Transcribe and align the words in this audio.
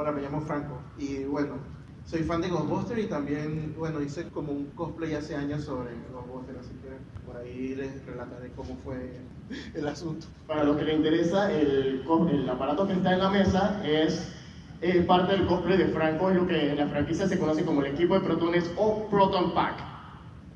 Hola, 0.00 0.12
me 0.12 0.22
llamo 0.22 0.40
Franco. 0.40 0.80
Y 0.96 1.24
bueno, 1.24 1.56
soy 2.06 2.22
fan 2.22 2.40
de 2.40 2.48
Ghostbusters 2.48 3.02
y 3.02 3.06
también, 3.06 3.74
bueno, 3.78 4.00
hice 4.00 4.30
como 4.30 4.50
un 4.50 4.70
cosplay 4.70 5.12
hace 5.12 5.36
años 5.36 5.64
sobre 5.64 5.90
Ghostbusters, 6.10 6.60
así 6.60 6.70
que 6.80 7.26
por 7.26 7.36
ahí 7.36 7.74
les 7.74 8.06
relataré 8.06 8.50
cómo 8.56 8.78
fue 8.82 9.20
el 9.74 9.86
asunto. 9.86 10.26
Para 10.46 10.64
los 10.64 10.78
que 10.78 10.84
les 10.84 10.96
interesa, 10.96 11.52
el, 11.52 12.02
el 12.30 12.48
aparato 12.48 12.86
que 12.86 12.94
está 12.94 13.12
en 13.12 13.18
la 13.18 13.28
mesa 13.28 13.82
es 13.84 14.32
eh, 14.80 15.02
parte 15.02 15.32
del 15.32 15.46
cosplay 15.46 15.76
de 15.76 15.88
Franco, 15.88 16.30
es 16.30 16.36
lo 16.36 16.46
que 16.46 16.70
en 16.70 16.78
la 16.78 16.86
franquicia 16.86 17.28
se 17.28 17.38
conoce 17.38 17.66
como 17.66 17.82
el 17.82 17.92
equipo 17.92 18.14
de 18.14 18.20
protones 18.20 18.72
o 18.78 19.06
Proton 19.10 19.52
Pack. 19.52 19.89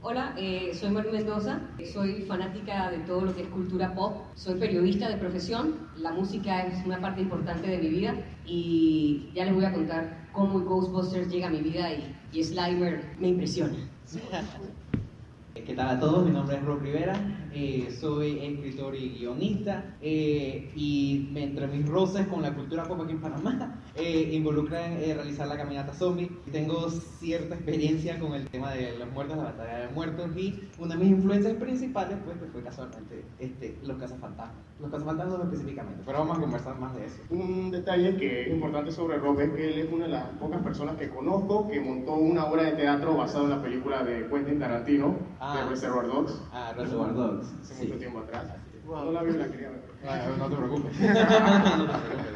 Hola, 0.07 0.35
eh, 0.37 0.71
soy 0.75 0.91
Maru 0.91 1.13
Mendoza, 1.13 1.63
soy 1.91 2.27
fanática 2.29 2.91
de 2.91 2.99
todo 2.99 3.23
lo 3.23 3.35
que 3.35 3.41
es 3.41 3.49
cultura 3.49 3.95
pop, 3.95 4.19
soy 4.35 4.61
periodista 4.61 5.09
de 5.09 5.17
profesión, 5.17 5.89
la 5.97 6.13
música 6.13 6.67
es 6.67 6.85
una 6.85 7.01
parte 7.01 7.23
importante 7.23 7.69
de 7.69 7.79
mi 7.79 7.89
vida 7.89 8.15
y 8.45 9.31
ya 9.35 9.47
les 9.47 9.55
voy 9.55 9.65
a 9.65 9.73
contar 9.73 10.29
cómo 10.35 10.61
Ghostbusters 10.61 11.31
llega 11.33 11.47
a 11.47 11.51
mi 11.51 11.63
vida 11.63 11.91
y, 11.91 12.15
y 12.35 12.45
Slimer 12.45 13.15
me 13.19 13.29
impresiona. 13.29 13.79
¿Qué 15.55 15.75
tal 15.75 15.89
a 15.89 15.99
todos? 15.99 16.27
Mi 16.27 16.33
nombre 16.33 16.57
es 16.57 16.65
Rob 16.67 16.83
Rivera, 16.83 17.15
eh, 17.55 17.89
soy 17.99 18.39
escritor 18.41 18.95
y 18.95 19.11
guionista 19.19 19.97
eh, 20.01 20.71
y 20.75 21.31
entre 21.37 21.67
mis 21.69 21.89
roces 21.89 22.27
con 22.27 22.43
la 22.43 22.55
cultura 22.55 22.85
pop 22.85 23.01
aquí 23.03 23.13
en 23.13 23.21
Panamá 23.21 23.81
eh, 23.95 24.31
involucran 24.33 24.93
eh, 24.95 25.15
realizar 25.15 25.47
la 25.47 25.57
caminata 25.57 25.93
zombie. 25.93 26.31
Tengo 26.51 26.91
cierta 26.91 27.55
experiencia 27.55 28.19
con 28.19 28.35
el 28.35 28.49
tema 28.49 28.73
de 28.73 28.99
los 28.99 29.11
muertos, 29.13 29.37
la 29.37 29.45
batalla 29.45 29.87
de 29.87 29.89
muertos 29.95 30.37
y 30.37 30.69
una 30.79 30.95
de 30.97 31.01
mis 31.05 31.11
influencias 31.13 31.55
principales 31.55 32.19
pues, 32.25 32.37
que 32.39 32.47
fue 32.47 32.63
casualmente 32.63 33.25
este, 33.39 33.79
los 33.85 33.97
cazafantasmas. 33.99 34.57
Los 34.81 34.91
cazafantasmas 34.91 35.41
específicamente, 35.45 36.03
pero 36.05 36.19
vamos 36.19 36.39
a 36.39 36.41
conversar 36.41 36.79
más 36.81 36.95
de 36.97 37.07
eso. 37.07 37.17
Un 37.31 37.71
detalle 37.71 38.17
que 38.17 38.43
es 38.43 38.49
importante 38.49 38.91
sobre 38.91 39.19
Rob 39.19 39.39
es 39.41 39.51
que 39.51 39.69
él 39.73 39.79
es 39.87 39.93
una 39.93 40.05
de 40.07 40.11
las 40.11 40.25
pocas 40.41 40.61
personas 40.63 40.97
que 40.97 41.09
conozco 41.09 41.69
que 41.69 41.81
montó 41.81 42.15
una 42.15 42.47
obra 42.47 42.65
de 42.65 42.73
teatro 42.73 43.17
basada 43.17 43.45
en 43.45 43.51
la 43.51 43.63
película 43.63 44.03
de 44.03 44.27
Quentin 44.29 44.59
Tarantino, 44.59 45.17
Ah. 45.41 45.59
de 45.63 45.71
Reservoir 45.71 46.07
Dogs, 46.07 46.41
Ah, 46.53 46.73
Reservoir 46.77 47.13
Dogs. 47.15 47.44
Hace 47.61 47.75
sí. 47.75 47.87
mucho 47.87 47.99
tiempo 47.99 48.19
atrás. 48.21 48.47
Wow. 48.87 49.05
No 49.07 49.13
la 49.13 49.23
vi, 49.23 49.33
la 49.33 49.49
quería 49.49 49.71
ver. 49.71 49.83
Ah, 50.07 50.27
no 50.39 50.49
te 50.49 50.57
preocupes. 50.57 50.97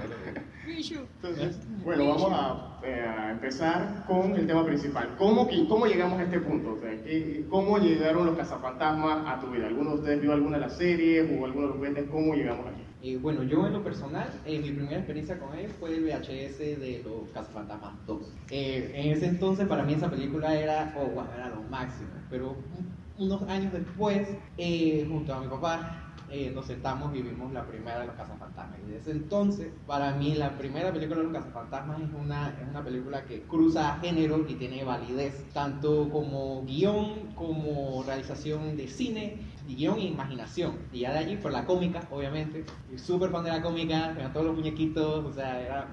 Entonces, 0.69 1.59
bueno, 1.85 2.09
vamos 2.09 2.31
a, 2.33 2.79
eh, 2.85 3.01
a 3.01 3.31
empezar 3.33 4.05
con 4.07 4.33
el 4.37 4.47
tema 4.47 4.65
principal. 4.65 5.15
¿Cómo, 5.19 5.49
que- 5.49 5.67
cómo 5.67 5.87
llegamos 5.87 6.21
a 6.21 6.25
este 6.25 6.41
punto? 6.41 6.75
O 6.75 6.79
sea, 6.79 6.91
¿qué- 7.03 7.47
¿Cómo 7.49 7.79
llegaron 7.79 8.27
los 8.27 8.37
cazafantasmas 8.37 9.27
a 9.27 9.41
tu 9.41 9.51
vida? 9.51 9.67
¿Alguno 9.67 9.91
de 9.91 9.97
ustedes 9.97 10.21
vio 10.21 10.33
alguna 10.33 10.59
de 10.59 10.67
las 10.67 10.77
series 10.77 11.25
o 11.31 11.45
alguno 11.45 11.63
de 11.63 11.69
los 11.69 11.77
juguetes? 11.77 12.09
¿Cómo 12.11 12.35
llegamos 12.35 12.67
aquí? 12.67 12.83
Y 13.01 13.17
bueno, 13.17 13.43
yo 13.45 13.67
en 13.67 13.73
lo 13.73 13.83
personal, 13.83 14.29
eh, 14.45 14.59
mi 14.61 14.71
primera 14.73 14.99
experiencia 14.99 15.39
con 15.39 15.57
él 15.57 15.69
fue 15.71 15.95
el 15.95 16.05
VHS 16.05 16.59
de 16.59 17.03
los 17.05 17.31
Cazafantasmas 17.33 17.95
2. 18.07 18.35
Eh, 18.51 18.93
en 18.95 19.13
ese 19.13 19.27
entonces 19.27 19.67
para 19.67 19.85
mí 19.85 19.95
esa 19.95 20.11
película 20.11 20.55
era, 20.55 20.95
oh, 20.99 21.07
bueno, 21.07 21.31
era 21.35 21.49
lo 21.49 21.63
máximo, 21.63 22.09
pero 22.29 22.51
un- 22.51 22.88
unos 23.19 23.43
años 23.43 23.73
después, 23.73 24.29
eh, 24.57 25.07
junto 25.09 25.35
a 25.35 25.41
mi 25.41 25.49
papá, 25.49 26.09
eh, 26.31 26.53
nos 26.55 26.67
sentamos 26.67 27.15
y 27.17 27.23
vimos 27.23 27.53
la 27.53 27.67
primera 27.67 28.01
de 28.01 28.07
los 28.07 28.17
Cazafantasmas. 28.17 28.79
Y 28.87 28.93
desde 28.93 29.13
entonces, 29.13 29.73
para 29.87 30.13
mí 30.13 30.35
la 30.35 30.59
primera 30.59 30.93
película 30.93 31.19
de 31.19 31.25
los 31.25 31.33
Cazafantasmas 31.33 32.01
es 32.03 32.11
una, 32.13 32.51
es 32.61 32.69
una 32.69 32.85
película 32.85 33.25
que 33.25 33.43
cruza 33.43 33.99
género 34.03 34.45
y 34.47 34.55
tiene 34.55 34.85
validez, 34.85 35.45
tanto 35.55 36.11
como 36.11 36.65
guion, 36.65 37.33
como 37.35 38.03
realización 38.07 38.77
de 38.77 38.89
cine, 38.89 39.39
guion 39.67 39.99
e 39.99 40.05
imaginación. 40.05 40.77
Y 40.93 41.01
ya 41.01 41.13
de 41.13 41.19
allí, 41.19 41.37
por 41.37 41.51
la 41.53 41.65
cómica, 41.65 42.07
obviamente. 42.11 42.65
Súper 42.97 43.31
fan 43.31 43.45
de 43.45 43.51
la 43.51 43.63
cómica, 43.63 44.15
con 44.15 44.33
todos 44.33 44.47
los 44.47 44.57
muñequitos, 44.57 45.25
o 45.25 45.33
sea, 45.33 45.61
era 45.61 45.89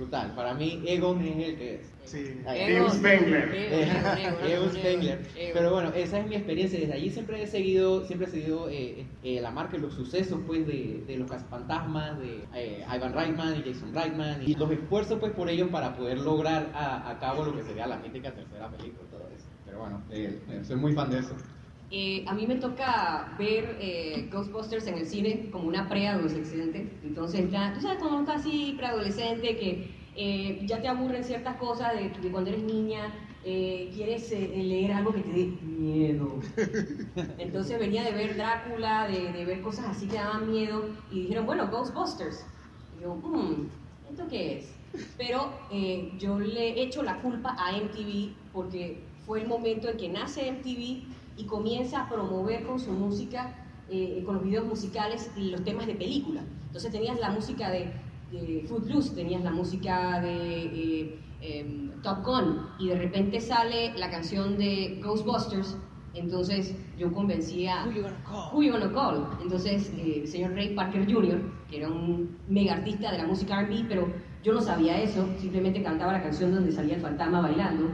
brutal. 0.00 0.34
Para 0.34 0.54
mí, 0.54 0.82
Egon 0.86 1.20
es 1.20 1.48
el 1.48 1.56
que 1.56 1.74
es. 1.76 1.92
Sí. 2.04 2.40
Tim 2.66 2.88
Spengler. 2.88 3.54
Egon 3.54 4.70
Spengler. 4.74 5.20
Pero 5.52 5.72
bueno, 5.72 5.92
esa 5.94 6.18
es 6.18 6.26
mi 6.26 6.34
experiencia. 6.34 6.80
Desde 6.80 6.94
allí 6.94 7.10
siempre 7.10 7.42
he 7.42 7.46
seguido, 7.46 8.04
siempre 8.06 8.26
he 8.26 8.30
seguido 8.30 8.68
eh, 8.68 9.06
eh, 9.22 9.40
la 9.40 9.50
marca 9.50 9.76
y 9.76 9.80
los 9.80 9.94
sucesos 9.94 10.40
pues 10.46 10.66
de, 10.66 11.04
de 11.06 11.16
los 11.16 11.30
cazafantasmas, 11.30 12.18
de 12.18 12.44
eh, 12.54 12.84
Ivan 12.96 13.12
Reitman 13.12 13.58
y 13.58 13.62
Jason 13.70 13.94
Reitman 13.94 14.42
y 14.42 14.54
los 14.54 14.70
esfuerzos 14.70 15.18
pues 15.20 15.32
por 15.32 15.48
ellos 15.48 15.68
para 15.68 15.94
poder 15.94 16.18
lograr 16.18 16.70
a, 16.74 17.10
a 17.10 17.18
cabo 17.18 17.44
lo 17.44 17.54
que 17.54 17.62
sería 17.62 17.86
la 17.86 17.98
mítica 17.98 18.32
tercera 18.32 18.68
película 18.70 19.06
y 19.06 19.10
todo 19.10 19.28
eso. 19.28 19.46
Pero 19.64 19.78
bueno, 19.80 20.02
soy 20.64 20.76
muy 20.76 20.92
fan 20.94 21.10
de 21.10 21.18
eso. 21.18 21.36
Eh, 21.92 22.24
a 22.28 22.34
mí 22.34 22.46
me 22.46 22.54
toca 22.56 23.34
ver 23.36 23.76
eh, 23.80 24.28
Ghostbusters 24.32 24.86
en 24.86 24.94
el 24.98 25.06
cine 25.06 25.50
como 25.50 25.66
una 25.66 25.88
preadolescente. 25.88 27.00
Entonces, 27.02 27.50
ya, 27.50 27.72
tú 27.74 27.80
sabes, 27.80 27.98
como 27.98 28.24
casi 28.24 28.74
preadolescente, 28.76 29.56
que 29.56 30.10
eh, 30.16 30.62
ya 30.66 30.80
te 30.80 30.88
aburren 30.88 31.24
ciertas 31.24 31.56
cosas 31.56 31.94
de, 31.94 32.10
de 32.10 32.30
cuando 32.30 32.50
eres 32.50 32.62
niña, 32.62 33.12
eh, 33.44 33.90
quieres 33.92 34.30
eh, 34.30 34.52
leer 34.56 34.92
algo 34.92 35.12
que 35.12 35.22
te 35.22 35.32
dé 35.32 35.46
miedo. 35.62 36.40
Entonces 37.38 37.78
venía 37.78 38.04
de 38.04 38.12
ver 38.12 38.36
Drácula, 38.36 39.08
de, 39.08 39.32
de 39.32 39.44
ver 39.44 39.60
cosas 39.60 39.86
así 39.88 40.06
que 40.06 40.16
daban 40.16 40.50
miedo, 40.50 40.84
y 41.10 41.22
dijeron, 41.22 41.46
bueno, 41.46 41.68
Ghostbusters. 41.70 42.46
Y 42.96 43.02
yo, 43.02 43.14
hmm, 43.14 43.68
¿esto 44.10 44.28
qué 44.28 44.58
es? 44.58 44.76
Pero 45.16 45.50
eh, 45.72 46.12
yo 46.18 46.38
le 46.38 46.82
echo 46.82 47.02
la 47.02 47.20
culpa 47.20 47.56
a 47.58 47.76
MTV 47.76 48.52
porque 48.52 49.08
fue 49.24 49.40
el 49.40 49.48
momento 49.48 49.88
en 49.88 49.96
que 49.96 50.08
nace 50.08 50.48
MTV 50.48 51.19
y 51.40 51.44
comienza 51.44 52.02
a 52.02 52.08
promover 52.08 52.66
con 52.66 52.78
su 52.78 52.92
música, 52.92 53.54
eh, 53.88 54.22
con 54.26 54.34
los 54.36 54.44
videos 54.44 54.66
musicales, 54.66 55.30
los 55.36 55.64
temas 55.64 55.86
de 55.86 55.94
película. 55.94 56.42
Entonces 56.66 56.92
tenías 56.92 57.18
la 57.18 57.30
música 57.30 57.70
de, 57.70 57.92
de 58.30 58.64
Footloose, 58.68 59.14
tenías 59.14 59.42
la 59.42 59.50
música 59.50 60.20
de 60.20 60.64
eh, 60.64 61.18
em, 61.40 62.02
Top 62.02 62.24
Gun 62.24 62.66
y 62.78 62.88
de 62.88 62.96
repente 62.98 63.40
sale 63.40 63.96
la 63.96 64.10
canción 64.10 64.58
de 64.58 65.00
Ghostbusters. 65.02 65.78
Entonces 66.12 66.76
yo 66.98 67.10
convencí 67.12 67.66
a 67.66 67.86
Who 67.86 67.92
you 67.92 68.02
gonna 68.02 68.24
call? 68.24 68.52
Who 68.52 68.62
You 68.62 68.72
Gonna 68.72 68.92
Call. 68.92 69.26
Entonces 69.42 69.90
eh, 69.96 70.20
el 70.22 70.28
señor 70.28 70.52
Ray 70.52 70.74
Parker 70.74 71.10
Jr., 71.10 71.40
que 71.70 71.78
era 71.78 71.88
un 71.88 72.36
mega 72.48 72.74
artista 72.74 73.10
de 73.12 73.18
la 73.18 73.26
música 73.26 73.60
R&B, 73.60 73.86
pero 73.88 74.12
yo 74.42 74.52
no 74.52 74.60
sabía 74.60 75.00
eso, 75.00 75.26
simplemente 75.38 75.82
cantaba 75.82 76.12
la 76.12 76.22
canción 76.22 76.52
donde 76.52 76.70
salía 76.70 76.96
el 76.96 77.00
fantasma 77.00 77.40
bailando 77.40 77.88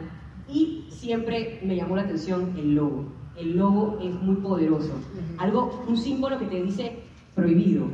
y 0.49 0.87
siempre 0.89 1.61
me 1.63 1.77
llamó 1.77 1.95
la 1.95 2.03
atención 2.03 2.55
el 2.57 2.75
logo. 2.75 3.26
El 3.37 3.57
logo 3.57 3.99
es 4.03 4.15
muy 4.15 4.37
poderoso. 4.37 4.93
Algo, 5.39 5.85
un 5.87 5.97
símbolo 5.97 6.39
que 6.39 6.47
te 6.47 6.63
dice 6.63 7.01
prohibido 7.35 7.87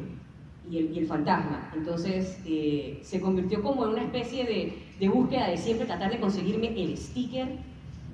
y 0.70 0.78
el, 0.78 0.92
y 0.96 0.98
el 1.00 1.06
fantasma. 1.06 1.70
Entonces 1.74 2.38
eh, 2.46 3.00
se 3.02 3.20
convirtió 3.20 3.62
como 3.62 3.84
en 3.84 3.90
una 3.90 4.04
especie 4.04 4.44
de, 4.44 4.78
de 5.00 5.08
búsqueda 5.08 5.48
de 5.48 5.56
siempre 5.56 5.86
tratar 5.86 6.12
de 6.12 6.20
conseguirme 6.20 6.68
el 6.80 6.96
sticker 6.96 7.58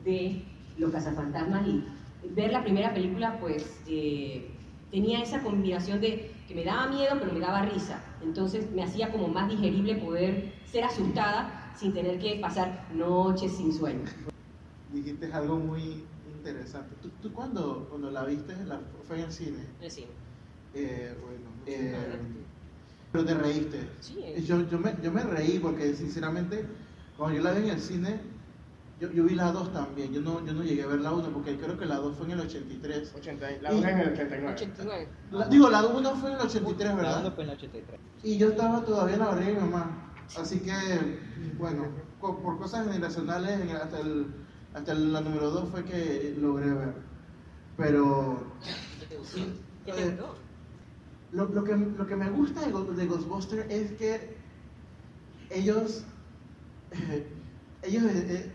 de 0.05 0.43
los 0.79 0.91
cazafantasmas 0.91 1.67
y 1.67 1.85
ver 2.35 2.53
la 2.53 2.63
primera 2.63 2.95
película 2.95 3.39
pues 3.41 3.79
eh, 3.89 4.49
tenía 4.91 5.21
esa 5.21 5.43
combinación 5.43 6.01
de 6.01 6.31
que 6.47 6.55
me 6.55 6.65
daba 6.65 6.87
miedo 6.87 7.17
pero 7.21 7.33
me 7.33 7.41
daba 7.41 7.63
risa. 7.63 8.03
Entonces 8.23 8.71
me 8.73 8.83
hacía 8.83 9.13
como 9.13 9.29
más 9.29 9.51
digerible 9.51 9.97
poder 9.97 10.53
ser 10.65 10.85
asustada 10.85 11.73
sin 11.77 11.93
tener 11.93 12.19
que 12.19 12.37
pasar 12.37 12.87
noches 12.95 13.53
sin 13.53 13.73
sueño. 13.73 14.05
Dijiste 14.93 15.31
algo 15.33 15.59
muy 15.59 16.03
interesante. 16.39 16.95
¿Tú, 17.03 17.11
tú 17.21 17.33
cuando, 17.33 17.87
cuando 17.89 18.11
la 18.11 18.25
viste, 18.25 18.55
la, 18.65 18.81
fue 19.07 19.19
en 19.19 19.25
el 19.25 19.33
cine? 19.33 19.59
Sí. 19.89 20.07
Eh, 20.75 21.15
bueno, 21.21 21.51
eh, 21.67 21.97
pero 23.13 23.25
te 23.25 23.35
reíste. 23.35 23.89
Sí. 24.01 24.19
Yo, 24.47 24.69
yo, 24.69 24.79
me, 24.79 24.95
yo 25.03 25.11
me 25.13 25.23
reí 25.23 25.59
porque 25.59 25.95
sinceramente, 25.95 26.65
cuando 27.17 27.37
yo 27.37 27.43
la 27.43 27.53
vi 27.53 27.65
en 27.69 27.75
el 27.75 27.81
cine, 27.81 28.21
yo, 29.01 29.11
yo 29.13 29.25
vi 29.25 29.35
la 29.35 29.53
2 29.53 29.73
también. 29.73 30.13
Yo 30.13 30.21
no, 30.21 30.45
yo 30.45 30.53
no 30.53 30.63
llegué 30.63 30.83
a 30.83 30.87
ver 30.89 31.01
la 31.01 31.13
1 31.13 31.31
porque 31.31 31.57
creo 31.57 31.79
que 31.79 31.87
la 31.87 31.97
2 31.97 32.17
fue 32.17 32.27
en 32.27 32.33
el 32.33 32.41
83. 32.41 33.15
80, 33.17 33.47
la 33.63 33.73
una 33.73 33.91
en 33.91 33.99
el 34.01 34.13
89. 34.13 34.53
89. 34.55 35.09
La- 35.33 35.49
digo, 35.49 35.71
la 35.71 35.87
1 35.87 36.15
fue 36.17 36.31
en 36.31 36.37
el 36.37 36.43
83, 36.43 36.89
La 36.91 36.95
¿verdad? 36.97 37.17
onda 37.19 37.31
fue 37.33 37.45
en 37.45 37.51
el 37.51 37.57
83. 37.57 38.01
Y 38.25 38.39
yo 38.39 38.49
estaba 38.51 38.85
todavía 38.85 39.15
en 39.15 39.21
la 39.21 39.27
barriga 39.27 39.49
de 39.49 39.55
mi 39.55 39.61
mamá. 39.61 40.05
Así 40.37 40.61
que, 40.61 40.73
bueno, 41.59 41.87
por 42.21 42.59
cosas 42.59 42.87
generacionales, 42.87 43.61
en 43.61 43.71
el- 43.71 43.77
hasta, 43.77 44.01
el, 44.01 44.27
hasta 44.79 44.95
la 44.95 45.21
número 45.21 45.51
2 45.51 45.69
fue 45.71 45.85
que 45.85 46.35
logré 46.41 46.71
ver. 46.73 46.95
Pero 47.77 48.43
¿Qué 49.01 49.07
te 49.07 49.17
gustó? 49.17 49.39
lo, 51.33 51.45
lo 51.47 51.65
que, 51.65 51.77
lo 51.77 52.07
que 52.07 52.17
me 52.17 52.31
gusta 52.31 52.61
de, 52.61 52.73
de 52.95 53.07
Ghostbusters 53.07 53.71
es 53.71 53.93
que 53.93 54.37
ellos, 55.51 56.03
eh, 56.93 57.27
ellos 57.83 58.03
eh, 58.05 58.27
eh, 58.29 58.53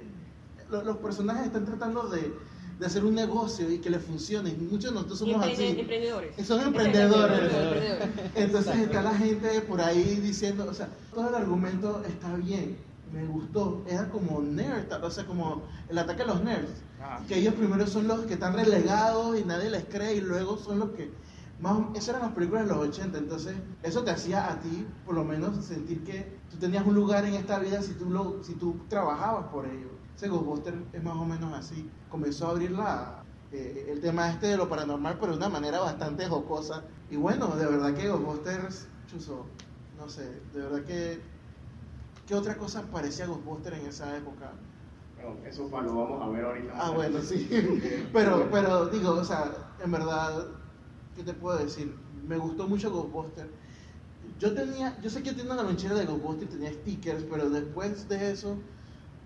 lo- 0.70 0.84
los 0.84 0.98
personajes 0.98 1.48
están 1.48 1.66
tratando 1.66 2.08
de, 2.10 2.34
de 2.80 2.86
hacer 2.86 3.06
un 3.06 3.16
negocio 3.16 3.72
y 3.72 3.78
que 3.80 3.90
les 3.90 4.04
funcione. 4.04 4.54
Muchos 4.54 4.92
de 4.92 4.96
nosotros 4.96 5.20
somos 5.20 5.46
así. 5.46 5.66
Emprendedores. 5.80 6.48
Son 6.48 6.60
emprendedores. 6.62 7.40
Emprendedores. 7.40 8.10
Entonces 8.36 8.76
está 8.78 9.02
la 9.04 9.14
gente 9.16 9.62
por 9.62 9.80
ahí 9.82 10.16
diciendo, 10.22 10.66
o 10.70 10.74
sea, 10.74 10.90
todo 11.14 11.30
el 11.30 11.36
argumento 11.36 12.04
está 12.08 12.36
bien, 12.36 12.78
me 13.14 13.26
gustó, 13.28 13.84
era 13.88 14.10
como 14.10 14.42
nerd, 14.42 14.92
o 15.04 15.12
sea, 15.12 15.26
como 15.26 15.62
el 15.88 15.98
ataque 15.98 16.24
a 16.24 16.26
los 16.26 16.44
nerds, 16.44 16.82
Ajá. 17.02 17.24
que 17.28 17.38
ellos 17.38 17.54
primero 17.54 17.86
son 17.88 18.08
los 18.08 18.22
que 18.26 18.34
están 18.34 18.54
relegados 18.54 19.40
y 19.40 19.44
nadie 19.46 19.70
les 19.70 19.86
cree 19.86 20.16
y 20.16 20.22
luego 20.22 20.58
son 20.58 20.80
los 20.80 20.90
que 20.92 21.12
más, 21.60 21.78
esas 21.94 22.10
eran 22.10 22.22
las 22.24 22.32
películas 22.32 22.66
de 22.68 22.74
los 22.74 22.88
80, 22.90 23.18
entonces 23.18 23.56
eso 23.84 24.04
te 24.04 24.12
hacía 24.12 24.52
a 24.52 24.60
ti, 24.60 24.86
por 25.06 25.16
lo 25.16 25.24
menos, 25.24 25.64
sentir 25.64 26.04
que 26.04 26.38
tú 26.52 26.58
tenías 26.58 26.86
un 26.86 26.96
lugar 26.96 27.24
en 27.26 27.36
esta 27.36 27.60
vida 27.60 27.82
si 27.82 27.94
tú, 27.94 28.10
lo, 28.10 28.44
si 28.44 28.56
tú 28.56 28.82
trabajabas 28.90 29.46
por 29.48 29.66
ello. 29.66 29.88
Ese 30.16 30.28
Ghostbuster 30.28 30.76
es 30.92 31.04
más 31.04 31.16
o 31.16 31.26
menos 31.26 31.54
así. 31.54 31.90
Comenzó 32.10 32.48
a 32.48 32.50
abrir 32.52 32.72
la, 32.72 33.24
eh, 33.52 33.88
el 33.90 34.02
tema 34.02 34.30
este 34.30 34.48
de 34.48 34.58
lo 34.58 34.68
paranormal, 34.68 35.18
pero 35.20 35.32
de 35.32 35.38
una 35.38 35.50
manera 35.50 35.80
bastante 35.80 36.28
jocosa. 36.28 36.84
Y 37.10 37.16
bueno, 37.16 37.48
de 37.56 37.66
verdad 37.66 37.94
que 37.94 38.10
Ghostbusters, 38.10 38.88
chuzo, 39.08 39.46
no 39.98 40.10
sé, 40.10 40.42
de 40.54 40.60
verdad 40.60 40.84
que... 40.84 41.33
¿Qué 42.34 42.40
otra 42.40 42.58
cosa 42.58 42.82
parecía 42.92 43.28
Ghostbuster 43.28 43.76
en 43.76 43.86
esa 43.86 44.18
época? 44.18 44.54
Bueno, 45.22 45.38
eso 45.48 45.70
lo 45.70 45.96
vamos 45.96 46.20
a 46.24 46.30
ver 46.30 46.44
ahorita. 46.44 46.74
Ah, 46.76 46.90
bueno, 46.90 47.22
sí. 47.22 47.48
Pero, 48.12 48.50
pero 48.52 48.88
digo, 48.88 49.12
o 49.12 49.24
sea, 49.24 49.52
en 49.84 49.92
verdad, 49.92 50.48
¿qué 51.16 51.22
te 51.22 51.36
puedo 51.36 51.60
decir? 51.60 51.96
Me 52.28 52.36
gustó 52.38 52.68
mucho 52.68 52.90
Ghostbuster. 52.90 53.48
Yo 54.40 54.52
tenía, 54.52 55.00
yo 55.00 55.12
sé 55.12 55.22
que 55.22 55.30
yo 55.30 55.36
tenía 55.36 55.54
una 55.54 55.62
lonchera 55.62 55.94
de 55.94 56.06
Ghostbuster 56.08 56.48
y 56.48 56.52
tenía 56.54 56.74
stickers, 56.74 57.24
pero 57.30 57.52
después 57.52 58.10
de 58.10 58.32
eso 58.32 58.58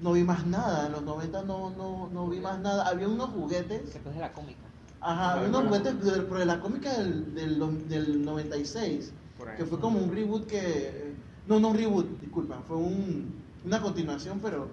no 0.01 0.12
vi 0.12 0.25
más 0.25 0.45
nada. 0.45 0.88
En 0.88 0.92
los 0.92 1.04
90 1.04 1.44
no, 1.44 1.69
no, 1.69 2.09
no 2.12 2.27
vi 2.27 2.42
más 2.42 2.59
nada. 2.59 2.89
Había 2.89 3.07
unos 3.07 3.30
juguetes, 3.30 3.94
Después 3.94 4.15
de 4.15 4.19
la 4.19 4.33
cómica. 4.33 4.59
ajá, 5.00 5.36
había 5.36 5.48
unos 5.48 5.63
juguetes, 5.68 5.94
pero 6.01 6.39
de 6.39 6.45
la 6.45 6.59
cómica 6.59 6.92
del, 7.00 7.33
del, 7.33 7.88
del 7.88 8.25
96, 8.25 9.13
Por 9.38 9.48
ahí. 9.48 9.56
que 9.56 9.63
fue 9.63 9.80
como 9.80 9.98
un 9.98 10.12
reboot 10.13 10.45
que... 10.45 11.06
No, 11.48 11.60
no 11.60 11.70
un 11.70 11.78
reboot, 11.78 12.20
disculpa, 12.20 12.60
fue 12.68 12.78
un, 12.78 13.34
una 13.66 13.82
continuación, 13.82 14.40
pero... 14.42 14.68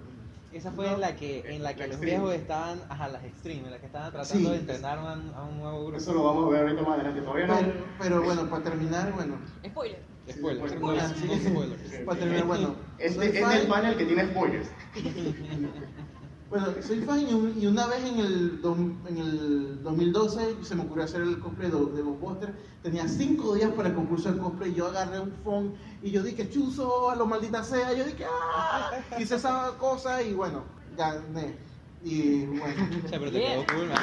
Esa 0.51 0.71
fue 0.71 0.89
en 0.91 1.01
la 1.01 1.15
que, 1.17 1.43
en 1.53 1.63
la 1.63 1.73
que 1.73 1.81
La 1.81 1.87
los 1.87 1.95
Extreme. 1.97 2.11
viejos 2.17 2.33
estaban, 2.33 2.79
ajá, 2.87 3.09
las 3.09 3.23
extreme, 3.25 3.63
en 3.65 3.71
la 3.71 3.77
que 3.79 3.85
estaban 3.87 4.11
tratando 4.11 4.49
Sí. 4.49 4.53
de 4.55 4.59
entrenar 4.61 4.97
a 4.99 5.13
un, 5.13 5.33
a 5.35 5.43
un 5.43 5.57
nuevo 5.59 5.81
grupo. 5.83 5.97
Eso 5.97 6.13
lo 6.13 6.23
vamos 6.23 6.45
a 6.45 6.49
ver 6.49 6.61
ahorita 6.63 6.81
más 6.81 6.93
adelante. 6.93 7.21
Todavía 7.21 7.47
no. 7.47 7.57
Pero, 7.57 7.73
pero 7.99 8.21
bueno, 8.23 8.49
para 8.49 8.63
terminar, 8.63 9.11
bueno, 9.13 9.35
Spoiler. 9.65 9.99
Spoiler, 10.29 10.69
Sí, 10.69 10.75
no 10.79 10.89
Ah, 10.91 10.95
es 10.95 11.11
sí. 11.19 11.27
no 11.27 11.49
spoiler. 11.51 12.05
para 12.05 12.19
terminar, 12.19 12.45
bueno, 12.45 12.75
Este 12.97 13.15
soy 13.19 13.37
es 13.37 13.61
el 13.61 13.67
panel 13.67 13.97
que 13.97 14.05
tiene 14.05 14.27
spoilers. 14.27 14.67
Bueno, 16.49 16.67
soy 16.81 17.01
fan 17.01 17.21
y, 17.27 17.33
un- 17.33 17.55
y 17.59 17.65
una 17.65 17.87
vez 17.87 18.05
en 18.05 18.19
el, 18.19 18.61
en 19.07 19.17
el 19.17 19.83
2012 19.83 20.57
se 20.63 20.75
me 20.75 20.83
ocurrió 20.83 21.03
hacer 21.03 21.21
el 21.21 21.39
cosplay 21.39 21.71
de, 21.71 21.77
de 21.77 22.01
Ghostbuster. 22.03 22.53
Tenía 22.83 23.07
cinco 23.07 23.55
días 23.55 23.71
para 23.71 23.89
el 23.89 23.95
concurso 23.95 24.31
de 24.31 24.37
cosplay. 24.39 24.73
Yo 24.73 24.87
agarré 24.87 25.19
un 25.19 25.31
phone 25.43 25.73
y 26.03 26.11
yo 26.11 26.21
dije, 26.21 26.47
chuzo, 26.49 27.09
a 27.09 27.15
lo 27.15 27.25
maldita 27.25 27.63
sea. 27.63 27.91
Yo 27.93 28.05
dije, 28.05 28.25
¡ah! 28.29 28.91
Hice 29.19 29.35
esa 29.35 29.71
cosa 29.79 30.21
y 30.21 30.33
bueno, 30.33 30.63
gané. 30.95 31.57
Y 32.03 32.45
bueno. 32.45 32.89
O 33.05 33.07
sea, 33.09 33.19
pero 33.19 33.31
te 33.31 33.39
Yeah. 33.39 33.65
quedó 33.65 33.77
cool, 33.77 33.87
man. 33.87 33.97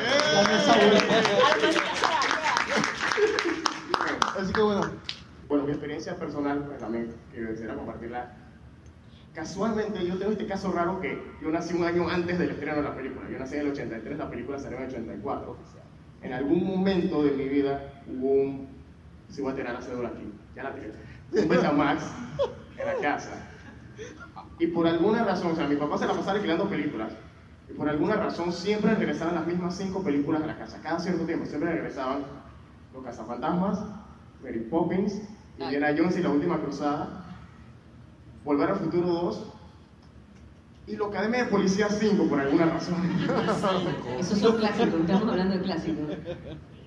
Así 4.38 4.52
que 4.52 4.60
bueno, 4.62 4.80
Bueno, 5.48 5.64
mi 5.64 5.70
experiencia 5.72 6.16
personal, 6.16 6.64
pues 6.66 6.78
también 6.80 7.14
quisiera 7.30 7.74
compartirla. 7.76 8.36
Casualmente, 9.34 10.06
yo 10.06 10.18
tengo 10.18 10.32
este 10.32 10.46
caso 10.46 10.72
raro 10.72 11.00
que 11.00 11.18
yo 11.40 11.50
nací 11.50 11.74
un 11.74 11.84
año 11.84 12.06
antes 12.06 12.38
del 12.38 12.50
estreno 12.50 12.76
de 12.76 12.82
la 12.82 12.94
película. 12.94 13.30
Yo 13.30 13.38
nací 13.38 13.54
en 13.54 13.62
el 13.62 13.72
83, 13.72 14.18
la 14.18 14.28
película 14.28 14.58
salió 14.58 14.76
en 14.76 14.84
el 14.84 14.90
84. 14.90 15.56
En 16.22 16.32
algún 16.34 16.66
momento 16.66 17.22
de 17.24 17.30
mi 17.30 17.48
vida 17.48 18.02
hubo 18.06 18.30
un. 18.30 18.68
Si 19.30 19.40
voy 19.40 19.52
a 19.52 19.56
tirar 19.56 19.72
la 19.72 19.80
cédula 19.80 20.10
aquí, 20.10 20.30
ya 20.54 20.64
la 20.64 20.74
tiré. 20.74 20.92
Un 21.32 21.48
Betamax 21.48 22.04
en 22.78 22.86
la 22.86 22.94
casa. 22.96 23.30
Y 24.58 24.66
por 24.66 24.86
alguna 24.86 25.24
razón, 25.24 25.52
o 25.52 25.56
sea, 25.56 25.66
mi 25.66 25.76
papá 25.76 25.96
se 25.96 26.06
la 26.06 26.12
pasaba 26.12 26.32
alquilando 26.32 26.68
películas. 26.68 27.12
Y 27.70 27.72
por 27.72 27.88
alguna 27.88 28.16
razón 28.16 28.52
siempre 28.52 28.94
regresaban 28.94 29.34
las 29.34 29.46
mismas 29.46 29.76
cinco 29.76 30.02
películas 30.02 30.42
a 30.42 30.46
la 30.46 30.58
casa. 30.58 30.78
Cada 30.82 30.98
cierto 30.98 31.24
tiempo 31.24 31.46
siempre 31.46 31.72
regresaban 31.72 32.24
Los 32.92 33.02
Cazafantasmas, 33.02 33.82
Mary 34.42 34.60
Poppins, 34.70 35.22
Indiana 35.58 35.94
Jones 35.96 36.18
y 36.18 36.22
la 36.22 36.28
Última 36.28 36.58
Cruzada, 36.60 37.21
Volver 38.44 38.70
al 38.70 38.76
Futuro 38.76 39.06
2 39.06 39.52
y 40.88 40.96
la 40.96 41.06
Academia 41.06 41.44
de 41.44 41.50
Policía 41.50 41.88
5 41.88 42.28
por 42.28 42.40
alguna 42.40 42.66
razón. 42.66 42.96
Esos 44.18 44.38
son 44.38 44.56
clásicos, 44.56 45.00
estamos 45.00 45.28
hablando 45.28 45.56
de 45.56 45.62
clásicos. 45.62 46.04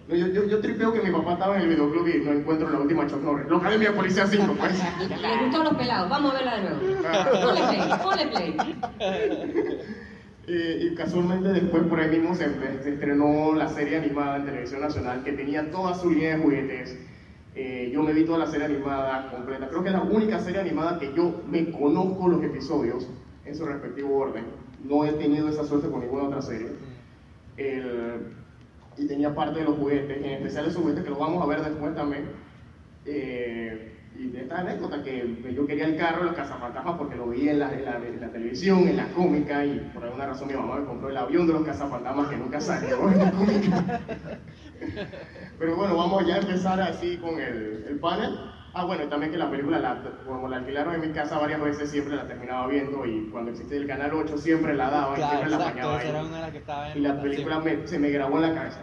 No, 0.07 0.15
yo, 0.15 0.27
yo, 0.27 0.43
yo 0.47 0.59
tripeo 0.59 0.93
que 0.93 1.01
mi 1.01 1.11
papá 1.11 1.33
estaba 1.33 1.55
en 1.55 1.63
el 1.63 1.69
videoclub 1.69 2.07
y 2.07 2.19
no 2.23 2.31
encuentro 2.33 2.69
la 2.69 2.79
última 2.79 3.07
Chuck 3.07 3.23
Norris. 3.23 3.49
La 3.49 3.57
Academia 3.57 3.89
de 3.89 3.95
Policía 3.95 4.27
5, 4.27 4.55
pues. 4.59 4.83
Les 4.99 5.41
gustó 5.41 5.63
los 5.63 5.73
pelados, 5.75 6.09
vamos 6.09 6.31
a 6.31 6.33
verla 6.35 6.55
de 6.57 6.61
nuevo. 6.61 6.79
Ponle 7.41 7.61
play, 7.67 7.89
ponle 8.03 8.27
play. 8.27 8.57
Y, 10.47 10.87
y 10.87 10.95
casualmente 10.95 11.47
después 11.53 11.83
por 11.85 11.99
ahí 11.99 12.19
mismo 12.19 12.35
se, 12.35 12.53
se 12.83 12.93
estrenó 12.93 13.53
la 13.55 13.67
serie 13.67 13.97
animada 13.97 14.37
en 14.37 14.45
televisión 14.45 14.81
nacional 14.81 15.23
que 15.23 15.31
tenía 15.31 15.71
toda 15.71 15.95
su 15.95 16.11
línea 16.11 16.35
de 16.37 16.43
juguetes. 16.43 16.99
Eh, 17.55 17.89
yo 17.93 18.03
me 18.03 18.11
vi 18.11 18.25
toda 18.25 18.39
la 18.39 18.47
serie 18.47 18.65
animada 18.65 19.31
completa. 19.31 19.69
Creo 19.69 19.81
que 19.81 19.89
es 19.89 19.95
la 19.95 20.01
única 20.03 20.39
serie 20.39 20.59
animada 20.59 20.99
que 20.99 21.13
yo 21.15 21.41
me 21.49 21.71
conozco 21.71 22.27
los 22.27 22.43
episodios 22.43 23.07
en 23.45 23.55
su 23.55 23.65
respectivo 23.65 24.17
orden. 24.17 24.43
No 24.83 25.05
he 25.05 25.13
tenido 25.13 25.47
esa 25.49 25.63
suerte 25.63 25.89
con 25.89 26.01
ninguna 26.01 26.23
otra 26.25 26.41
serie. 26.41 26.67
El- 27.57 28.33
y 28.97 29.07
tenía 29.07 29.33
parte 29.33 29.59
de 29.59 29.65
los 29.65 29.77
juguetes, 29.77 30.17
en 30.17 30.25
especial 30.25 30.65
esos 30.67 30.81
juguetes 30.81 31.03
que 31.03 31.09
los 31.09 31.19
vamos 31.19 31.41
a 31.43 31.45
ver 31.47 31.61
después 31.61 31.95
también. 31.95 32.23
Eh, 33.05 33.91
y 34.17 34.27
de 34.29 34.41
esta 34.43 34.59
anécdota 34.61 35.03
que 35.03 35.53
yo 35.53 35.67
quería 35.67 35.85
el 35.85 35.97
carro, 35.97 36.23
los 36.23 36.33
cazafantasmas, 36.35 36.97
porque 36.97 37.15
lo 37.17 37.27
veía 37.27 37.51
en 37.51 37.59
la, 37.59 37.73
en, 37.73 37.83
la, 37.85 37.97
en 37.97 38.21
la 38.21 38.29
televisión, 38.31 38.87
en 38.87 38.95
la 38.95 39.07
cómica, 39.09 39.65
y 39.65 39.91
por 39.93 40.03
alguna 40.05 40.27
razón 40.27 40.47
mi 40.47 40.53
mamá 40.53 40.79
me 40.79 40.85
compró 40.85 41.09
el 41.09 41.17
avión 41.17 41.45
de 41.47 41.53
los 41.53 41.63
cazafantasmas 41.65 42.29
que 42.29 42.37
nunca 42.37 42.61
salió 42.61 43.09
en 43.11 43.19
la 43.19 43.31
cómica. 43.31 43.99
Pero 45.59 45.75
bueno, 45.75 45.95
vamos 45.97 46.25
ya 46.25 46.35
a 46.35 46.39
empezar 46.39 46.81
así 46.81 47.17
con 47.17 47.39
el, 47.39 47.85
el 47.87 47.99
panel. 47.99 48.37
Ah, 48.73 48.83
bueno, 48.83 49.07
también 49.07 49.31
que 49.31 49.37
la 49.37 49.49
película, 49.49 49.79
la, 49.79 50.01
como 50.25 50.49
la 50.49 50.57
alquilaron 50.57 50.95
en 50.95 51.01
mi 51.01 51.09
casa 51.11 51.39
varias 51.39 51.61
veces, 51.61 51.89
siempre 51.89 52.15
la 52.15 52.27
terminaba 52.27 52.67
viendo 52.67 53.05
y 53.05 53.29
cuando 53.31 53.51
existía 53.51 53.77
el 53.77 53.87
canal 53.87 54.11
8 54.13 54.37
siempre 54.37 54.75
la 54.75 54.89
daban, 54.89 55.15
Claro, 55.15 55.29
siempre 55.31 55.49
la 55.49 55.55
exacto, 55.55 55.79
apañaba 55.79 56.01
esa 56.01 56.09
era 56.09 56.23
una 56.25 56.35
de 56.35 56.41
las 56.41 56.51
que 56.51 56.57
estaba 56.57 56.91
en 56.91 56.97
Y 56.97 57.01
la 57.01 57.21
película 57.21 57.59
me- 57.59 57.87
se 57.87 57.99
me 57.99 58.09
grabó 58.09 58.35
en 58.35 58.41
la 58.41 58.53
cabeza. 58.53 58.79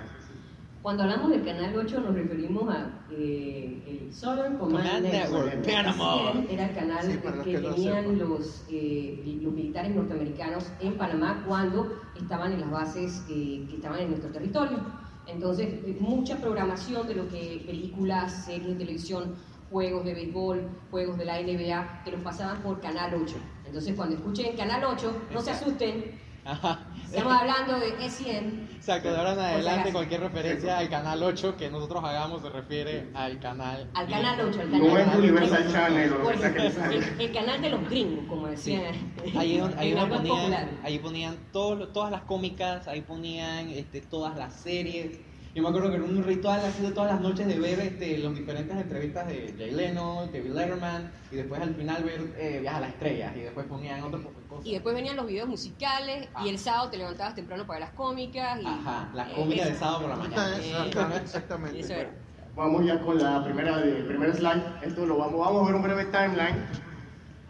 Cuando 0.80 1.04
hablamos 1.04 1.30
del 1.30 1.44
canal 1.44 1.76
8 1.76 2.00
nos 2.00 2.14
referimos 2.14 2.74
a 2.74 2.90
eh, 3.10 3.82
el 3.86 4.12
Southern 4.12 4.56
Command, 4.56 4.86
Command 4.86 5.02
Network. 5.04 5.52
Así 5.68 6.46
Era 6.50 6.68
el 6.70 6.74
canal 6.74 7.02
Sí, 7.04 7.18
que 7.18 7.52
que 7.52 7.58
tenían 7.58 8.18
los, 8.18 8.66
eh, 8.70 9.38
los 9.42 9.52
militares 9.52 9.94
norteamericanos 9.94 10.72
en 10.80 10.94
Panamá 10.96 11.44
cuando 11.46 12.00
estaban 12.16 12.52
en 12.52 12.62
las 12.62 12.70
bases 12.70 13.24
eh, 13.28 13.64
que 13.68 13.76
estaban 13.76 14.00
en 14.00 14.08
nuestro 14.08 14.30
territorio. 14.32 14.78
Entonces, 15.26 15.68
mucha 16.00 16.36
programación 16.36 17.06
de 17.06 17.14
lo 17.14 17.28
que 17.28 17.62
películas, 17.66 18.44
series 18.44 18.68
de 18.68 18.74
televisión, 18.74 19.36
juegos 19.70 20.04
de 20.04 20.14
béisbol, 20.14 20.68
juegos 20.90 21.16
de 21.18 21.24
la 21.24 21.40
NBA, 21.40 22.02
que 22.04 22.10
los 22.10 22.20
pasaban 22.20 22.62
por 22.62 22.80
Canal 22.80 23.14
8. 23.14 23.36
Entonces, 23.66 23.94
cuando 23.96 24.16
escuchen 24.16 24.56
Canal 24.56 24.84
8, 24.84 25.28
no 25.32 25.40
se 25.40 25.50
asusten, 25.52 26.20
Ajá. 26.44 26.80
estamos 27.04 27.32
hablando 27.40 27.78
de 27.78 27.88
E 27.90 28.06
ESPN. 28.06 28.68
Exacto, 28.74 29.12
de 29.12 29.16
ahora 29.16 29.32
en 29.34 29.38
adelante 29.38 29.80
acaso. 29.80 29.92
cualquier 29.92 30.20
referencia 30.22 30.78
al 30.78 30.88
canal 30.88 31.22
8 31.22 31.56
que 31.56 31.70
nosotros 31.70 32.02
hagamos 32.02 32.42
se 32.42 32.50
refiere 32.50 33.10
al 33.14 33.38
canal. 33.38 33.88
Al 33.94 34.08
canal 34.08 34.40
8, 34.40 34.60
al 34.60 34.70
canal 34.70 34.80
No 34.88 34.98
es 34.98 35.06
8. 35.08 35.18
Universal 35.18 35.72
Channel 35.72 36.12
o 36.12 36.32
sea 36.36 36.90
el, 36.90 37.20
el 37.20 37.32
canal 37.32 37.62
de 37.62 37.70
los 37.70 37.88
gringos, 37.88 38.24
como 38.28 38.46
Sí. 38.56 38.76
decían. 38.76 39.14
Ahí, 39.38 39.56
don- 39.58 39.74
ahí 39.78 39.92
en 39.92 39.98
algo 39.98 40.16
ponían, 40.16 40.70
ahí 40.82 40.98
ponían 40.98 41.36
todas 41.52 42.10
las 42.10 42.22
cómicas, 42.22 42.88
ahí 42.88 43.02
ponían 43.02 43.68
este, 43.68 44.00
todas 44.00 44.36
las 44.36 44.52
series. 44.54 45.20
Yo 45.54 45.62
me 45.62 45.68
acuerdo 45.68 45.90
que 45.90 45.96
era 45.96 46.04
un 46.04 46.24
ritual 46.24 46.60
así 46.64 46.80
de 46.82 46.92
todas 46.92 47.12
las 47.12 47.20
noches 47.20 47.46
de 47.46 47.58
ver 47.58 47.78
este, 47.78 48.16
las 48.16 48.34
diferentes 48.34 48.74
entrevistas 48.74 49.26
de 49.28 49.54
Jay 49.58 49.70
Leno, 49.70 50.26
David 50.32 50.50
Letterman, 50.52 51.12
y 51.30 51.36
después 51.36 51.60
al 51.60 51.74
final 51.74 52.02
ver 52.04 52.20
eh, 52.38 52.58
Viaje 52.60 52.76
a 52.78 52.80
las 52.80 52.88
Estrellas, 52.90 53.36
y 53.36 53.40
después 53.40 53.66
ponían 53.66 54.00
de 54.10 54.18
cosas. 54.48 54.66
Y 54.66 54.72
después 54.72 54.94
venían 54.94 55.16
los 55.16 55.26
videos 55.26 55.48
musicales 55.48 56.26
y 56.42 56.48
el 56.48 56.58
sábado 56.58 56.88
te 56.88 56.96
levantabas 56.96 57.34
temprano 57.34 57.66
para 57.66 57.80
ver 57.80 57.88
las 57.88 57.94
cómicas. 57.96 58.62
Y, 58.62 58.66
Ajá, 58.66 59.10
las 59.14 59.28
eh, 59.28 59.32
cómicas 59.36 59.64
eso. 59.66 59.72
de 59.74 59.78
sábado 59.78 60.00
por 60.00 60.08
la 60.10 60.16
mañana. 60.16 60.56
Exactamente, 60.56 61.24
exactamente. 61.24 61.80
Eso 61.80 61.92
era. 61.92 62.10
Vamos 62.56 62.84
ya 62.86 63.00
con 63.00 63.18
la 63.22 63.44
primera, 63.44 63.80
el 63.82 64.06
primer 64.06 64.34
slide. 64.34 64.62
Esto 64.82 65.04
lo 65.04 65.18
vamos, 65.18 65.38
vamos 65.38 65.62
a 65.62 65.66
ver 65.66 65.74
un 65.74 65.82
breve 65.82 66.04
timeline. 66.06 66.64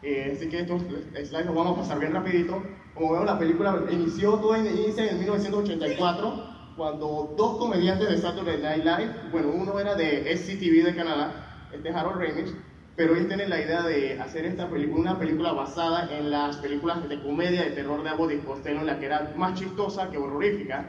Eh, 0.03 0.33
así 0.37 0.49
que 0.49 0.61
estos 0.61 0.83
slides 0.83 1.47
los 1.47 1.55
vamos 1.55 1.79
a 1.79 1.83
pasar 1.83 2.01
bien 2.01 2.13
rapidito. 2.13 2.63
Como 2.95 3.13
veo, 3.13 3.25
la 3.25 3.39
película 3.39 3.81
inició, 3.91 4.33
todo 4.39 4.57
in- 4.57 4.67
inicia 4.67 5.09
en 5.09 5.19
1984, 5.21 6.52
cuando 6.77 7.35
dos 7.37 7.59
comediantes 7.59 8.09
de 8.09 8.19
Saturday 8.19 8.61
Night 8.61 8.85
Live, 8.85 9.15
bueno, 9.31 9.49
uno 9.49 9.79
era 9.79 9.95
de 9.95 10.37
SCTV 10.37 10.85
de 10.85 10.97
Canadá, 10.97 11.69
este 11.73 11.89
es 11.89 11.95
Harold 11.95 12.21
Ramis, 12.21 12.55
pero 12.97 13.15
ellos 13.15 13.29
tienen 13.29 13.51
la 13.51 13.61
idea 13.61 13.83
de 13.83 14.21
hacer 14.21 14.45
esta 14.45 14.69
película, 14.69 15.01
una 15.01 15.19
película 15.19 15.53
basada 15.53 16.09
en 16.17 16.31
las 16.31 16.57
películas 16.57 17.09
de 17.09 17.23
comedia 17.23 17.63
de 17.63 17.71
terror 17.71 18.03
de 18.03 18.11
Abbott 18.11 18.33
y 18.33 18.39
Costello, 18.39 18.83
la 18.83 18.99
que 18.99 19.07
era 19.07 19.33
más 19.37 19.59
chistosa 19.59 20.11
que 20.11 20.19
horrorífica, 20.19 20.87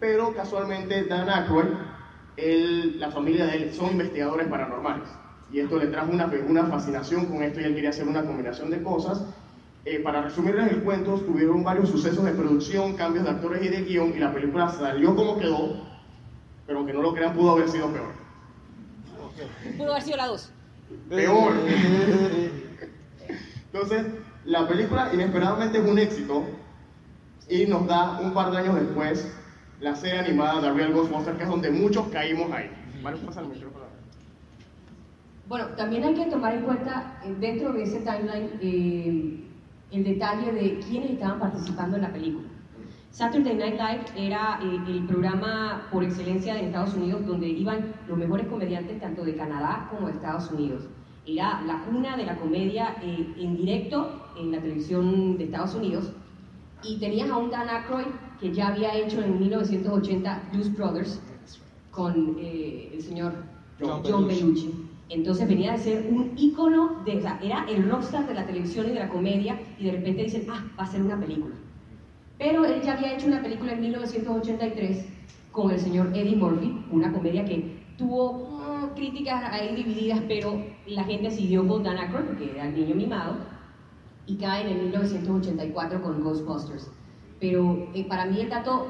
pero 0.00 0.34
casualmente 0.34 1.04
Dan 1.04 1.28
Aykroyd, 1.28 1.68
él, 2.36 3.00
la 3.00 3.10
familia 3.10 3.46
de 3.46 3.56
él 3.56 3.72
son 3.72 3.92
investigadores 3.92 4.48
paranormales. 4.48 5.08
Y 5.50 5.60
esto 5.60 5.78
le 5.78 5.86
trajo 5.86 6.10
una, 6.10 6.26
una 6.48 6.64
fascinación 6.64 7.26
con 7.26 7.42
esto 7.42 7.60
y 7.60 7.64
él 7.64 7.74
quería 7.74 7.90
hacer 7.90 8.06
una 8.06 8.24
combinación 8.24 8.70
de 8.70 8.82
cosas. 8.82 9.24
Eh, 9.88 10.00
para 10.00 10.20
resumirles 10.20 10.72
el 10.72 10.82
cuento, 10.82 11.14
tuvieron 11.20 11.62
varios 11.62 11.88
sucesos 11.88 12.24
de 12.24 12.32
producción, 12.32 12.96
cambios 12.96 13.22
de 13.24 13.30
actores 13.30 13.64
y 13.64 13.68
de 13.68 13.84
guion, 13.84 14.12
y 14.16 14.18
la 14.18 14.32
película 14.34 14.68
salió 14.68 15.14
como 15.14 15.38
quedó, 15.38 15.80
pero 16.66 16.78
aunque 16.78 16.92
no 16.92 17.02
lo 17.02 17.14
crean, 17.14 17.34
pudo 17.34 17.52
haber 17.52 17.68
sido 17.68 17.92
peor. 17.92 18.08
Pudo 19.76 19.92
haber 19.92 20.02
sido 20.02 20.16
la 20.16 20.26
2. 20.26 20.52
Peor. 21.08 21.52
Entonces, 23.72 24.06
la 24.44 24.66
película 24.66 25.10
inesperadamente 25.14 25.78
es 25.78 25.88
un 25.88 25.98
éxito 26.00 26.44
y 27.48 27.66
nos 27.66 27.86
da 27.86 28.18
un 28.18 28.34
par 28.34 28.50
de 28.50 28.58
años 28.58 28.74
después 28.74 29.32
la 29.80 29.94
serie 29.94 30.18
animada 30.18 30.62
de 30.62 30.72
Real 30.72 30.94
Ghostbusters, 30.94 31.36
que 31.36 31.44
es 31.44 31.48
donde 31.48 31.70
muchos 31.70 32.08
caímos 32.08 32.50
ahí. 32.50 32.68
Vale, 33.04 33.18
pasa 33.18 33.40
el 33.40 33.48
micrófono. 33.50 33.84
Bueno, 35.46 35.66
también 35.76 36.02
hay 36.02 36.14
que 36.14 36.26
tomar 36.26 36.54
en 36.54 36.62
cuenta 36.62 37.20
eh, 37.24 37.36
dentro 37.38 37.72
de 37.72 37.84
ese 37.84 38.00
timeline 38.00 38.50
eh, 38.60 39.46
el 39.90 40.04
detalle 40.04 40.52
de 40.52 40.80
quiénes 40.80 41.12
estaban 41.12 41.38
participando 41.38 41.96
en 41.96 42.02
la 42.02 42.12
película. 42.12 42.48
Saturday 43.10 43.54
Night 43.54 43.80
Live 43.80 44.26
era 44.26 44.60
eh, 44.62 44.78
el 44.88 45.06
programa 45.06 45.88
por 45.90 46.04
excelencia 46.04 46.54
de 46.54 46.66
Estados 46.66 46.94
Unidos 46.94 47.24
donde 47.26 47.48
iban 47.48 47.94
los 48.08 48.18
mejores 48.18 48.46
comediantes 48.46 49.00
tanto 49.00 49.24
de 49.24 49.34
Canadá 49.34 49.88
como 49.90 50.08
de 50.08 50.14
Estados 50.14 50.50
Unidos. 50.50 50.84
Era 51.24 51.62
la 51.62 51.82
cuna 51.84 52.16
de 52.16 52.26
la 52.26 52.36
comedia 52.36 52.96
eh, 53.02 53.34
en 53.38 53.56
directo 53.56 54.22
en 54.38 54.52
la 54.52 54.60
televisión 54.60 55.38
de 55.38 55.44
Estados 55.44 55.74
Unidos 55.74 56.12
y 56.82 56.98
tenías 56.98 57.30
a 57.30 57.38
un 57.38 57.50
Dan 57.50 57.68
Aykroyd 57.68 58.06
que 58.38 58.52
ya 58.52 58.68
había 58.68 58.94
hecho 58.94 59.22
en 59.22 59.38
1980 59.38 60.50
Blues 60.52 60.76
Brothers 60.76 61.20
con 61.90 62.36
eh, 62.38 62.90
el 62.92 63.02
señor 63.02 63.32
John 63.80 64.02
John 64.04 64.28
Belushi. 64.28 64.85
Entonces 65.08 65.48
venía 65.48 65.72
de 65.72 65.78
ser 65.78 66.06
un 66.10 66.32
ícono, 66.36 67.02
de, 67.04 67.18
era 67.42 67.64
el 67.68 67.88
rockstar 67.88 68.26
de 68.26 68.34
la 68.34 68.46
televisión 68.46 68.86
y 68.86 68.90
de 68.90 69.00
la 69.00 69.08
comedia 69.08 69.58
y 69.78 69.84
de 69.84 69.92
repente 69.92 70.24
dicen, 70.24 70.46
ah, 70.50 70.64
va 70.78 70.82
a 70.82 70.86
ser 70.86 71.02
una 71.02 71.18
película. 71.18 71.54
Pero 72.38 72.64
él 72.64 72.82
ya 72.82 72.94
había 72.94 73.14
hecho 73.14 73.28
una 73.28 73.42
película 73.42 73.72
en 73.72 73.80
1983 73.80 75.06
con 75.52 75.70
el 75.70 75.78
señor 75.78 76.08
Eddie 76.14 76.36
Murphy, 76.36 76.84
una 76.90 77.12
comedia 77.12 77.44
que 77.44 77.76
tuvo 77.96 78.32
mm, 78.32 78.94
críticas 78.94 79.42
ahí 79.52 79.74
divididas, 79.74 80.20
pero 80.28 80.60
la 80.86 81.04
gente 81.04 81.30
siguió 81.30 81.66
con 81.66 81.82
Dan 81.82 81.98
Aykroyd 81.98 82.26
porque 82.26 82.50
era 82.50 82.68
el 82.68 82.74
niño 82.74 82.94
mimado 82.94 83.36
y 84.26 84.36
cae 84.36 84.62
en 84.62 84.76
el 84.76 84.82
1984 84.84 86.02
con 86.02 86.22
Ghostbusters. 86.22 86.90
Pero 87.40 87.88
eh, 87.94 88.04
para 88.08 88.26
mí 88.26 88.40
el 88.40 88.50
dato 88.50 88.88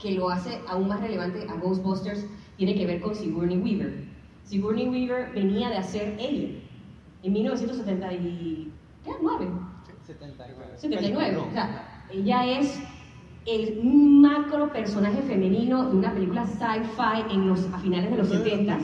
que 0.00 0.12
lo 0.12 0.30
hace 0.30 0.58
aún 0.66 0.88
más 0.88 1.00
relevante 1.00 1.46
a 1.48 1.54
Ghostbusters 1.54 2.26
tiene 2.56 2.74
que 2.74 2.86
ver 2.86 3.00
con 3.00 3.14
Sigourney 3.14 3.58
Weaver. 3.58 4.09
Sigourney 4.50 4.88
Weaver 4.88 5.32
venía 5.32 5.68
de 5.68 5.76
hacer 5.76 6.14
Alien 6.14 6.60
en 7.22 7.32
1979. 7.32 8.72
79. 10.02 10.72
79. 10.74 11.36
O 11.36 11.52
sea, 11.52 12.04
ella 12.12 12.58
es 12.58 12.82
el 13.46 13.80
macro 13.84 14.72
personaje 14.72 15.22
femenino 15.22 15.88
de 15.88 15.96
una 15.96 16.12
película 16.12 16.44
sci-fi 16.46 17.32
en 17.32 17.48
los, 17.48 17.64
a 17.72 17.78
finales 17.78 18.10
de 18.10 18.16
los 18.16 18.28
70. 18.28 18.78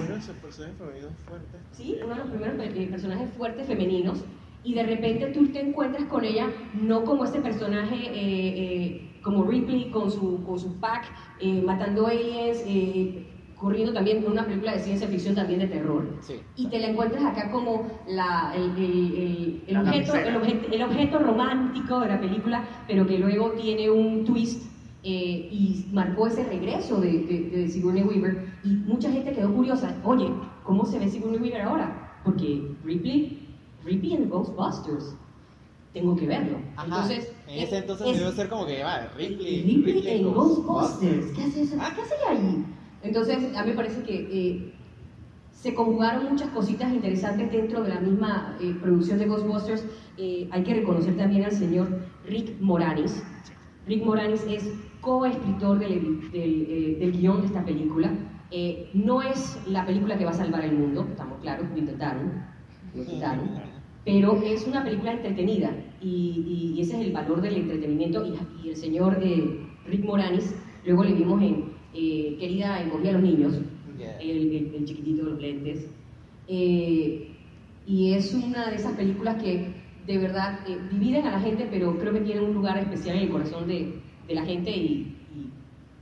¿sí? 1.72 1.96
uno 2.04 2.14
de 2.14 2.20
los 2.20 2.28
primeros 2.28 2.56
eh, 2.60 2.86
personajes 2.88 3.28
fuertes 3.36 3.66
femeninos, 3.66 4.24
y 4.62 4.74
de 4.74 4.84
repente 4.84 5.26
tú 5.32 5.48
te 5.48 5.60
encuentras 5.60 6.04
con 6.04 6.24
ella 6.24 6.46
no 6.80 7.04
como 7.04 7.24
ese 7.24 7.40
personaje 7.40 7.96
eh, 7.96 8.12
eh, 8.14 9.20
como 9.26 9.42
Ripley 9.42 9.90
con 9.90 10.08
su, 10.12 10.44
con 10.44 10.56
su 10.60 10.76
pack, 10.76 11.06
eh, 11.40 11.60
matando 11.60 12.06
aliens, 12.06 12.62
eh, 12.64 13.26
corriendo 13.66 13.92
también 13.92 14.18
en 14.18 14.30
una 14.30 14.46
película 14.46 14.74
de 14.74 14.78
ciencia 14.78 15.08
ficción 15.08 15.34
también 15.34 15.58
de 15.58 15.66
terror. 15.66 16.06
Sí. 16.20 16.34
Y 16.54 16.68
te 16.68 16.78
la 16.78 16.86
encuentras 16.90 17.24
acá 17.24 17.50
como 17.50 17.84
la, 18.06 18.52
el, 18.54 18.70
el- 18.76 19.62
el- 19.66 19.74
La 19.74 19.80
objeto, 19.80 20.14
el, 20.14 20.36
objeto, 20.36 20.72
el 20.72 20.82
objeto 20.84 21.18
romántico 21.18 21.98
de 21.98 22.06
la 22.06 22.20
película, 22.20 22.64
pero 22.86 23.04
que 23.08 23.18
luego 23.18 23.50
tiene 23.60 23.90
un 23.90 24.24
twist 24.24 24.70
eh, 25.02 25.48
y 25.50 25.86
marcó 25.92 26.28
ese 26.28 26.44
regreso 26.44 27.00
de, 27.00 27.10
de, 27.24 27.50
de 27.50 27.68
Sigourney 27.68 28.04
Weaver. 28.04 28.52
Y 28.62 28.68
mucha 28.68 29.10
gente 29.10 29.32
quedó 29.32 29.52
curiosa, 29.52 29.96
oye, 30.04 30.28
¿cómo 30.62 30.84
se 30.84 31.00
ve 31.00 31.08
Sigourney 31.08 31.40
Weaver 31.40 31.62
ahora? 31.62 32.20
Porque 32.24 32.68
Ripley, 32.84 33.48
Ripley 33.84 34.12
en 34.14 34.28
Ghostbusters, 34.28 35.16
tengo 35.92 36.14
que 36.14 36.26
verlo. 36.28 36.58
Ajá. 36.76 36.84
Entonces, 36.86 37.32
en 37.48 37.58
ese 37.64 37.76
es- 37.78 37.82
entonces 37.82 38.06
es- 38.06 38.18
debió 38.18 38.30
ser 38.32 38.48
como 38.48 38.64
que, 38.64 38.84
va, 38.84 39.08
Ripley. 39.16 39.82
Ripley, 39.84 40.20
en 40.20 40.32
Ghostbusters. 40.32 41.26
¿Qué 41.34 41.42
hace, 41.42 41.62
eso? 41.62 41.76
Ah. 41.80 41.90
¿Qué 41.96 42.02
hace 42.02 42.14
ahí? 42.28 42.64
Entonces, 43.06 43.56
a 43.56 43.62
mí 43.62 43.70
me 43.70 43.76
parece 43.76 44.02
que 44.02 44.28
eh, 44.30 44.72
se 45.52 45.74
conjugaron 45.74 46.30
muchas 46.30 46.48
cositas 46.50 46.92
interesantes 46.92 47.50
dentro 47.50 47.82
de 47.82 47.90
la 47.90 48.00
misma 48.00 48.56
eh, 48.60 48.74
producción 48.80 49.18
de 49.18 49.26
Ghostbusters. 49.26 49.84
Eh, 50.18 50.48
hay 50.50 50.62
que 50.62 50.74
reconocer 50.74 51.16
también 51.16 51.44
al 51.44 51.52
señor 51.52 51.88
Rick 52.26 52.60
Moranis. 52.60 53.22
Rick 53.86 54.04
Moranis 54.04 54.44
es 54.48 54.72
coescritor 55.00 55.78
del, 55.78 56.30
del, 56.30 56.66
eh, 56.68 56.96
del 56.98 57.12
guion 57.12 57.40
de 57.40 57.46
esta 57.46 57.64
película. 57.64 58.10
Eh, 58.50 58.90
no 58.94 59.22
es 59.22 59.58
la 59.66 59.84
película 59.86 60.16
que 60.16 60.24
va 60.24 60.30
a 60.30 60.34
salvar 60.34 60.64
el 60.64 60.72
mundo, 60.72 61.06
estamos 61.10 61.40
claros, 61.40 61.68
lo 61.70 61.78
intentaron, 61.78 62.32
lo 62.94 63.02
intentaron 63.02 63.76
pero 64.06 64.40
es 64.40 64.64
una 64.68 64.84
película 64.84 65.12
entretenida 65.12 65.72
y, 66.00 66.74
y 66.76 66.80
ese 66.80 66.94
es 66.94 67.06
el 67.08 67.12
valor 67.12 67.40
del 67.42 67.56
entretenimiento 67.56 68.24
y, 68.24 68.38
y 68.64 68.70
el 68.70 68.76
señor 68.76 69.18
eh, 69.20 69.66
Rick 69.84 70.04
Moranis, 70.04 70.54
luego 70.84 71.02
le 71.02 71.12
vimos 71.12 71.42
en 71.42 71.75
eh, 71.96 72.36
Querida 72.38 72.82
Encogía 72.82 73.10
a 73.10 73.14
los 73.14 73.22
Niños, 73.22 73.54
Yeah. 73.98 74.18
el, 74.20 74.30
el- 74.54 74.74
el 74.74 74.84
chiquitito 74.84 75.24
de 75.24 75.30
los 75.30 75.40
lentes, 75.40 75.86
eh, 76.48 77.28
y 77.86 78.12
es 78.12 78.34
una 78.34 78.68
de 78.70 78.76
esas 78.76 78.92
películas 78.96 79.42
que 79.42 79.74
de 80.06 80.18
verdad 80.18 80.60
eh, 80.68 80.78
dividen 80.90 81.26
a 81.26 81.32
la 81.32 81.40
gente, 81.40 81.66
pero 81.70 81.98
creo 81.98 82.12
que 82.12 82.20
tienen 82.20 82.44
un 82.44 82.54
lugar 82.54 82.78
especial 82.78 83.16
en 83.16 83.22
el 83.24 83.30
corazón 83.30 83.66
de, 83.68 84.00
de 84.28 84.34
la 84.34 84.44
gente 84.44 84.70
y, 84.70 85.16
y 85.34 85.50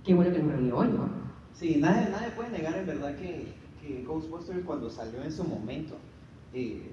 qué 0.05 0.15
bueno 0.15 0.33
que 0.33 0.41
nos 0.43 0.53
reunió 0.53 0.77
hoy, 0.79 0.89
¿no? 0.89 1.09
Sí, 1.53 1.77
nadie, 1.79 2.11
nadie 2.11 2.31
puede 2.37 2.51
negar 2.51 2.77
en 2.77 2.87
verdad 2.87 3.17
que, 3.17 3.55
que 3.81 4.03
Ghostbusters 4.05 4.65
cuando 4.65 4.91
salió 4.91 5.23
en 5.23 5.31
su 5.33 5.45
momento 5.45 5.95
eh, 6.53 6.91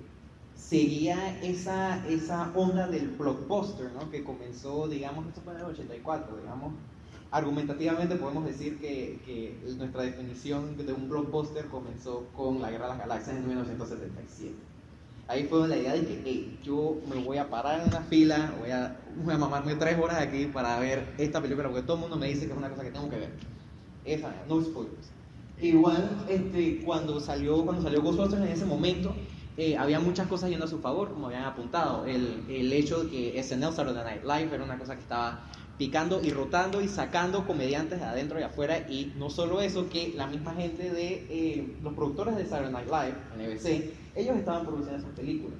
seguía 0.55 1.39
esa, 1.41 2.05
esa 2.07 2.51
onda 2.55 2.87
del 2.87 3.07
blockbuster, 3.09 3.91
¿no? 3.93 4.09
Que 4.11 4.23
comenzó, 4.23 4.87
digamos, 4.87 5.25
esto 5.27 5.41
fue 5.41 5.53
en 5.53 5.59
el 5.61 5.65
84, 5.65 6.37
digamos. 6.37 6.73
Argumentativamente 7.31 8.15
podemos 8.17 8.45
decir 8.45 8.77
que, 8.77 9.21
que 9.25 9.57
nuestra 9.77 10.03
definición 10.03 10.75
de 10.75 10.91
un 10.91 11.07
blockbuster 11.07 11.67
comenzó 11.67 12.27
con 12.35 12.61
la 12.61 12.69
Guerra 12.69 12.87
de 12.87 12.89
las 12.89 12.99
Galaxias 12.99 13.37
en 13.37 13.47
1977. 13.47 14.53
Ahí 15.29 15.45
fue 15.45 15.65
la 15.65 15.77
idea 15.77 15.93
de 15.93 16.01
que, 16.01 16.21
hey, 16.25 16.59
yo 16.61 16.97
me 17.09 17.23
voy 17.23 17.37
a 17.37 17.49
parar 17.49 17.79
en 17.79 17.87
una 17.87 18.01
fila, 18.01 18.53
voy 18.59 18.71
a, 18.71 18.99
voy 19.23 19.33
a 19.33 19.37
mamarme 19.37 19.75
tres 19.75 19.97
horas 19.97 20.17
aquí 20.17 20.47
para 20.47 20.77
ver 20.77 21.13
esta 21.17 21.41
película, 21.41 21.69
porque 21.69 21.83
todo 21.83 21.95
el 21.95 22.01
mundo 22.01 22.17
me 22.17 22.27
dice 22.27 22.47
que 22.47 22.51
es 22.51 22.57
una 22.57 22.69
cosa 22.69 22.83
que 22.83 22.91
tengo 22.91 23.09
que 23.09 23.15
ver. 23.15 23.31
Esa, 24.03 24.33
no 24.49 24.61
spoilers. 24.61 25.09
Igual, 25.61 26.25
este, 26.27 26.81
cuando 26.83 27.21
salió, 27.21 27.63
cuando 27.63 27.81
salió 27.81 28.01
Ghostbusters 28.01 28.41
en 28.41 28.49
ese 28.49 28.65
momento, 28.65 29.15
eh, 29.55 29.77
había 29.77 30.01
muchas 30.01 30.27
cosas 30.27 30.49
yendo 30.49 30.65
a 30.65 30.67
su 30.67 30.79
favor, 30.79 31.13
como 31.13 31.27
habían 31.27 31.45
apuntado. 31.45 32.05
El, 32.05 32.43
el 32.49 32.73
hecho 32.73 33.05
de 33.05 33.09
que 33.09 33.41
SNL 33.41 33.71
Saturday 33.71 34.03
Night 34.03 34.23
Live 34.23 34.53
era 34.53 34.65
una 34.65 34.77
cosa 34.77 34.95
que 34.95 35.01
estaba 35.01 35.45
picando 35.81 36.21
y 36.23 36.29
rotando 36.29 36.79
y 36.79 36.87
sacando 36.87 37.47
comediantes 37.47 37.99
de 37.99 38.05
adentro 38.05 38.39
y 38.39 38.43
afuera. 38.43 38.77
Y 38.87 39.13
no 39.17 39.31
solo 39.31 39.61
eso, 39.61 39.89
que 39.89 40.13
la 40.15 40.27
misma 40.27 40.53
gente 40.53 40.91
de 40.91 41.25
eh, 41.27 41.75
los 41.81 41.95
productores 41.95 42.35
de 42.35 42.45
Saturday 42.45 42.71
Night 42.71 42.85
Live, 42.87 43.15
NBC, 43.55 43.93
ellos 44.15 44.37
estaban 44.37 44.63
produciendo 44.67 44.99
esas 44.99 45.15
películas. 45.15 45.57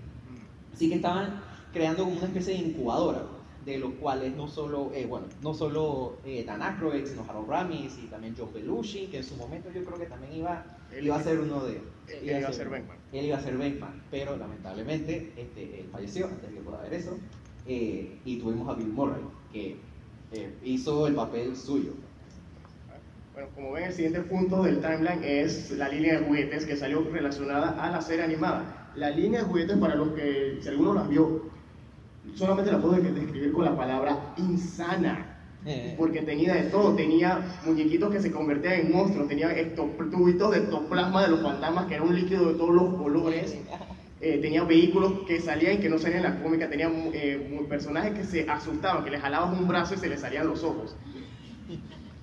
Así 0.72 0.90
que 0.90 0.96
estaban 0.98 1.42
creando 1.74 2.04
como 2.04 2.18
una 2.18 2.28
especie 2.28 2.54
de 2.54 2.60
incubadora, 2.70 3.24
de 3.66 3.80
los 3.80 3.94
cuales 3.96 4.36
no 4.36 4.48
solo, 4.48 4.92
eh, 4.94 5.08
bueno, 5.08 5.26
no 5.42 5.56
solo 5.56 6.18
eh, 6.24 6.44
Dan 6.46 6.62
Aykroyd, 6.62 7.04
sino 7.08 7.26
Harold 7.28 7.50
Ramis 7.50 7.98
y 8.04 8.06
también 8.06 8.36
John 8.38 8.50
Belushi, 8.54 9.08
que 9.08 9.18
en 9.18 9.24
su 9.24 9.36
momento 9.38 9.72
yo 9.74 9.84
creo 9.84 9.98
que 9.98 10.06
también 10.06 10.34
iba, 10.34 10.64
Él- 10.96 11.06
iba 11.08 11.16
a 11.16 11.24
ser 11.24 11.40
uno 11.40 11.64
de... 11.64 11.82
Él 12.30 12.38
iba 12.42 12.48
a 12.50 12.54
ser 12.54 12.70
Venkman. 12.70 12.98
Él 13.12 13.26
iba 13.26 13.38
a 13.38 13.42
ser 13.42 13.58
Venkman, 13.58 14.04
pero 14.12 14.38
lamentablemente 14.38 15.34
este, 15.36 15.80
él 15.82 15.90
falleció 15.92 16.28
antes 16.28 16.48
de 16.48 16.56
que 16.58 16.62
pueda 16.62 16.80
ver 16.84 16.94
eso. 16.94 17.18
eh, 17.68 18.20
y 18.26 18.38
tuvimos 18.38 18.68
a 18.70 18.74
Bill 18.76 18.88
Murray, 18.94 19.22
que 19.52 19.78
eh, 20.32 20.50
hizo 20.64 21.08
el 21.08 21.16
papel 21.16 21.56
suyo. 21.56 21.92
Bueno, 23.34 23.50
como 23.56 23.72
ven, 23.74 23.86
el 23.86 23.94
siguiente 23.94 24.22
punto 24.22 24.64
del 24.64 24.80
timeline 24.82 25.24
es 25.24 25.72
la 25.72 25.88
línea 25.90 26.20
de 26.20 26.26
juguetes 26.26 26.66
que 26.66 26.76
salió 26.76 27.02
relacionada 27.12 27.82
a 27.82 27.90
la 27.92 28.02
serie 28.02 28.24
animada. 28.26 28.92
La 28.96 29.10
línea 29.10 29.40
de 29.42 29.46
juguetes, 29.46 29.78
para 29.78 29.96
los 29.96 30.10
que, 30.10 30.60
si 30.62 30.68
alguno 30.68 30.94
las 30.94 31.08
vio, 31.08 31.44
solamente 32.36 32.72
la 32.72 32.80
puedo 32.82 32.96
de- 32.96 33.12
describir 33.12 33.52
con 33.54 33.66
la 33.66 33.76
palabra 33.76 34.34
insana. 34.38 35.28
Eh, 35.64 35.94
Porque 35.98 36.22
tenía 36.24 36.56
de 36.56 36.64
todo, 36.64 36.96
tenía 36.96 37.40
muñequitos 37.66 38.12
que 38.12 38.20
se 38.20 38.32
convertían 38.32 38.74
en 38.74 38.92
monstruos, 38.92 39.28
tenía 39.28 39.52
estos 39.52 39.86
tubitos 40.10 40.52
de 40.52 40.58
ectoplasma 40.58 41.22
de 41.22 41.28
los 41.30 41.42
fantasmas, 41.42 41.86
que 41.86 41.94
era 41.96 42.04
un 42.04 42.16
líquido 42.16 42.48
de 42.48 42.54
todos 42.56 42.74
los 42.74 42.96
colores, 42.96 43.56
eh, 44.22 44.38
tenía 44.42 44.64
vehículos 44.64 45.14
que 45.28 45.40
salían 45.40 45.74
y 45.74 45.78
que 45.80 45.90
no 45.90 45.98
salían 45.98 46.26
en 46.26 46.34
la 46.36 46.44
cómica, 46.44 46.70
tenía 46.70 46.90
eh, 47.14 47.66
personajes 47.68 48.14
que 48.14 48.24
se 48.24 48.50
asustaban, 48.50 49.04
que 49.04 49.10
les 49.12 49.22
jalabas 49.22 49.58
un 49.58 49.68
brazo 49.68 49.96
y 49.96 49.98
se 49.98 50.08
les 50.10 50.22
salían 50.22 50.48
los 50.48 50.64
ojos, 50.64 50.96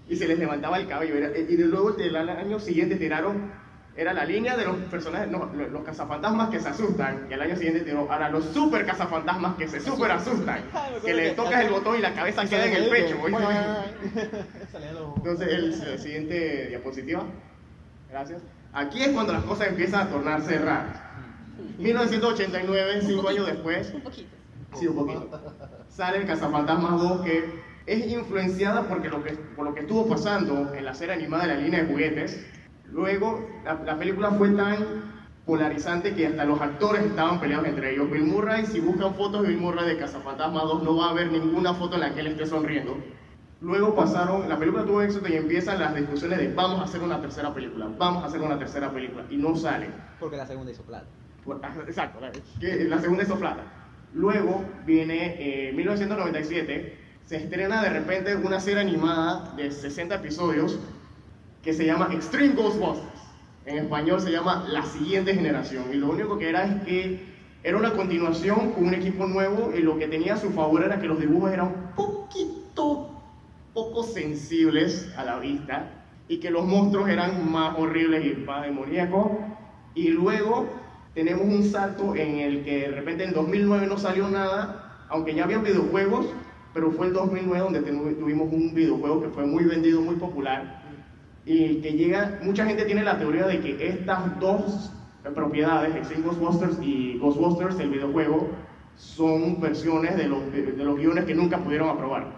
y 0.08 0.16
se 0.16 0.28
les 0.28 0.38
levantaba 0.38 0.78
el 0.78 0.86
cabello, 0.86 1.16
era- 1.16 1.36
y 1.36 1.56
luego 1.56 1.96
el 1.96 2.16
año 2.16 2.58
siguiente 2.60 2.96
tiraron, 2.96 3.50
era 3.96 4.12
la 4.12 4.24
línea 4.24 4.56
de 4.56 4.64
los 4.64 4.76
personajes, 4.76 5.28
no, 5.28 5.46
lo- 5.46 5.68
los 5.70 5.82
cazafantasmas 5.82 6.50
que 6.50 6.60
se 6.60 6.68
asustan, 6.68 7.26
y 7.28 7.32
al 7.34 7.42
año 7.42 7.56
siguiente 7.56 7.80
tiró, 7.80 8.10
ahora 8.10 8.28
los 8.30 8.44
super 8.44 8.86
cazafantasmas 8.86 9.56
que 9.56 9.66
se 9.66 9.80
super 9.80 10.12
asustan, 10.12 10.60
que 11.04 11.14
le 11.14 11.30
tocas 11.32 11.64
el 11.64 11.70
botón 11.72 11.98
y 11.98 12.00
la 12.00 12.14
cabeza 12.14 12.44
queda 12.46 12.66
en 12.66 12.74
el 12.74 12.88
pecho. 12.90 13.16
Entonces, 15.16 15.48
el, 15.48 15.82
el 15.82 15.98
siguiente 15.98 16.66
diapositiva. 16.68 17.24
Gracias. 18.10 18.40
Aquí 18.72 19.02
es 19.02 19.08
cuando 19.08 19.32
las 19.32 19.42
cosas 19.42 19.68
empiezan 19.68 20.06
a 20.06 20.10
tornarse 20.10 20.58
raras. 20.58 20.96
1989, 21.78 23.00
cinco 23.02 23.28
años 23.28 23.46
después, 23.46 23.92
Un 23.94 24.00
poquito. 24.02 24.28
sí, 24.74 24.86
un 24.86 24.96
poquito, 24.96 25.28
sale 25.88 26.18
el 26.18 26.26
Cazafantasmas 26.26 27.00
2 27.00 27.20
que 27.22 27.44
es 27.86 28.06
influenciada 28.06 28.86
porque 28.88 29.08
lo 29.08 29.22
que, 29.22 29.32
por 29.32 29.64
lo 29.64 29.74
que 29.74 29.80
estuvo 29.80 30.06
pasando 30.06 30.74
en 30.74 30.84
la 30.84 30.94
serie 30.94 31.14
animada 31.14 31.46
de 31.46 31.54
la 31.54 31.60
línea 31.60 31.82
de 31.82 31.88
juguetes. 31.88 32.46
Luego, 32.90 33.46
la, 33.64 33.74
la 33.74 33.98
película 33.98 34.30
fue 34.30 34.50
tan 34.50 35.18
polarizante 35.46 36.14
que 36.14 36.26
hasta 36.26 36.44
los 36.44 36.60
actores 36.60 37.04
estaban 37.04 37.40
peleados 37.40 37.66
entre 37.66 37.94
ellos. 37.94 38.10
Bill 38.10 38.24
Murray, 38.24 38.66
si 38.66 38.80
buscan 38.80 39.14
fotos 39.14 39.42
de 39.42 39.48
Bill 39.48 39.58
Murray 39.58 39.88
de 39.88 39.96
Cazafantasmas 39.96 40.62
2, 40.64 40.82
no 40.82 40.96
va 40.96 41.06
a 41.06 41.10
haber 41.10 41.32
ninguna 41.32 41.72
foto 41.72 41.94
en 41.94 42.00
la 42.00 42.14
que 42.14 42.20
él 42.20 42.26
esté 42.28 42.46
sonriendo. 42.46 42.98
Luego 43.60 43.94
pasaron, 43.94 44.48
la 44.48 44.56
película 44.58 44.84
tuvo 44.84 45.02
éxito 45.02 45.26
y 45.26 45.34
empiezan 45.34 45.80
las 45.80 45.94
discusiones 45.94 46.38
de 46.38 46.52
vamos 46.54 46.78
a 46.80 46.84
hacer 46.84 47.00
una 47.00 47.20
tercera 47.20 47.52
película, 47.52 47.88
vamos 47.98 48.22
a 48.22 48.26
hacer 48.26 48.40
una 48.40 48.56
tercera 48.58 48.90
película, 48.92 49.24
y 49.30 49.36
no 49.36 49.56
sale. 49.56 49.88
Porque 50.20 50.36
la 50.36 50.46
segunda 50.46 50.70
hizo 50.70 50.82
plata. 50.82 51.06
Exacto, 51.86 52.20
la- 52.20 52.98
segunda 53.00 53.22
hizo 53.24 53.38
plata. 53.38 53.62
Luego 54.14 54.64
viene 54.86 55.36
eh, 55.68 55.72
1997, 55.72 56.98
se 57.26 57.36
estrena 57.36 57.82
de 57.82 57.90
repente 57.90 58.34
una 58.36 58.58
serie 58.58 58.80
animada 58.80 59.52
de 59.56 59.70
60 59.70 60.14
episodios 60.16 60.78
que 61.62 61.72
se 61.74 61.84
llama 61.84 62.08
Extreme 62.12 62.54
Ghostbusters. 62.54 63.22
En 63.66 63.78
español 63.78 64.20
se 64.20 64.30
llama 64.30 64.66
La 64.70 64.82
Siguiente 64.82 65.34
Generación. 65.34 65.84
Y 65.92 65.96
lo 65.96 66.08
único 66.10 66.38
que 66.38 66.48
era 66.48 66.64
es 66.64 66.82
que 66.84 67.20
era 67.62 67.76
una 67.76 67.92
continuación 67.92 68.72
con 68.72 68.86
un 68.86 68.94
equipo 68.94 69.26
nuevo 69.26 69.72
y 69.76 69.80
lo 69.82 69.98
que 69.98 70.06
tenía 70.08 70.34
a 70.34 70.36
su 70.38 70.50
favor 70.50 70.84
era 70.84 70.98
que 71.00 71.06
los 71.06 71.20
dibujos 71.20 71.52
eran 71.52 71.66
un 71.66 71.94
poquito 71.94 73.10
poco 73.74 74.02
sensibles 74.04 75.12
a 75.18 75.24
la 75.24 75.38
vista 75.38 75.90
y 76.28 76.38
que 76.40 76.50
los 76.50 76.64
monstruos 76.64 77.08
eran 77.10 77.50
más 77.50 77.76
horribles 77.78 78.24
y 78.24 78.40
más 78.40 78.62
demoníacos. 78.62 79.32
Y 79.94 80.08
luego 80.08 80.66
tenemos 81.18 81.46
un 81.46 81.64
salto 81.64 82.14
en 82.14 82.38
el 82.38 82.62
que 82.62 82.82
de 82.82 82.90
repente 82.92 83.24
en 83.24 83.32
2009 83.32 83.88
no 83.88 83.98
salió 83.98 84.28
nada, 84.30 85.04
aunque 85.08 85.34
ya 85.34 85.42
había 85.42 85.58
videojuegos, 85.58 86.26
pero 86.72 86.92
fue 86.92 87.08
el 87.08 87.12
2009 87.12 87.58
donde 87.58 87.80
tuvimos 88.14 88.52
un 88.52 88.72
videojuego 88.72 89.22
que 89.22 89.28
fue 89.30 89.44
muy 89.44 89.64
vendido, 89.64 90.00
muy 90.00 90.14
popular, 90.14 90.80
y 91.44 91.80
que 91.80 91.94
llega, 91.94 92.38
mucha 92.44 92.64
gente 92.66 92.84
tiene 92.84 93.02
la 93.02 93.18
teoría 93.18 93.48
de 93.48 93.58
que 93.58 93.88
estas 93.88 94.38
dos 94.38 94.92
propiedades, 95.34 95.96
Extreme 95.96 96.24
Ghostbusters 96.24 96.78
y 96.80 97.18
Ghostbusters, 97.18 97.80
el 97.80 97.90
videojuego, 97.90 98.50
son 98.94 99.60
versiones 99.60 100.16
de 100.16 100.28
los, 100.28 100.52
de, 100.52 100.70
de 100.70 100.84
los 100.84 100.98
guiones 100.98 101.24
que 101.24 101.34
nunca 101.34 101.58
pudieron 101.58 101.88
aprobar, 101.88 102.28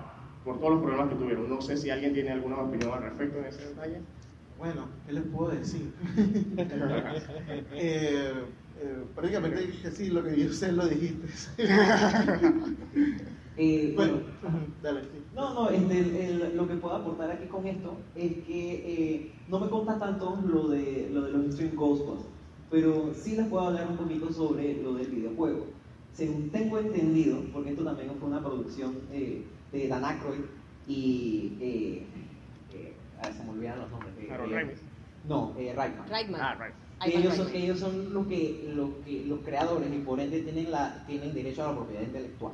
por 0.42 0.58
todos 0.58 0.72
los 0.72 0.82
problemas 0.82 1.10
que 1.10 1.16
tuvieron. 1.16 1.50
No 1.50 1.60
sé 1.60 1.76
si 1.76 1.90
alguien 1.90 2.14
tiene 2.14 2.30
alguna 2.30 2.56
opinión 2.56 2.94
al 2.94 3.02
respecto 3.02 3.40
en 3.40 3.44
ese 3.44 3.60
detalle. 3.68 4.00
Bueno, 4.60 4.88
¿qué 5.06 5.12
les 5.12 5.24
puedo 5.24 5.50
decir? 5.50 5.90
eh, 7.72 8.32
eh, 8.80 9.04
prácticamente 9.14 9.66
dije 9.66 9.90
sí, 9.90 10.08
lo 10.10 10.22
que 10.24 10.38
yo 10.42 10.52
sé 10.52 10.72
lo 10.72 10.86
dijiste. 10.88 11.28
Eh, 13.56 13.92
bueno, 13.96 14.20
bueno, 14.42 14.74
dale, 14.82 15.02
sí. 15.04 15.26
No, 15.34 15.52
no, 15.54 15.68
este, 15.70 15.98
el- 15.98 16.16
el- 16.16 16.56
lo 16.56 16.66
que 16.66 16.76
puedo 16.76 16.94
aportar 16.94 17.30
aquí 17.30 17.46
con 17.48 17.66
esto 17.66 17.96
es 18.14 18.32
que 18.46 18.72
eh, 18.92 19.44
no 19.48 19.60
me 19.60 19.68
consta 19.68 19.98
tanto 19.98 20.40
lo 20.46 20.68
de, 20.68 21.10
lo 21.10 21.22
de 21.22 21.30
los 21.32 21.46
Extreme 21.46 21.74
Ghostbusters, 21.74 22.34
pero 22.70 23.12
sí 23.14 23.36
les 23.36 23.46
puedo 23.48 23.66
hablar 23.66 23.88
un 23.90 23.96
poquito 23.96 24.32
sobre 24.32 24.80
lo 24.82 24.94
del 24.94 25.08
videojuego. 25.08 25.66
Según 26.12 26.50
tengo 26.50 26.78
entendido, 26.78 27.38
porque 27.52 27.70
esto 27.70 27.84
también 27.84 28.10
fue 28.18 28.28
una 28.28 28.42
producción 28.42 28.96
eh, 29.12 29.44
de 29.72 29.88
Dan 29.88 30.04
Aykroyd 30.04 30.40
y... 30.86 31.58
Eh, 31.60 32.06
eh, 32.72 32.96
a 33.18 33.26
ver, 33.26 33.34
se 33.34 33.44
me 33.44 33.50
olvidan 33.50 33.78
los 33.80 33.90
nombres. 33.90 34.14
eh, 34.18 34.28
Harold 34.32 34.52
eh, 34.52 34.56
Ramis. 34.56 34.78
No, 35.24 35.54
eh, 35.58 35.74
Reitman. 35.76 36.08
Reitman. 36.08 36.40
Ah, 36.40 36.54
right. 36.54 36.89
Que 37.02 37.16
ellos, 37.18 37.34
son, 37.34 37.46
ellos 37.54 37.78
son 37.78 38.12
los 38.14 38.26
que, 38.26 38.70
los 38.74 38.90
que 39.06 39.24
los 39.26 39.40
creadores 39.40 39.88
y 39.92 39.98
por 40.00 40.20
ende 40.20 40.42
tienen 40.42 40.70
la 40.70 41.02
tienen 41.06 41.32
derecho 41.32 41.64
a 41.64 41.68
la 41.68 41.76
propiedad 41.76 42.02
intelectual. 42.02 42.52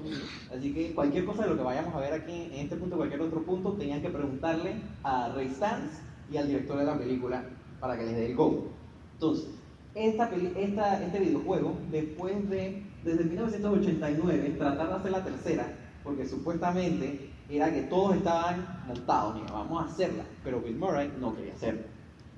Así 0.56 0.72
que 0.72 0.94
cualquier 0.94 1.24
cosa 1.24 1.42
de 1.42 1.50
lo 1.50 1.56
que 1.56 1.62
vayamos 1.64 1.94
a 1.94 1.98
ver 1.98 2.12
aquí 2.12 2.32
en 2.32 2.52
este 2.54 2.76
punto, 2.76 2.96
cualquier 2.96 3.22
otro 3.22 3.42
punto, 3.42 3.72
tenían 3.72 4.00
que 4.02 4.08
preguntarle 4.08 4.76
a 5.02 5.30
Ray 5.34 5.48
Stantz 5.48 5.98
y 6.30 6.36
al 6.36 6.46
director 6.46 6.78
de 6.78 6.84
la 6.84 6.96
película 6.96 7.44
para 7.80 7.98
que 7.98 8.04
les 8.04 8.14
dé 8.14 8.26
el 8.26 8.36
go. 8.36 8.66
Entonces, 9.14 9.48
esta 9.94 10.30
peli- 10.30 10.52
esta, 10.56 11.02
este 11.02 11.18
videojuego, 11.18 11.76
después 11.90 12.48
de, 12.48 12.82
desde 13.02 13.24
1989, 13.24 14.54
tratar 14.58 14.88
de 14.88 14.94
hacer 14.94 15.10
la 15.10 15.24
tercera, 15.24 15.76
porque 16.04 16.26
supuestamente 16.26 17.30
era 17.48 17.72
que 17.72 17.82
todos 17.82 18.14
estaban 18.16 18.82
montados, 18.86 19.40
y 19.40 19.52
vamos 19.52 19.82
a 19.82 19.90
hacerla, 19.90 20.24
pero 20.44 20.60
Bill 20.60 20.76
Murray 20.76 21.12
no 21.20 21.34
quería 21.34 21.54
hacerla. 21.54 21.82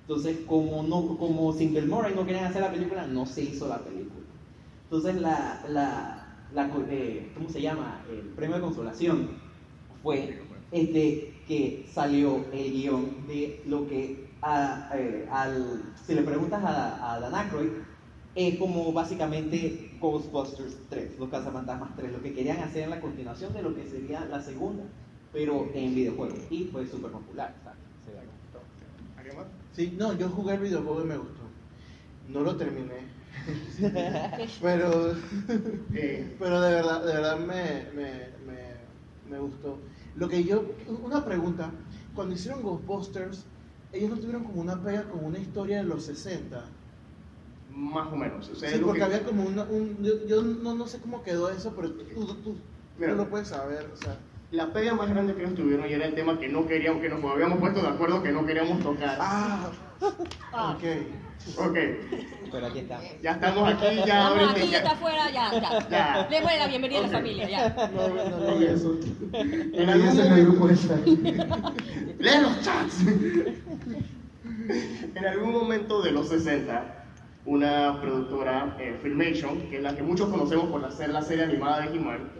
Entonces, 0.09 0.39
como, 0.47 0.83
no, 0.85 1.19
como 1.19 1.53
sin 1.53 1.75
Bill 1.75 1.87
Murray 1.87 2.15
no 2.15 2.25
querían 2.25 2.47
hacer 2.47 2.63
la 2.63 2.73
película, 2.73 3.07
no 3.07 3.27
se 3.27 3.43
hizo 3.43 3.69
la 3.69 3.79
película. 3.81 4.25
Entonces, 4.85 5.17
la, 5.21 5.63
la, 5.69 6.27
la 6.55 6.71
eh, 6.89 7.31
¿cómo 7.35 7.51
se 7.51 7.61
llama? 7.61 8.01
El 8.11 8.21
premio 8.31 8.57
de 8.57 8.63
consolación 8.63 9.29
fue 10.03 10.41
este, 10.73 11.35
que 11.47 11.87
salió 11.93 12.43
el 12.55 12.73
guion 12.73 13.27
de 13.29 13.61
lo 13.67 13.87
que, 13.87 14.31
a- 14.41 14.89
eh, 14.95 15.29
al, 15.31 15.83
si 16.07 16.15
le 16.15 16.23
preguntas 16.23 16.65
a, 16.65 17.13
a 17.13 17.21
Dan 17.21 17.35
Aykroyd, 17.35 17.69
es 18.35 18.57
como 18.59 18.91
básicamente 18.95 19.91
Ghostbusters 20.01 20.75
3, 20.89 21.19
Los 21.19 21.29
Cazafantasmas 21.29 21.95
3, 21.97 22.13
lo 22.13 22.23
que 22.23 22.33
querían 22.33 22.61
hacer 22.61 22.85
en 22.85 22.91
la 22.91 23.01
continuación 23.03 23.53
de 23.53 23.63
lo 23.63 23.75
que 23.75 23.87
sería 23.87 24.25
la 24.25 24.41
segunda, 24.41 24.85
pero 25.35 25.69
en 25.75 25.95
videojuegos. 25.95 26.39
Y 26.49 26.65
fue 26.73 26.87
súper 26.87 27.11
popular. 27.11 27.55
o 27.61 27.65
sea, 27.65 27.75
se 28.07 28.13
da 28.15 28.21
como- 28.23 29.19
¿Alguien 29.19 29.37
más? 29.37 29.47
Sí, 29.79 29.95
no, 29.97 30.13
yo 30.15 30.29
jugué 30.29 30.55
el 30.55 30.61
videojuego 30.61 31.03
y 31.03 31.07
me 31.07 31.17
gustó. 31.17 31.43
No 32.31 32.41
lo 32.41 32.57
terminé. 32.57 32.97
pero, 34.61 35.15
pero 36.37 36.61
de 36.61 36.75
verdad, 36.75 37.05
de 37.05 37.13
verdad 37.13 37.39
me, 37.39 37.87
me, 37.95 38.11
me, 38.45 39.31
me 39.31 39.39
gustó. 39.39 39.79
Lo 40.17 40.29
que 40.29 40.43
yo, 40.43 40.65
una 41.05 41.25
pregunta, 41.25 41.71
cuando 42.13 42.35
hicieron 42.35 42.61
Ghostbusters, 42.65 43.45
ellos 43.93 44.11
no 44.11 44.17
tuvieron 44.17 44.43
como 44.43 44.63
una 44.63 44.83
pega 44.83 45.05
con 45.05 45.25
una 45.25 45.39
historia 45.39 45.77
de 45.79 45.85
los 45.85 46.03
60. 46.07 46.65
más 47.73 48.13
o 48.13 48.17
menos. 48.17 48.49
O 48.49 48.57
sea, 48.57 48.71
Sí, 48.71 48.81
porque 48.83 48.99
que- 48.99 49.05
había 49.05 49.23
como 49.25 49.45
una, 49.45 49.63
un, 49.63 49.99
yo, 50.03 50.27
yo 50.27 50.43
no, 50.43 50.75
no 50.75 50.89
sé 50.89 50.99
cómo 50.99 51.23
quedó 51.23 51.51
eso, 51.51 51.73
pero 51.77 51.93
tú, 51.93 52.03
tú, 52.27 52.35
tú, 52.43 52.57
Mira. 52.99 53.13
tú 53.13 53.19
lo 53.19 53.31
puedes 53.31 53.47
saber, 53.47 53.89
o 53.95 53.97
sea. 53.97 54.17
La 54.51 54.73
pega 54.73 54.95
más 54.95 55.11
grande 55.11 55.35
que 55.35 55.43
ellos 55.43 55.55
tuvieron 55.55 55.89
y 55.89 55.93
era 55.93 56.07
el 56.07 56.15
tema 56.15 56.39
que 56.39 56.49
no 56.49 56.67
queríamos, 56.67 57.03
que 57.03 57.11
nos 57.11 57.23
habíamos 57.23 57.59
puesto 57.59 57.83
de 57.83 57.89
acuerdo 57.89 58.23
que 58.23 58.33
no 58.33 58.47
queríamos 58.47 58.81
tocar. 58.83 59.19
Ah, 59.21 59.69
ok. 60.75 60.85
Ok, 61.57 61.77
Pero 62.51 62.67
aquí 62.67 62.79
está. 62.81 62.99
ya 63.23 63.33
estamos 63.33 63.73
aquí, 63.73 63.97
ya 64.07 64.19
Vamos 64.31 64.39
ahorita 64.41 64.61
aquí, 64.61 64.71
ya- 64.71 64.79
está 64.79 64.91
afuera, 64.93 65.31
ya, 65.31 65.51
ya. 65.61 65.89
Ya. 65.89 66.27
Démosle 66.31 66.59
la 66.59 66.67
bienvenida 66.67 66.99
a 66.99 67.03
la 67.03 67.09
familia, 67.09 67.49
ya. 67.49 67.91
No, 67.95 68.09
no 68.09 68.61
eso. 68.61 68.99
En 69.33 69.89
algún 69.89 70.59
momento, 70.59 70.97
¡Lee 72.19 72.31
los 72.43 72.61
chats! 72.63 73.01
en 75.15 75.27
algún 75.27 75.53
momento 75.53 76.03
de 76.03 76.11
los 76.13 76.29
60, 76.29 76.98
una 77.49 77.99
productora, 78.03 78.77
eh, 78.79 78.99
Filmation, 79.03 79.59
que 79.71 79.79
es 79.79 79.83
la 79.83 79.97
que 79.97 80.03
muchos 80.03 80.29
conocemos 80.29 80.67
por 80.67 80.85
hacer 80.85 81.09
la 81.09 81.23
serie 81.23 81.45
animada 81.45 81.81
de 81.81 81.97
He-Man, 81.97 82.31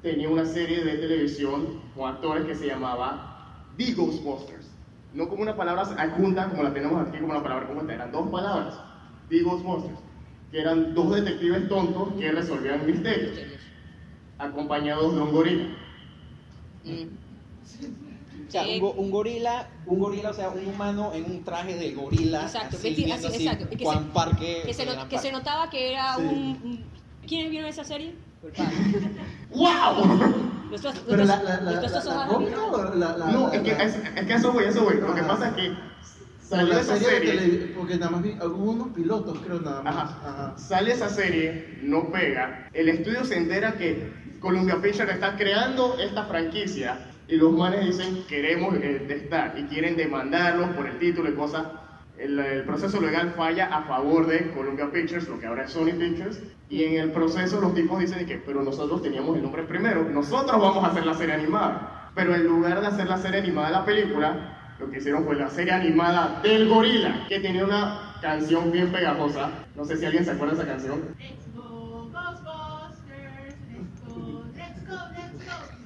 tenía 0.00 0.28
una 0.28 0.44
serie 0.44 0.84
de 0.84 0.96
televisión 0.98 1.80
con 1.96 2.08
actores 2.08 2.46
que 2.46 2.54
se 2.54 2.68
llamaba 2.68 3.66
The 3.76 3.94
Ghostbusters. 3.94 4.70
No 5.12 5.28
como 5.28 5.42
una 5.42 5.56
palabra 5.56 5.82
adjunta 5.98 6.50
como 6.50 6.62
la 6.62 6.72
tenemos 6.72 7.08
aquí, 7.08 7.18
como 7.18 7.32
una 7.32 7.42
palabra 7.42 7.66
compuesta, 7.66 7.94
eran 7.94 8.12
dos 8.12 8.30
palabras, 8.30 8.80
The 9.28 9.42
Ghostbusters, 9.42 9.98
que 10.52 10.60
eran 10.60 10.94
dos 10.94 11.16
detectives 11.16 11.68
tontos 11.68 12.12
que 12.14 12.30
resolvían 12.30 12.86
misterios, 12.86 13.36
acompañados 14.38 15.16
de 15.16 15.20
un 15.20 15.32
gorila. 15.32 15.66
O 18.46 18.50
sea, 18.50 18.62
un, 18.66 18.78
go- 18.80 18.92
un 18.92 19.10
gorila, 19.10 19.68
un 19.86 19.98
gorila, 19.98 20.30
o 20.30 20.34
sea, 20.34 20.50
un 20.50 20.66
humano 20.66 21.12
en 21.14 21.24
un 21.24 21.44
traje 21.44 21.74
de 21.76 21.92
gorila. 21.92 22.42
Exacto, 22.42 22.76
así, 22.76 22.88
vesti- 22.90 23.04
viendo 23.04 23.14
así, 23.28 23.36
así, 23.36 23.46
exacto, 23.46 23.68
que 23.76 23.84
Juan 23.84 24.04
se- 24.04 24.10
Parque. 24.12 24.62
Que 24.66 24.74
se, 24.74 24.86
no- 24.86 25.08
que 25.08 25.32
notaba 25.32 25.70
que 25.70 25.92
era 25.92 26.16
Sí. 26.16 26.22
un, 26.22 26.30
un- 26.62 26.84
¿Quiénes 27.26 27.50
vieron 27.50 27.68
esa 27.70 27.84
serie? 27.84 28.14
¡Wow! 29.50 30.04
Pero 31.08 31.24
la, 31.24 31.42
la, 31.42 31.60
la, 31.60 33.26
No, 33.30 33.52
es 33.52 33.60
que, 33.62 33.70
es, 33.72 33.96
es 34.16 34.26
que 34.26 34.34
eso 34.34 34.52
voy, 34.52 34.64
eso 34.64 34.84
voy. 34.84 34.96
Lo 35.00 35.14
que 35.14 35.22
pasa 35.22 35.48
es 35.48 35.54
que 35.54 35.72
salió 36.42 36.78
esa 36.78 36.96
serie 36.96 37.20
tele- 37.20 37.74
porque 37.76 37.96
nada 37.96 38.10
más 38.10 38.22
vi 38.22 38.30
hubo 38.42 38.72
unos 38.72 38.88
pilotos, 38.88 39.38
creo 39.44 39.60
nada 39.60 39.82
más. 39.82 39.94
Ajá. 39.94 40.20
Ajá. 40.28 40.58
Sale 40.58 40.92
esa 40.92 41.08
serie, 41.08 41.78
no 41.82 42.10
pega. 42.10 42.68
El 42.72 42.88
estudio 42.88 43.24
se 43.24 43.36
entera 43.36 43.74
que 43.74 44.12
Columbia 44.40 44.80
Pictures 44.82 45.14
está 45.14 45.36
creando 45.36 45.96
esta 45.98 46.24
franquicia 46.24 46.98
y 47.28 47.36
los 47.36 47.52
manes 47.52 47.86
dicen 47.86 48.24
queremos 48.28 48.74
eh, 48.76 49.06
estar 49.08 49.58
y 49.58 49.64
quieren 49.64 49.96
demandarlos 49.96 50.70
por 50.70 50.86
el 50.86 50.98
título 50.98 51.30
y 51.30 51.34
cosas. 51.34 51.66
El, 52.18 52.38
el 52.38 52.62
proceso 52.64 53.00
legal 53.00 53.34
falla 53.36 53.66
a 53.74 53.82
favor 53.82 54.26
de 54.26 54.52
Columbia 54.52 54.90
Pictures, 54.92 55.28
lo 55.28 55.40
que 55.40 55.46
ahora 55.46 55.64
es 55.64 55.72
Sony 55.72 55.92
Pictures, 55.98 56.40
y 56.68 56.84
en 56.84 57.00
el 57.00 57.10
proceso 57.10 57.60
los 57.60 57.74
tipos 57.74 57.98
dicen 57.98 58.24
que, 58.24 58.36
pero 58.38 58.62
nosotros 58.62 59.02
teníamos 59.02 59.36
el 59.36 59.42
nombre 59.42 59.64
primero, 59.64 60.04
nosotros 60.04 60.60
vamos 60.60 60.84
a 60.84 60.88
hacer 60.88 61.04
la 61.04 61.14
serie 61.14 61.34
animada. 61.34 62.10
Pero 62.14 62.34
en 62.34 62.44
lugar 62.44 62.80
de 62.80 62.86
hacer 62.86 63.08
la 63.08 63.18
serie 63.18 63.40
animada 63.40 63.66
de 63.68 63.72
la 63.72 63.84
película, 63.84 64.74
lo 64.78 64.90
que 64.90 64.98
hicieron 64.98 65.24
fue 65.24 65.34
la 65.34 65.50
serie 65.50 65.72
animada 65.72 66.40
del 66.42 66.68
gorila, 66.68 67.26
que 67.28 67.40
tenía 67.40 67.64
una 67.64 68.16
canción 68.20 68.70
bien 68.70 68.92
pegajosa. 68.92 69.50
No 69.74 69.84
sé 69.84 69.96
si 69.96 70.06
alguien 70.06 70.24
se 70.24 70.30
acuerda 70.30 70.54
de 70.54 70.62
esa 70.62 70.70
canción. 70.70 71.16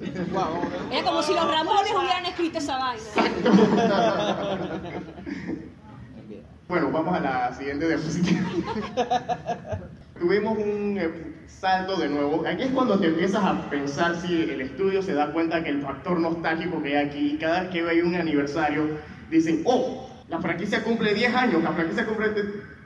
Era 0.01 1.03
como 1.05 1.23
si 1.23 1.35
los 1.35 1.45
Ramones 1.51 1.93
hubieran 1.93 2.27
escrito 2.27 2.59
esa 2.59 2.79
vaina. 2.79 3.03
Bueno, 6.69 6.91
vamos 6.93 7.17
a 7.17 7.21
la 7.21 7.55
siguiente 7.55 7.89
diapositiva. 7.89 8.41
Tuvimos 10.19 10.59
un 10.59 10.99
eh, 11.01 11.35
salto 11.47 11.97
de 11.97 12.09
nuevo. 12.09 12.45
Aquí 12.47 12.65
es 12.65 12.71
cuando 12.73 12.99
te 12.99 13.07
empiezas 13.07 13.43
a 13.43 13.71
pensar 13.71 14.17
si 14.21 14.43
el 14.43 14.61
estudio 14.61 15.01
se 15.03 15.15
da 15.15 15.33
cuenta 15.33 15.63
que 15.65 15.71
el 15.71 15.81
factor 15.81 16.21
nostálgico 16.21 16.83
que 16.83 16.97
hay 16.99 17.07
aquí, 17.07 17.39
cada 17.41 17.63
vez 17.63 17.71
que 17.71 17.89
hay 17.89 18.01
un 18.01 18.15
aniversario, 18.17 18.99
dicen, 19.31 19.63
oh, 19.65 20.11
la 20.29 20.41
franquicia 20.41 20.83
cumple 20.85 21.15
10 21.15 21.35
años, 21.35 21.63
la 21.63 21.73
franquicia 21.73 22.05
cumple 22.05 22.33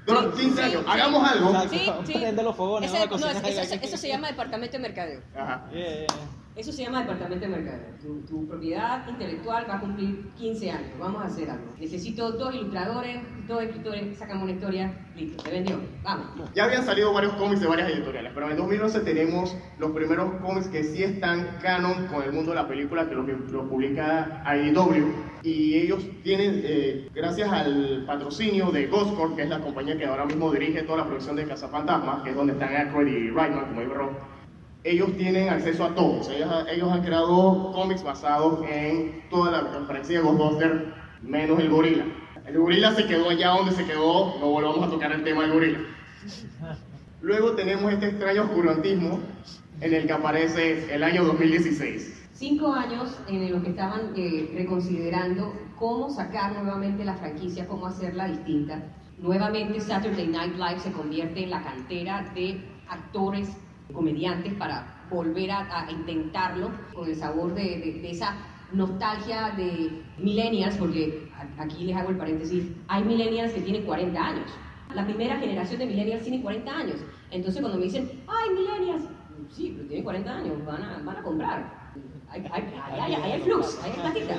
no, 0.07 0.33
Sí, 0.33 0.42
15 0.42 0.57
sí, 0.57 0.62
años, 0.62 0.83
sí. 0.85 0.90
hagamos 0.90 1.31
algo. 1.31 1.61
Sí, 1.70 1.90
sí. 2.05 2.12
Prende 2.12 2.42
los 2.42 2.57
fogones, 2.57 2.92
Ese- 2.92 3.07
no, 3.09 3.29
eso, 3.83 3.96
se 3.96 4.09
llama 4.09 4.29
departamento 4.29 4.77
de 4.77 4.83
mercadeo. 4.83 5.20
Ajá. 5.37 5.64
Yeah. 5.72 6.07
Eso 6.54 6.70
se 6.70 6.82
llama 6.82 7.00
departamento 7.00 7.46
de 7.46 7.50
mercadeo. 7.50 7.94
Tu, 8.02 8.20
tu 8.26 8.46
propiedad 8.46 9.08
intelectual 9.08 9.64
va 9.68 9.76
a 9.76 9.80
cumplir 9.80 10.28
15 10.36 10.70
años. 10.70 10.90
Vamos 10.98 11.22
a 11.22 11.26
hacer 11.26 11.50
algo. 11.50 11.64
Necesito 11.80 12.30
dos 12.32 12.54
ilustradores, 12.54 13.22
dos 13.48 13.62
escritores, 13.62 14.18
sacamos 14.18 14.44
una 14.44 14.52
historia, 14.52 14.92
listo, 15.16 15.42
se 15.42 15.50
vendió. 15.50 15.80
Vamos. 16.02 16.26
Ya 16.54 16.64
habían 16.64 16.84
salido 16.84 17.10
varios 17.10 17.32
cómics 17.34 17.62
de 17.62 17.68
varias 17.68 17.88
editoriales, 17.88 18.32
pero 18.34 18.46
en 18.46 18.52
el 18.52 18.58
2011 18.58 19.00
tenemos 19.00 19.56
los 19.78 19.92
primeros 19.92 20.34
cómics 20.42 20.68
que 20.68 20.84
sí 20.84 21.02
están 21.02 21.56
canon 21.62 22.06
con 22.08 22.22
el 22.22 22.32
mundo 22.32 22.50
de 22.50 22.56
la 22.56 22.68
película, 22.68 23.08
que 23.08 23.14
lo, 23.14 23.68
publica 23.68 24.44
IDW. 24.44 25.10
Y 25.42 25.76
ellos 25.78 26.06
tienen, 26.22 26.60
eh, 26.64 27.08
gracias 27.14 27.50
al 27.50 28.04
patrocinio 28.06 28.70
de 28.70 28.88
Ghost 28.88 29.16
Corp, 29.16 29.36
que 29.36 29.42
es 29.42 29.48
la 29.48 29.60
compañía 29.60 29.96
que 29.96 30.04
ahora 30.04 30.26
mismo 30.26 30.52
dirige 30.52 30.82
toda 30.82 30.98
la 30.98 31.06
producción 31.06 31.36
de 31.36 31.46
Cazafantasmas, 31.46 32.22
que 32.22 32.30
es 32.30 32.36
donde 32.36 32.52
están 32.52 32.76
Aykroyd 32.76 33.06
y 33.08 33.30
Reitman, 33.30 33.74
como 33.74 33.94
Rob, 33.94 34.10
ellos 34.84 35.16
tienen 35.16 35.48
acceso 35.48 35.84
a 35.84 35.94
todos. 35.94 36.28
Ellos, 36.28 36.50
ellos 36.70 36.90
han 36.90 37.02
creado 37.02 37.72
cómics 37.72 38.02
basados 38.02 38.64
en 38.68 39.22
toda 39.30 39.50
la 39.50 39.84
franquicia 39.86 40.18
de 40.20 40.24
Ghostbusters, 40.24 40.82
menos 41.22 41.58
el 41.60 41.70
gorila. 41.70 42.04
El 42.46 42.58
gorila 42.58 42.92
se 42.94 43.06
quedó 43.06 43.30
allá 43.30 43.50
donde 43.50 43.72
se 43.72 43.84
quedó, 43.84 44.38
no 44.40 44.50
volvamos 44.50 44.86
a 44.86 44.90
tocar 44.90 45.12
el 45.12 45.22
tema 45.22 45.42
del 45.42 45.52
gorila. 45.52 45.78
Luego 47.20 47.52
tenemos 47.52 47.92
este 47.92 48.08
extraño 48.08 48.42
oscurantismo 48.42 49.20
en 49.80 49.94
el 49.94 50.06
que 50.06 50.12
aparece 50.12 50.92
el 50.92 51.04
año 51.04 51.24
2016. 51.24 52.28
Cinco 52.32 52.72
años 52.72 53.16
en 53.28 53.52
los 53.52 53.62
que 53.62 53.70
estaban 53.70 54.12
eh, 54.16 54.50
reconsiderando 54.54 55.54
cómo 55.78 56.10
sacar 56.10 56.52
nuevamente 56.54 57.04
la 57.04 57.14
franquicia, 57.14 57.68
cómo 57.68 57.86
hacerla 57.86 58.26
distinta. 58.26 58.82
Nuevamente 59.18 59.80
Saturday 59.80 60.26
Night 60.26 60.54
Live 60.56 60.80
se 60.80 60.90
convierte 60.90 61.44
en 61.44 61.50
la 61.50 61.62
cantera 61.62 62.28
de 62.34 62.60
actores, 62.88 63.48
comediantes 63.92 64.55
para 64.55 65.05
volver 65.11 65.50
a, 65.50 65.87
a 65.87 65.90
intentarlo 65.90 66.70
con 66.94 67.09
el 67.09 67.14
sabor 67.16 67.55
de, 67.55 67.62
de- 67.62 67.98
de 68.02 68.11
esa 68.11 68.37
nostalgia 68.72 69.50
de 69.57 70.02
millennials, 70.18 70.76
porque 70.76 71.28
aquí 71.59 71.85
les 71.85 71.96
hago 71.96 72.11
el 72.11 72.16
paréntesis, 72.16 72.64
hay 72.88 73.05
millennials 73.05 73.52
que 73.52 73.61
tienen 73.61 73.85
40 73.85 74.18
años. 74.20 74.50
La 74.94 75.05
primera 75.05 75.37
generación 75.38 75.78
de 75.78 75.87
millennials 75.87 76.22
tiene 76.22 76.40
40 76.42 76.70
años. 76.70 76.96
Entonces 77.31 77.61
cuando 77.61 77.78
me 77.78 77.85
dicen, 77.85 78.22
ay, 78.26 78.50
millennials, 78.55 79.05
sí, 79.50 79.72
pero 79.76 79.88
tienen 79.88 80.05
40 80.05 80.31
años, 80.37 80.64
van 80.66 80.83
a, 80.83 80.98
van 81.05 81.16
a 81.16 81.22
comprar. 81.22 81.83
Hay, 82.31 82.42
hay, 82.50 82.64
hay, 82.90 83.12
hay, 83.14 83.33
hay 83.33 83.40
flux, 83.42 83.78
hay 83.85 83.92
plática. 83.92 84.35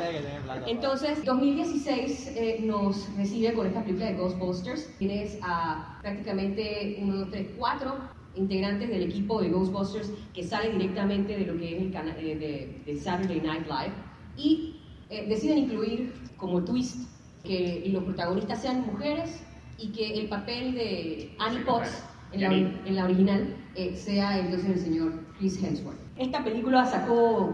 Entonces, 0.68 1.24
2016 1.26 2.34
eh, 2.36 2.60
nos 2.64 3.16
recibe 3.16 3.54
con 3.54 3.68
esta 3.68 3.84
película 3.84 4.08
de 4.08 4.16
Ghostbusters. 4.16 4.98
Tienes 4.98 5.38
a 5.44 6.00
prácticamente 6.02 6.98
uno, 7.02 7.18
dos, 7.18 7.30
tres, 7.30 7.50
cuatro 7.56 7.94
integrantes 8.36 8.90
del 8.90 9.04
equipo 9.04 9.42
de 9.42 9.50
Ghostbusters 9.50 10.12
que 10.34 10.44
sale 10.44 10.72
directamente 10.72 11.38
de 11.38 11.46
lo 11.46 11.58
que 11.58 11.76
es 11.76 11.82
el 11.82 11.92
canal 11.92 12.16
de, 12.16 12.82
de 12.86 12.98
Saturday 12.98 13.42
Night 13.42 13.66
Live 13.68 13.94
y 14.38 14.76
eh, 15.10 15.26
deciden 15.28 15.60
incluir 15.60 16.14
como 16.38 16.64
twist 16.64 17.08
que 17.44 17.84
los 17.88 18.04
protagonistas 18.04 18.62
sean 18.62 18.86
mujeres 18.86 19.44
y 19.78 19.90
que 19.90 20.20
el 20.20 20.28
papel 20.28 20.74
de 20.74 21.36
Annie 21.40 21.64
Potts 21.64 22.04
en 22.32 22.42
la, 22.42 22.50
Janine. 22.50 22.82
en 22.86 22.96
la 22.96 23.06
original 23.06 23.56
eh, 23.76 23.96
sea 23.96 24.40
entonces 24.40 24.70
el 24.70 24.80
señor 24.80 25.14
Chris 25.38 25.62
Hemsworth. 25.62 26.00
Esta 26.18 26.44
película 26.44 26.86
sacó 26.86 27.54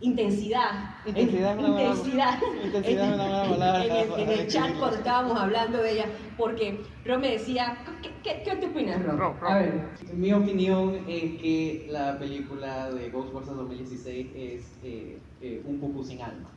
intensidad. 0.00 0.94
Intensidad 1.04 1.52
es 1.52 1.58
una 1.58 1.70
buena- 1.70 1.90
intensidad. 1.90 2.38
intensidad 2.64 3.08
es 3.08 3.14
una 3.14 3.26
buena 3.26 3.42
palabra 3.50 3.84
En 3.84 3.90
el, 4.12 4.20
en 4.20 4.30
el 4.40 4.46
chat 4.48 4.78
cuando 4.78 4.96
estábamos 4.96 5.38
hablando 5.38 5.78
de 5.78 5.92
ella, 5.92 6.06
porque 6.36 6.80
Rob 7.04 7.20
me 7.20 7.32
decía, 7.32 7.78
¿qué, 8.02 8.10
qué, 8.22 8.42
qué 8.44 8.56
te 8.56 8.66
opinas, 8.66 9.02
Rob? 9.04 9.18
Rob, 9.18 9.40
Rob. 9.40 9.50
A 9.50 9.58
ver. 9.58 9.88
Mi 10.14 10.32
opinión 10.32 10.94
es 11.06 11.40
que 11.40 11.86
la 11.90 12.18
película 12.18 12.90
de 12.90 13.10
Ghostbusters 13.10 13.56
2016 13.56 14.26
es 14.34 14.78
eh, 14.82 15.18
eh, 15.40 15.62
un 15.66 15.78
pupú 15.80 16.02
sin 16.04 16.20
alma. 16.22 16.50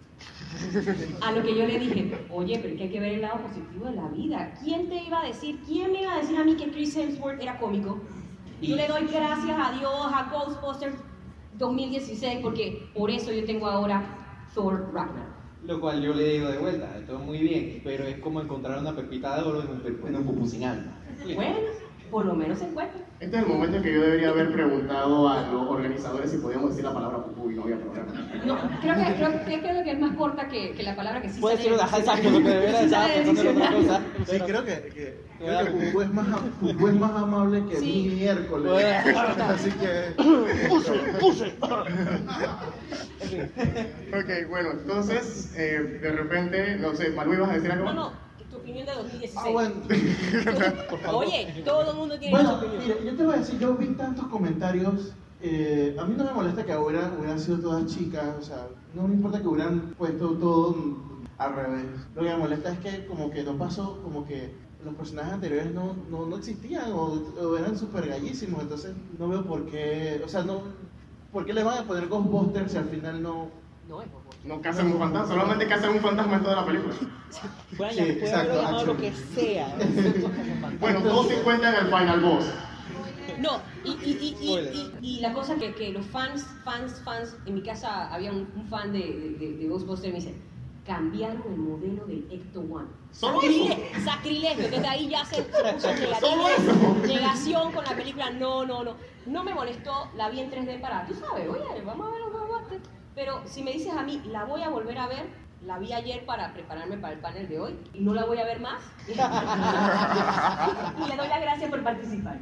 A 1.22 1.32
lo 1.32 1.44
que 1.44 1.58
yo 1.58 1.66
le 1.66 1.80
dije, 1.80 2.18
oye, 2.30 2.60
pero 2.62 2.78
que 2.78 2.84
hay 2.84 2.90
que 2.90 3.00
ver 3.00 3.14
el 3.14 3.22
lado 3.22 3.40
positivo 3.42 3.86
de 3.86 3.96
la 3.96 4.08
vida. 4.10 4.54
¿Quién 4.64 4.88
te 4.88 5.04
iba 5.04 5.22
a 5.22 5.26
decir, 5.26 5.60
quién 5.66 5.92
me 5.92 6.04
iba 6.04 6.14
a 6.14 6.18
decir 6.20 6.38
a 6.38 6.44
mí 6.46 6.56
que 6.56 6.72
Chris 6.72 6.96
Hemsworth 6.96 7.42
era 7.42 7.58
cómico? 7.60 8.00
Yo 8.62 8.78
le 8.78 8.88
doy 8.88 9.06
gracias 9.08 9.58
a 9.60 9.78
Dios, 9.78 9.94
a 9.94 10.30
Ghostbusters 10.32 10.96
2016, 11.58 12.40
porque 12.42 12.90
por 12.94 13.10
eso 13.10 13.32
yo 13.32 13.46
tengo 13.46 13.68
ahora 13.68 14.46
Thor 14.54 14.92
Ragnarok. 14.94 15.34
Lo 15.66 15.80
cual 15.80 16.02
yo 16.02 16.14
le 16.14 16.34
digo 16.34 16.48
de 16.50 16.58
vuelta, 16.58 17.02
todo 17.08 17.20
muy 17.20 17.38
bien, 17.40 17.82
pero 17.84 18.04
es 18.06 18.18
como 18.20 18.42
encontrar 18.42 18.80
una 18.80 18.96
pepita 18.96 19.38
de 19.38 19.44
oro 19.44 19.62
en 19.62 19.70
un, 19.70 20.08
en 20.08 20.16
un. 20.16 20.26
Bueno, 21.36 21.56
por 22.12 22.26
lo 22.26 22.36
menos 22.36 22.60
se 22.60 22.66
encuentra. 22.68 23.03
Este 23.24 23.38
es 23.38 23.44
el 23.44 23.48
momento 23.50 23.78
en 23.78 23.84
que 23.84 23.94
yo 23.94 24.02
debería 24.02 24.30
haber 24.30 24.52
preguntado 24.52 25.30
a 25.30 25.48
los 25.48 25.70
organizadores 25.70 26.30
si 26.30 26.38
podíamos 26.38 26.72
decir 26.72 26.84
la 26.84 26.94
palabra 26.94 27.24
pupú 27.24 27.50
y 27.52 27.56
no 27.56 27.64
había 27.64 27.78
problema. 27.78 28.12
No, 28.46 28.58
creo 28.82 28.96
que, 28.96 29.14
creo, 29.16 29.46
que- 29.46 29.60
creo 29.62 29.84
que 29.86 29.92
es 29.92 30.00
más 30.00 30.16
corta 30.18 30.48
que, 30.50 30.72
que 30.74 30.84
la 30.84 30.94
palabra 30.94 31.22
que 31.22 31.30
sí 31.30 31.40
Puede 31.40 31.58
ser 31.58 31.72
una 31.72 31.84
exacto, 31.84 32.30
lo 32.30 32.38
que 32.40 32.44
debería 32.50 32.80
Sí 32.80 32.84
estar 32.86 33.02
sale 33.02 33.14
del 33.14 33.24
pensando 33.26 33.52
en 33.52 33.58
otra 33.62 33.72
cosa. 33.78 34.02
Sí, 34.30 34.40
creo 34.42 34.66
que, 34.66 34.74
que, 34.94 35.22
creo 35.40 35.66
que 35.66 35.72
Pupú 35.72 36.02
es 36.02 36.14
más, 36.14 36.28
Pupú 36.60 36.88
es 36.90 36.94
más 36.96 37.12
amable 37.16 37.64
que 37.70 37.76
Sí. 37.78 38.06
mi 38.10 38.16
miércoles. 38.16 38.74
Así 39.40 39.72
que. 39.72 40.14
Ok, 43.24 44.50
bueno, 44.50 44.72
entonces, 44.74 45.54
eh, 45.58 46.00
de 46.02 46.12
repente, 46.12 46.76
no 46.78 46.94
sé, 46.94 47.10
Malu, 47.12 47.34
¿ibas 47.36 47.50
a 47.50 47.54
decir 47.54 47.72
algo? 47.72 47.86
No, 47.86 47.94
no, 47.94 48.12
opinión 48.64 48.86
de 48.86 48.94
2016. 48.94 49.38
Ah, 49.38 49.50
bueno. 49.52 49.76
Oye, 51.14 51.62
todo 51.66 51.92
el 51.92 51.98
mundo 51.98 52.18
tiene 52.20 52.32
Bueno, 52.36 52.50
su 52.60 52.66
opinión. 52.66 52.84
mira, 52.84 52.96
yo 53.12 53.16
te 53.18 53.24
voy 53.26 53.36
a 53.36 53.38
decir, 53.38 53.60
yo 53.60 53.76
vi 53.76 53.88
tantos 53.96 54.28
comentarios. 54.28 55.14
eh, 55.42 55.96
a 56.00 56.06
mí 56.06 56.16
no 56.18 56.24
me 56.24 56.32
molesta 56.34 56.64
que 56.66 56.76
hubieran, 56.78 57.18
hubieran 57.20 57.40
sido 57.40 57.60
todas 57.60 57.86
chicas, 57.88 58.36
o 58.40 58.42
sea, 58.42 58.68
no 58.94 59.08
me 59.08 59.16
importa 59.16 59.42
que 59.42 59.48
hubieran 59.48 59.94
puesto 59.98 60.32
todo 60.38 60.76
al 61.38 61.56
revés. 61.56 61.86
Lo 62.16 62.24
que 62.24 62.30
me 62.30 62.38
molesta 62.38 62.72
es 62.72 62.80
que 62.80 63.06
como 63.06 63.30
que 63.30 63.44
no 63.44 63.58
pasó, 63.58 64.00
como 64.04 64.26
que 64.26 64.54
los 64.86 64.96
personajes 64.96 65.34
anteriores 65.34 65.74
no, 65.74 65.96
no, 66.10 66.26
no 66.26 66.38
existían 66.38 66.92
o, 66.94 67.22
o 67.42 67.58
eran 67.58 67.78
súper 67.78 68.08
gallísimos, 68.08 68.62
entonces 68.62 68.94
no 69.20 69.28
veo 69.30 69.44
por 69.46 69.66
qué, 69.66 70.22
o 70.26 70.28
sea, 70.30 70.44
no, 70.44 70.62
¿por 71.32 71.46
qué 71.46 71.54
le 71.54 71.64
van 71.64 71.80
a 71.80 71.84
poner 71.88 72.08
Ghostbusters 72.08 72.72
si 72.72 72.78
al 72.78 72.86
final 72.86 73.22
no... 73.22 73.63
No, 73.88 74.02
es 74.02 74.12
bobo. 74.12 74.24
No 74.46 74.62
cazan 74.62 74.92
un 74.92 75.00
fantasma, 75.00 75.28
solamente 75.36 75.68
cazan 75.68 75.92
un 75.92 76.00
fantasma 76.02 76.36
en 76.38 76.44
toda 76.44 76.56
la 76.58 76.66
película. 76.66 76.94
Pueden 77.78 77.94
Sí, 77.94 78.02
exacto, 78.02 78.52
haberlo 78.52 78.62
llamado 78.62 78.86
lo 78.88 78.98
que 78.98 79.14
sea. 79.14 79.76
Bueno, 80.80 81.02
todos 81.02 81.28
se 81.28 81.40
encuentran 81.40 81.76
en 81.76 81.80
el 81.82 81.88
final 81.88 82.20
boss. 82.22 82.46
No, 83.40 83.62
y, 83.86 83.90
y, 83.92 84.12
y, 84.12 84.38
y, 84.42 84.48
Spoiler. 84.48 84.74
y- 85.02 85.18
y 85.18 85.20
la 85.22 85.34
cosa 85.34 85.56
que, 85.56 85.74
que 85.74 85.90
los 85.90 86.06
fans, 86.08 86.46
fans, 86.64 87.02
fans, 87.06 87.36
en 87.46 87.56
mi 87.56 87.62
casa 87.64 88.14
había 88.14 88.32
un, 88.32 88.50
un 88.56 88.68
fan 88.70 88.92
de, 88.92 89.00
de, 89.40 89.54
de- 89.58 89.68
Ghostbusters 89.68 90.10
y 90.10 90.12
me 90.12 90.16
dice, 90.20 90.36
cambiaron 90.86 91.42
el 91.50 91.58
modelo 91.58 92.06
del 92.06 92.28
Ecto 92.30 92.60
One. 92.62 92.88
¿Solo 93.12 93.40
Sacrile- 93.42 94.04
Sacrilegio, 94.04 94.70
desde 94.70 94.88
ahí 94.88 95.08
ya 95.10 95.24
se, 95.26 95.42
puso 95.42 95.80
¿Solo 95.80 95.94
negativo, 96.00 96.50
eso? 96.50 97.08
negación 97.08 97.72
con 97.72 97.86
la 97.86 97.96
película, 97.96 98.30
no, 98.32 98.66
no, 98.66 98.84
no. 98.84 98.96
No 99.26 99.44
me 99.44 99.54
molestó, 99.54 100.10
la 100.18 100.30
vi 100.30 100.42
en 100.42 100.52
3D 100.52 100.82
para, 100.82 101.08
tú 101.08 101.14
sabes, 101.16 101.48
oye, 101.50 101.82
vamos 101.86 102.08
a 102.08 102.12
ver. 102.12 102.22
Pero 103.16 103.42
si 103.46 103.64
me 103.64 103.72
dices 103.74 103.94
a 103.94 104.04
mí, 104.04 104.22
la 104.26 104.46
voy 104.46 104.64
a 104.64 104.70
volver 104.70 104.98
a 104.98 105.08
ver, 105.08 105.26
la 105.66 105.78
vi 105.80 105.94
ayer 105.94 106.26
para 106.26 106.54
prepararme 106.54 106.98
para 106.98 107.14
el 107.14 107.20
panel 107.20 107.48
de 107.48 107.60
hoy 107.60 107.78
y 107.94 108.02
no 108.02 108.14
la 108.14 108.26
voy 108.26 108.40
a 108.40 108.46
ver 108.46 108.60
más. 108.60 108.82
y 109.08 109.14
le 111.08 111.16
doy 111.16 111.28
las 111.28 111.42
gracias 111.42 111.70
por 111.70 111.84
participar. 111.84 112.40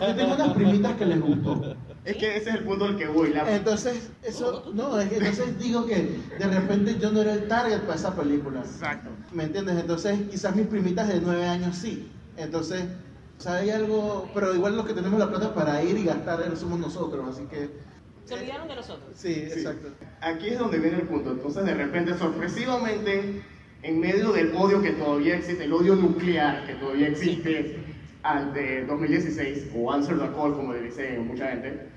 Yo 0.00 0.14
tengo 0.14 0.34
unas 0.34 0.52
primitas 0.52 0.96
que 0.96 1.06
les 1.06 1.20
gustó. 1.20 1.76
Es 2.04 2.16
que 2.16 2.36
ese 2.36 2.50
es 2.50 2.56
el 2.56 2.64
punto 2.64 2.84
al 2.84 2.98
que 2.98 3.06
voy. 3.06 3.32
La... 3.32 3.50
Entonces, 3.54 4.10
eso, 4.22 4.70
no, 4.74 5.00
es 5.00 5.08
que 5.08 5.16
entonces 5.16 5.58
digo 5.58 5.86
que 5.86 6.20
de 6.38 6.46
repente 6.46 6.98
yo 6.98 7.10
no 7.10 7.22
era 7.22 7.32
el 7.32 7.48
target 7.48 7.80
para 7.82 7.94
esa 7.94 8.14
película. 8.14 8.60
Exacto. 8.60 9.08
¿Me 9.32 9.44
entiendes? 9.44 9.78
Entonces, 9.78 10.20
quizás 10.30 10.54
mis 10.54 10.66
primitas 10.66 11.08
de 11.08 11.20
nueve 11.20 11.46
años 11.46 11.76
sí. 11.76 12.10
Entonces, 12.36 12.84
o 13.38 13.40
sea, 13.40 13.54
hay 13.54 13.70
algo, 13.70 14.28
pero 14.34 14.54
igual 14.54 14.76
los 14.76 14.84
que 14.86 14.92
tenemos 14.92 15.18
la 15.18 15.28
plata 15.28 15.54
para 15.54 15.82
ir 15.82 15.96
y 15.96 16.04
gastar 16.04 16.44
somos 16.56 16.78
nosotros, 16.78 17.26
así 17.28 17.46
que... 17.46 17.93
Se 18.24 18.34
olvidaron 18.34 18.68
de 18.68 18.76
nosotros. 18.76 19.10
Sí, 19.14 19.34
Sí. 19.34 19.60
exacto. 19.60 19.88
Aquí 20.20 20.48
es 20.48 20.58
donde 20.58 20.78
viene 20.78 20.96
el 20.98 21.02
punto. 21.08 21.32
Entonces, 21.32 21.64
de 21.64 21.74
repente, 21.74 22.14
sorpresivamente, 22.14 23.42
en 23.82 24.00
medio 24.00 24.32
del 24.32 24.52
odio 24.54 24.80
que 24.80 24.92
todavía 24.92 25.36
existe, 25.36 25.64
el 25.64 25.72
odio 25.72 25.94
nuclear 25.94 26.66
que 26.66 26.74
todavía 26.74 27.08
existe 27.08 27.76
ante 28.22 28.84
2016, 28.86 29.70
o 29.76 29.92
Answer 29.92 30.18
the 30.18 30.28
Call, 30.34 30.54
como 30.54 30.72
le 30.72 30.82
dice 30.82 31.18
mucha 31.18 31.48
gente, 31.48 31.88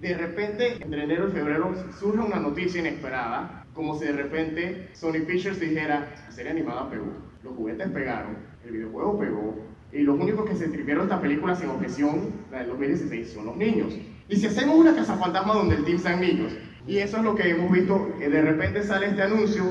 de 0.00 0.14
repente, 0.14 0.76
entre 0.80 1.04
enero 1.04 1.28
y 1.28 1.32
febrero, 1.32 1.74
surge 1.98 2.18
una 2.20 2.38
noticia 2.38 2.80
inesperada, 2.80 3.66
como 3.74 3.98
si 3.98 4.04
de 4.04 4.12
repente 4.12 4.88
Sony 4.92 5.24
Pictures 5.26 5.58
dijera, 5.58 6.14
la 6.24 6.30
serie 6.30 6.52
animada 6.52 6.88
pegó, 6.90 7.06
los 7.42 7.54
juguetes 7.56 7.88
pegaron, 7.90 8.36
el 8.64 8.72
videojuego 8.72 9.18
pegó, 9.18 9.56
y 9.92 9.98
los 10.02 10.18
únicos 10.18 10.48
que 10.48 10.56
se 10.56 10.68
tripearon 10.68 11.04
esta 11.04 11.20
película 11.20 11.54
sin 11.56 11.68
objeción, 11.70 12.30
la 12.50 12.58
del 12.60 12.68
2016, 12.68 13.32
son 13.32 13.46
los 13.46 13.56
niños. 13.56 13.94
Y 14.32 14.36
si 14.36 14.46
hacemos 14.46 14.76
una 14.76 14.96
casa 14.96 15.14
fantasma 15.18 15.52
donde 15.52 15.74
el 15.74 15.84
team 15.84 15.98
sean 15.98 16.22
niños, 16.22 16.54
y 16.86 16.96
eso 16.96 17.18
es 17.18 17.22
lo 17.22 17.34
que 17.34 17.50
hemos 17.50 17.70
visto, 17.70 18.16
que 18.18 18.30
de 18.30 18.40
repente 18.40 18.82
sale 18.82 19.08
este 19.08 19.20
anuncio, 19.20 19.62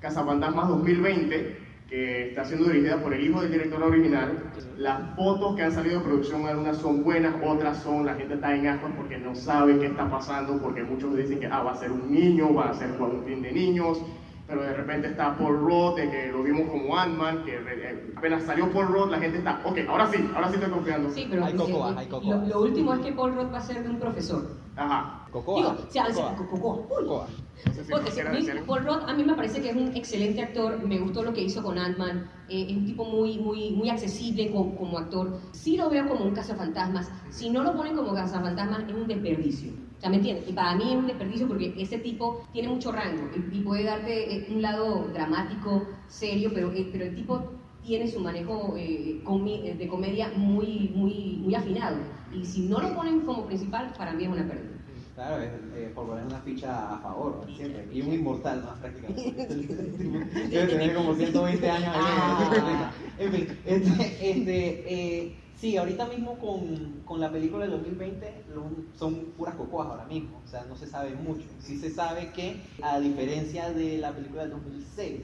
Cazafantasmas 0.00 0.68
2020, 0.68 1.58
que 1.86 2.28
está 2.28 2.46
siendo 2.46 2.70
dirigida 2.70 2.96
por 3.02 3.12
el 3.12 3.26
hijo 3.26 3.42
del 3.42 3.52
director 3.52 3.82
original. 3.82 4.50
Las 4.78 5.14
fotos 5.14 5.56
que 5.56 5.62
han 5.64 5.72
salido 5.72 5.98
de 5.98 6.06
producción, 6.06 6.46
algunas 6.46 6.78
son 6.78 7.04
buenas, 7.04 7.34
otras 7.44 7.82
son, 7.82 8.06
la 8.06 8.14
gente 8.14 8.36
está 8.36 8.56
en 8.56 8.66
ascuas 8.66 8.92
porque 8.96 9.18
no 9.18 9.34
sabe 9.34 9.78
qué 9.78 9.88
está 9.88 10.08
pasando, 10.10 10.58
porque 10.62 10.82
muchos 10.82 11.14
dicen 11.14 11.38
que 11.38 11.46
ah, 11.46 11.62
va 11.62 11.72
a 11.72 11.76
ser 11.76 11.92
un 11.92 12.10
niño, 12.10 12.54
va 12.54 12.70
a 12.70 12.74
ser 12.74 12.90
un 12.98 13.24
film 13.26 13.42
de 13.42 13.52
niños, 13.52 14.00
pero 14.46 14.62
de 14.62 14.72
repente 14.74 15.08
está 15.08 15.36
Paul 15.36 15.58
Roth, 15.60 15.96
de 15.96 16.10
que 16.10 16.28
lo 16.32 16.42
vimos 16.42 16.70
como 16.70 16.96
Ant-Man, 16.96 17.44
que 17.44 17.56
eh, 17.56 18.12
apenas 18.16 18.44
salió 18.44 18.70
Paul 18.70 18.88
Roth, 18.88 19.10
la 19.10 19.18
gente 19.18 19.38
está, 19.38 19.60
ok, 19.64 19.78
ahora 19.88 20.06
sí, 20.06 20.18
ahora 20.34 20.48
sí 20.48 20.54
estoy 20.54 20.70
confiando. 20.70 21.10
Sí, 21.10 21.26
pero 21.28 21.44
Hay 21.44 21.52
eh, 21.52 21.56
cocoa, 21.56 21.98
hay 21.98 22.06
cocoa. 22.06 22.34
Lo, 22.36 22.46
lo 22.46 22.60
último 22.62 22.94
es 22.94 23.00
que 23.00 23.12
Paul 23.12 23.34
Roth 23.34 23.52
va 23.52 23.58
a 23.58 23.62
ser 23.62 23.82
de 23.82 23.90
un 23.90 23.98
profesor. 23.98 24.48
Ajá. 24.76 25.26
Cocoa. 25.32 25.56
Digo, 25.56 25.76
o 25.88 25.90
sea, 25.90 26.04
Cocoa. 26.06 26.36
co- 26.36 26.46
cocoa. 26.48 26.86
Cocoa. 26.88 27.26
No 27.66 27.72
sé 27.72 27.84
si 27.84 27.90
Porque 27.90 28.20
algo. 28.52 28.66
Paul 28.66 28.84
Rudd 28.84 29.08
a 29.08 29.14
mí 29.14 29.24
me 29.24 29.34
parece 29.34 29.60
que 29.62 29.70
es 29.70 29.76
un 29.76 29.88
excelente 29.96 30.42
actor, 30.42 30.78
me 30.86 30.98
gustó 30.98 31.22
lo 31.22 31.32
que 31.32 31.42
hizo 31.42 31.62
con 31.62 31.78
Ant-Man, 31.78 32.30
eh, 32.48 32.66
es 32.70 32.76
un 32.76 32.84
tipo 32.86 33.04
muy, 33.04 33.38
muy, 33.38 33.70
muy 33.70 33.88
accesible 33.88 34.50
como, 34.52 34.76
como 34.76 34.98
actor. 34.98 35.40
Sí 35.52 35.76
lo 35.76 35.88
veo 35.90 36.06
como 36.06 36.24
un 36.24 36.34
cazafantasmas, 36.34 37.10
si 37.30 37.50
no 37.50 37.62
lo 37.64 37.74
ponen 37.74 37.96
como 37.96 38.14
cazafantasmas 38.14 38.84
es 38.88 38.94
un 38.94 39.06
desperdicio. 39.08 39.72
Sea, 39.98 40.10
¿me 40.10 40.16
entiendes? 40.16 40.48
Y 40.48 40.52
para 40.52 40.74
mí 40.74 40.92
es 40.92 40.96
un 40.96 41.06
desperdicio 41.06 41.48
porque 41.48 41.74
ese 41.78 41.98
tipo 41.98 42.46
tiene 42.52 42.68
mucho 42.68 42.92
rango 42.92 43.30
y, 43.52 43.60
puede 43.60 43.84
darte 43.84 44.36
eh, 44.36 44.46
un 44.50 44.62
lado 44.62 45.08
dramático, 45.12 45.86
serio, 46.06 46.50
pero, 46.54 46.70
eh, 46.72 46.88
pero 46.92 47.06
el 47.06 47.14
tipo 47.14 47.42
tiene 47.86 48.08
su 48.08 48.20
manejo 48.20 48.74
eh, 48.76 49.22
eh, 49.22 49.74
de 49.78 49.88
comedia 49.88 50.30
muy, 50.36 50.90
muy, 50.94 51.40
muy 51.42 51.54
afinado. 51.54 51.96
Y 52.32 52.44
si 52.44 52.68
no 52.68 52.80
lo 52.80 52.94
ponen 52.94 53.20
como 53.20 53.46
principal, 53.46 53.92
para 53.96 54.12
mí 54.12 54.24
es 54.24 54.30
una 54.30 54.46
pérdida. 54.46 54.76
Claro, 55.14 55.40
es, 55.40 55.50
eh, 55.74 55.90
por 55.94 56.06
poner 56.08 56.26
una 56.26 56.40
ficha 56.40 56.94
a 56.94 56.98
favor, 56.98 57.46
siempre. 57.56 57.86
Y 57.90 58.02
un 58.02 58.12
inmortal 58.12 58.62
más 58.64 58.78
prácticamente. 58.80 59.46
Debe 60.50 60.66
tener 60.66 60.94
como 60.94 61.14
120 61.14 61.70
años. 61.70 61.94
Ah. 61.94 62.92
En 63.18 63.32
fin, 63.32 63.48
este, 63.64 64.30
este, 64.30 64.84
eh, 64.92 65.36
sí, 65.58 65.76
ahorita 65.76 66.06
mismo 66.06 66.38
con, 66.38 67.00
con 67.04 67.20
la 67.20 67.30
película 67.30 67.62
del 67.64 67.72
2020 67.72 68.44
lo- 68.54 68.70
son 68.98 69.14
puras 69.36 69.54
cocoas 69.54 69.88
ahora 69.88 70.04
mismo. 70.06 70.40
O 70.44 70.48
sea, 70.48 70.64
no 70.64 70.76
se 70.76 70.86
sabe 70.86 71.14
mucho. 71.14 71.46
Sí 71.60 71.76
se 71.78 71.90
sabe 71.90 72.30
que, 72.32 72.56
a 72.82 73.00
diferencia 73.00 73.70
de 73.72 73.98
la 73.98 74.12
película 74.14 74.42
del 74.42 74.52
2006, 74.52 75.22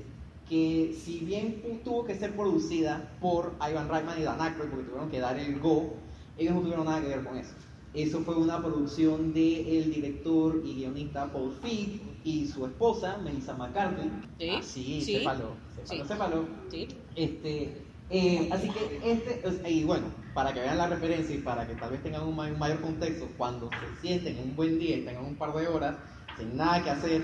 que 0.48 0.94
si 1.02 1.20
bien 1.20 1.62
tuvo 1.84 2.04
que 2.04 2.14
ser 2.14 2.34
producida 2.34 3.16
por 3.20 3.54
Ivan 3.70 3.88
Reitman 3.88 4.20
y 4.20 4.24
Dan 4.24 4.40
Aykroyd, 4.40 4.68
porque 4.70 4.84
tuvieron 4.84 5.10
que 5.10 5.20
dar 5.20 5.38
el 5.38 5.58
go, 5.60 5.94
ellos 6.36 6.54
no 6.54 6.60
tuvieron 6.62 6.84
nada 6.86 7.00
que 7.00 7.08
ver 7.08 7.24
con 7.24 7.36
eso. 7.36 7.54
Eso 7.94 8.20
fue 8.20 8.36
una 8.36 8.58
producción 8.62 9.34
del 9.34 9.92
director 9.92 10.62
y 10.64 10.74
guionista 10.76 11.30
Paul 11.30 11.52
Feig 11.52 12.00
y 12.24 12.46
su 12.46 12.64
esposa, 12.64 13.18
Melissa 13.18 13.54
McCarthy. 13.54 14.08
Sí, 14.38 14.48
Ah, 14.50 14.62
sí, 14.62 15.00
sí, 15.02 15.14
sépalo, 15.18 15.56
sépalo, 15.76 16.02
sí. 16.02 16.08
sépalo. 16.08 16.44
¿Sí? 16.70 16.88
Este, 17.14 17.81
eh, 18.12 18.48
así 18.52 18.68
que 18.70 19.00
este, 19.12 19.70
y 19.70 19.84
bueno, 19.84 20.06
para 20.34 20.52
que 20.52 20.60
vean 20.60 20.78
la 20.78 20.88
referencia 20.88 21.34
y 21.34 21.38
para 21.40 21.66
que 21.66 21.74
tal 21.76 21.90
vez 21.90 22.02
tengan 22.02 22.22
un, 22.24 22.36
ma- 22.36 22.46
un 22.48 22.58
mayor 22.58 22.80
contexto, 22.80 23.28
cuando 23.36 23.70
se 23.70 24.00
sienten 24.00 24.38
un 24.38 24.54
buen 24.56 24.78
día 24.78 24.98
y 24.98 25.04
tengan 25.04 25.24
un 25.24 25.36
par 25.36 25.54
de 25.54 25.66
horas 25.68 25.96
sin 26.38 26.56
nada 26.56 26.82
que 26.84 26.90
hacer 26.90 27.22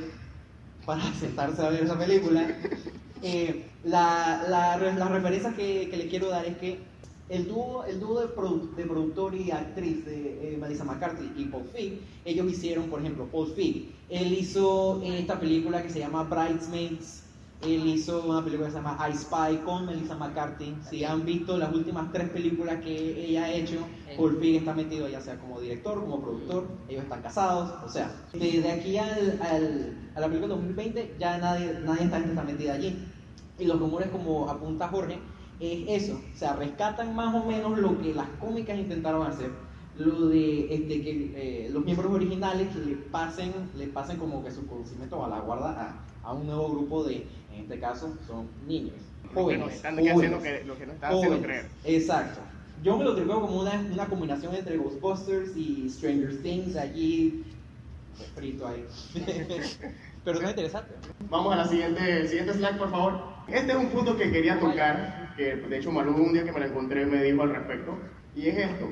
para 0.87 1.03
sentarse 1.21 1.63
a 1.63 1.71
ver 1.71 1.85
esa 1.85 1.99
película, 1.99 2.49
eh, 3.23 3.71
la, 3.85 4.45
la, 4.49 4.77
la 4.77 5.09
referencia 5.09 5.55
que, 5.55 5.89
que 5.91 5.97
le 5.97 6.09
quiero 6.09 6.29
dar 6.31 6.47
es 6.47 6.57
que 6.59 6.79
el 7.29 7.47
dúo, 7.47 7.85
el 7.85 8.01
dúo 8.01 8.21
de, 8.21 8.35
produ- 8.35 8.75
de 8.75 8.85
productor 8.87 9.35
y 9.35 9.51
actriz 9.51 10.07
de 10.07 10.55
eh, 10.55 10.57
Melissa 10.59 10.85
McCarthy 10.85 11.33
y 11.37 11.45
Paul 11.47 11.67
Feig, 11.67 12.01
ellos 12.25 12.51
hicieron, 12.51 12.89
por 12.89 13.01
ejemplo, 13.01 13.27
Paul 13.31 13.53
Feig, 13.55 13.95
él 14.09 14.33
hizo 14.33 15.03
esta 15.05 15.39
película 15.39 15.83
que 15.83 15.91
se 15.91 15.99
llama 15.99 16.25
Bridesmaids, 16.25 17.25
él 17.63 17.87
hizo 17.89 18.23
una 18.25 18.43
película 18.45 18.69
que 18.69 18.73
se 18.75 18.79
llama 18.79 18.99
I 19.09 19.15
Spy 19.17 19.57
con 19.65 19.87
Melissa 19.87 20.15
McCarthy. 20.17 20.77
Si 20.89 21.05
han 21.05 21.25
visto 21.25 21.59
las 21.59 21.75
últimas 21.75 22.13
tres 22.13 22.29
películas 22.31 22.81
que 22.81 23.27
ella 23.27 23.45
ha 23.45 23.53
hecho, 23.53 23.79
Paul 24.17 24.37
Feig 24.39 24.57
está 24.59 24.75
metido 24.75 25.09
ya 25.09 25.21
sea 25.21 25.39
como 25.39 25.61
director, 25.61 26.01
como 26.01 26.21
productor, 26.21 26.69
ellos 26.89 27.03
están 27.05 27.21
casados, 27.23 27.73
o 27.85 27.89
sea, 27.89 28.11
desde 28.33 28.71
aquí 28.73 28.97
al, 28.97 29.39
al- 29.43 30.11
a 30.15 30.21
la 30.21 30.27
película 30.29 30.55
2020 30.55 31.17
ya 31.19 31.39
nadie, 31.39 31.79
nadie 31.85 32.05
está, 32.05 32.19
está 32.19 32.43
metida 32.43 32.75
allí. 32.75 32.97
Y 33.59 33.65
los 33.65 33.79
rumores, 33.79 34.09
como 34.11 34.49
apunta 34.49 34.89
Jorge, 34.89 35.19
es 35.61 36.03
eso, 36.05 36.21
o 36.33 36.37
sea, 36.39 36.55
rescatan 36.55 37.15
más 37.17 37.35
o 37.35 37.45
menos 37.45 37.77
lo 37.79 38.01
que 38.01 38.15
las 38.15 38.29
cómicas 38.41 38.79
intentaron 38.79 39.27
hacer, 39.27 39.51
lo 39.97 40.27
de 40.29 40.73
este, 40.73 41.03
que 41.03 41.33
eh, 41.67 41.71
los 41.71 41.85
miembros 41.85 42.13
originales 42.13 42.75
le 42.77 42.95
pasen, 42.95 43.53
le 43.77 43.89
pasen 43.89 44.17
como 44.19 44.45
que 44.45 44.53
su 44.53 44.65
conocimiento 44.69 45.25
a 45.25 45.29
la 45.29 45.41
guarda 45.41 46.05
a, 46.29 46.31
a 46.31 46.35
un 46.35 46.47
nuevo 46.47 46.69
grupo 46.71 47.05
de, 47.05 47.27
en 47.55 47.63
este 47.63 47.79
caso, 47.81 48.17
son 48.27 48.47
niños, 48.67 48.95
Lo 49.25 49.29
que 49.31 49.35
jóvenes. 49.35 49.65
nos 49.67 49.75
están 49.75 49.95
jóvenes. 49.97 50.15
haciendo 50.17 50.43
que, 50.43 50.65
lo 50.65 50.79
que 50.79 50.87
nos 50.87 50.95
están 50.95 51.11
haciendo 51.13 51.37
Jóvenes. 51.37 51.47
creer. 51.47 51.97
Exacto. 51.97 52.41
Yo 52.83 52.97
me 52.97 53.05
lo 53.05 53.15
tripeo 53.17 53.41
como 53.41 53.61
una, 53.61 53.73
una 53.93 54.07
combinación 54.07 54.55
entre 54.55 54.77
Ghostbusters 54.77 55.57
y 55.57 55.89
Stranger 55.91 56.41
Things 56.43 56.77
allí 56.77 57.45
frito 58.35 58.67
ahí. 58.69 58.85
Pero 60.25 60.41
es 60.41 60.51
interesante. 60.51 60.95
Vamos 61.31 61.53
a 61.53 61.57
la 61.57 61.67
siguiente, 61.67 62.27
siguiente 62.29 62.53
slide, 62.55 62.77
por 62.79 62.91
favor. 62.91 63.21
Este 63.49 63.73
es 63.73 63.79
un 63.79 63.87
punto 63.89 64.17
que 64.17 64.31
quería 64.31 64.59
tocar, 64.61 65.35
que 65.37 65.57
de 65.57 65.79
hecho 65.79 65.91
Malú 65.91 66.15
un 66.15 66.33
día 66.33 66.45
que 66.45 66.53
me 66.53 66.61
la 66.61 66.67
encontré 66.67 67.07
me 67.07 67.23
dijo 67.23 67.43
al 67.43 67.51
respecto, 67.55 67.97
y 68.37 68.49
es 68.49 68.57
esto. 68.59 68.89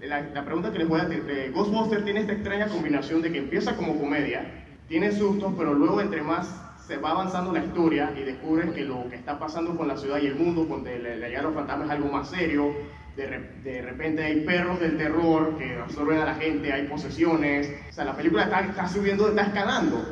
La, 0.00 0.20
la 0.20 0.44
pregunta 0.44 0.70
que 0.72 0.78
les 0.80 0.88
voy 0.88 1.00
a 1.00 1.04
hacer, 1.04 1.22
eh, 1.28 1.50
Ghostbusters 1.54 2.04
tiene 2.04 2.20
esta 2.20 2.32
extraña 2.34 2.68
combinación 2.68 3.22
de 3.22 3.32
que 3.32 3.38
empieza 3.38 3.74
como 3.76 3.98
comedia, 3.98 4.64
tiene 4.88 5.10
sustos, 5.12 5.54
pero 5.56 5.72
luego 5.72 6.00
entre 6.00 6.20
más 6.22 6.48
se 6.86 6.96
va 6.98 7.10
avanzando 7.12 7.52
la 7.52 7.64
historia 7.64 8.12
y 8.16 8.22
descubres 8.24 8.70
que 8.72 8.82
lo 8.84 9.08
que 9.08 9.16
está 9.16 9.38
pasando 9.38 9.76
con 9.76 9.88
la 9.88 9.96
ciudad 9.96 10.18
y 10.20 10.26
el 10.26 10.34
mundo, 10.36 10.68
con 10.68 10.86
el, 10.86 11.02
llegada 11.02 11.28
de 11.38 11.42
los 11.42 11.54
fantasmas 11.54 11.86
es 11.86 11.92
algo 11.92 12.08
más 12.12 12.28
serio, 12.28 12.72
de, 13.16 13.26
re- 13.26 13.50
de 13.62 13.82
repente 13.82 14.22
hay 14.24 14.40
perros 14.44 14.80
del 14.80 14.96
terror 14.98 15.56
que 15.56 15.76
absorben 15.76 16.18
a 16.18 16.24
la 16.26 16.34
gente, 16.34 16.72
hay 16.72 16.86
posesiones, 16.86 17.70
o 17.88 17.92
sea, 17.92 18.04
la 18.04 18.16
película 18.16 18.44
está, 18.44 18.60
está 18.60 18.88
subiendo, 18.88 19.28
está 19.28 19.42
escalando. 19.42 20.04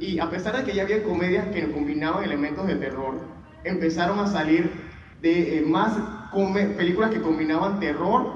Y 0.00 0.18
a 0.18 0.28
pesar 0.28 0.56
de 0.56 0.64
que 0.64 0.74
ya 0.74 0.82
había 0.82 1.02
comedias 1.04 1.46
que 1.48 1.70
combinaban 1.70 2.24
elementos 2.24 2.66
de 2.66 2.74
terror, 2.74 3.14
empezaron 3.64 4.18
a 4.18 4.26
salir 4.26 4.70
de 5.20 5.58
eh, 5.58 5.60
más 5.62 5.96
películas 6.76 7.10
que 7.10 7.20
combinaban 7.22 7.78
terror 7.78 8.26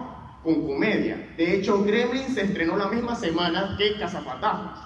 con 0.44 0.64
comedia. 0.66 1.16
De 1.36 1.54
hecho, 1.56 1.82
Gremlins 1.82 2.34
se 2.34 2.42
estrenó 2.42 2.76
la 2.76 2.86
misma 2.86 3.16
semana 3.16 3.74
que 3.76 3.98
Cazafantasmas. 3.98 4.85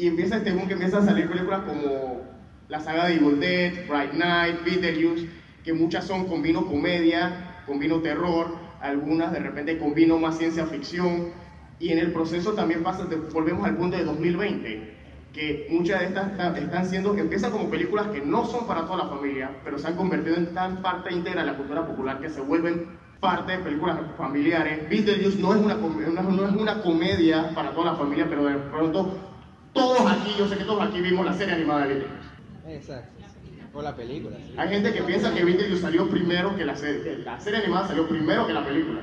Y 0.00 0.06
empieza 0.06 0.38
este 0.38 0.52
boom 0.52 0.66
que 0.66 0.72
empiezan 0.72 1.02
a 1.02 1.04
salir 1.04 1.28
películas 1.28 1.60
como 1.60 2.22
la 2.68 2.80
saga 2.80 3.04
de 3.08 3.16
Evil 3.16 3.38
Dead, 3.38 3.86
Bright 3.86 4.14
Night, 4.14 4.64
Beetlejuice, 4.64 5.28
que 5.62 5.74
muchas 5.74 6.06
son 6.06 6.24
combino 6.26 6.64
comedia, 6.64 7.60
combino 7.66 8.00
terror, 8.00 8.46
algunas 8.80 9.30
de 9.30 9.40
repente 9.40 9.76
combino 9.78 10.16
más 10.16 10.38
ciencia 10.38 10.64
ficción. 10.64 11.34
Y 11.78 11.90
en 11.92 11.98
el 11.98 12.12
proceso 12.12 12.54
también 12.54 12.82
pasa, 12.82 13.06
volvemos 13.30 13.66
al 13.66 13.76
punto 13.76 13.98
de 13.98 14.04
2020, 14.04 14.94
que 15.34 15.66
muchas 15.68 16.00
de 16.00 16.06
estas 16.06 16.34
ta- 16.38 16.56
están 16.56 16.86
siendo, 16.86 17.14
empiezan 17.18 17.50
como 17.50 17.68
películas 17.68 18.06
que 18.06 18.22
no 18.22 18.46
son 18.46 18.66
para 18.66 18.86
toda 18.86 19.04
la 19.04 19.10
familia, 19.10 19.50
pero 19.64 19.78
se 19.78 19.86
han 19.88 19.96
convertido 19.96 20.36
en 20.36 20.54
tan 20.54 20.80
parte 20.80 21.12
íntegra 21.12 21.42
de 21.42 21.46
la 21.48 21.58
cultura 21.58 21.86
popular 21.86 22.20
que 22.20 22.30
se 22.30 22.40
vuelven 22.40 22.86
parte 23.20 23.52
de 23.52 23.58
películas 23.58 23.98
familiares. 24.16 24.88
Beetlejuice 24.88 25.38
no 25.42 25.52
es 25.54 25.60
una, 25.60 25.74
no 25.74 26.46
es 26.48 26.54
una 26.56 26.80
comedia 26.80 27.54
para 27.54 27.72
toda 27.72 27.92
la 27.92 27.98
familia, 27.98 28.26
pero 28.30 28.46
de 28.46 28.54
pronto 28.56 29.29
todos 29.72 30.00
aquí, 30.10 30.30
yo 30.38 30.48
sé 30.48 30.56
que 30.58 30.64
todos 30.64 30.82
aquí 30.82 31.00
vimos 31.00 31.24
la 31.24 31.32
serie 31.34 31.54
animada 31.54 31.86
de 31.86 31.94
Beetlejuice. 31.94 32.28
Exacto. 32.76 33.10
O 33.72 33.82
la 33.82 33.94
película. 33.94 34.36
sí. 34.36 34.54
Hay 34.56 34.68
gente 34.68 34.92
que 34.92 35.02
piensa 35.02 35.32
que 35.32 35.44
Beetlejuice 35.44 35.80
salió 35.82 36.08
primero 36.10 36.56
que 36.56 36.64
la 36.64 36.74
serie, 36.76 37.18
la 37.18 37.38
serie 37.38 37.60
animada 37.60 37.88
salió 37.88 38.08
primero 38.08 38.46
que 38.46 38.52
la 38.52 38.64
película. 38.64 39.02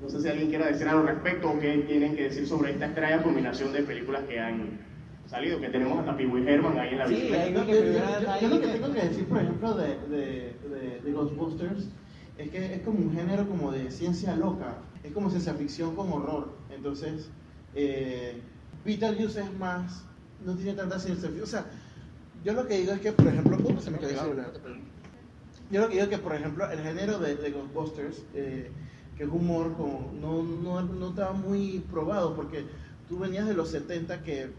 No 0.00 0.08
sé 0.08 0.20
si 0.20 0.28
alguien 0.28 0.48
quiera 0.48 0.66
decir 0.66 0.88
algo 0.88 1.02
al 1.02 1.08
respecto 1.08 1.50
o 1.50 1.58
qué 1.60 1.78
tienen 1.86 2.16
que 2.16 2.24
decir 2.24 2.46
sobre 2.48 2.72
esta 2.72 2.86
extraña 2.86 3.22
combinación 3.22 3.72
de 3.72 3.82
películas 3.82 4.24
que 4.24 4.40
han 4.40 4.80
salido, 5.26 5.60
que 5.60 5.68
tenemos 5.68 5.98
hasta 6.00 6.16
Pee 6.16 6.26
Wee 6.26 6.44
Herman 6.48 6.76
ahí 6.78 6.88
en 6.90 6.98
la 6.98 7.06
Sí, 7.06 7.14
hay 7.32 7.54
Yo, 7.54 7.64
que 7.64 7.72
yo- 7.72 7.82
yo- 7.84 8.48
lo 8.48 8.60
que 8.60 8.66
que- 8.66 8.72
tengo 8.72 8.92
que 8.92 9.00
decir, 9.00 9.24
por 9.26 9.38
ejemplo, 9.38 9.74
de, 9.74 9.86
de, 10.08 10.56
de, 10.68 11.00
de 11.04 11.12
Ghostbusters, 11.12 11.88
es 12.36 12.50
que 12.50 12.74
es 12.74 12.80
como 12.80 12.98
un 12.98 13.14
género 13.14 13.46
como 13.46 13.70
de 13.70 13.90
ciencia 13.92 14.34
loca, 14.34 14.78
es 15.04 15.12
como 15.12 15.30
ciencia 15.30 15.54
ficción 15.54 15.94
con 15.94 16.10
horror. 16.12 16.52
Entonces, 16.74 17.30
eh, 17.76 18.40
Beetlejuice 18.84 19.40
es 19.40 19.52
más, 19.58 20.04
no 20.44 20.54
tiene 20.54 20.74
tanta 20.74 20.98
ciencia 20.98 21.28
ficción. 21.28 21.44
O 21.44 21.46
sea, 21.46 21.66
Yo 22.44 22.52
lo 22.54 22.66
que 22.66 22.78
digo 22.78 22.92
es 22.92 23.00
que, 23.00 23.12
por 23.12 23.28
ejemplo, 23.28 23.56
ups, 23.62 23.84
se 23.84 23.90
me 23.90 23.98
quedó 23.98 24.10
el 24.10 24.18
celular. 24.18 24.52
Yo 25.70 25.80
lo 25.80 25.88
que 25.88 25.94
digo 25.94 26.04
es 26.04 26.10
que, 26.10 26.18
por 26.18 26.34
ejemplo, 26.34 26.70
el 26.70 26.80
género 26.80 27.18
de, 27.18 27.36
de 27.36 27.50
Ghostbusters, 27.50 28.22
eh, 28.34 28.70
que 29.16 29.24
es 29.24 29.28
humor, 29.30 29.74
como, 29.76 30.12
no, 30.20 30.42
no, 30.42 30.82
no 30.82 31.08
estaba 31.10 31.32
muy 31.32 31.84
probado, 31.90 32.34
porque 32.34 32.66
tú 33.08 33.18
venías 33.18 33.46
de 33.46 33.54
los 33.54 33.70
70 33.70 34.22
que 34.22 34.50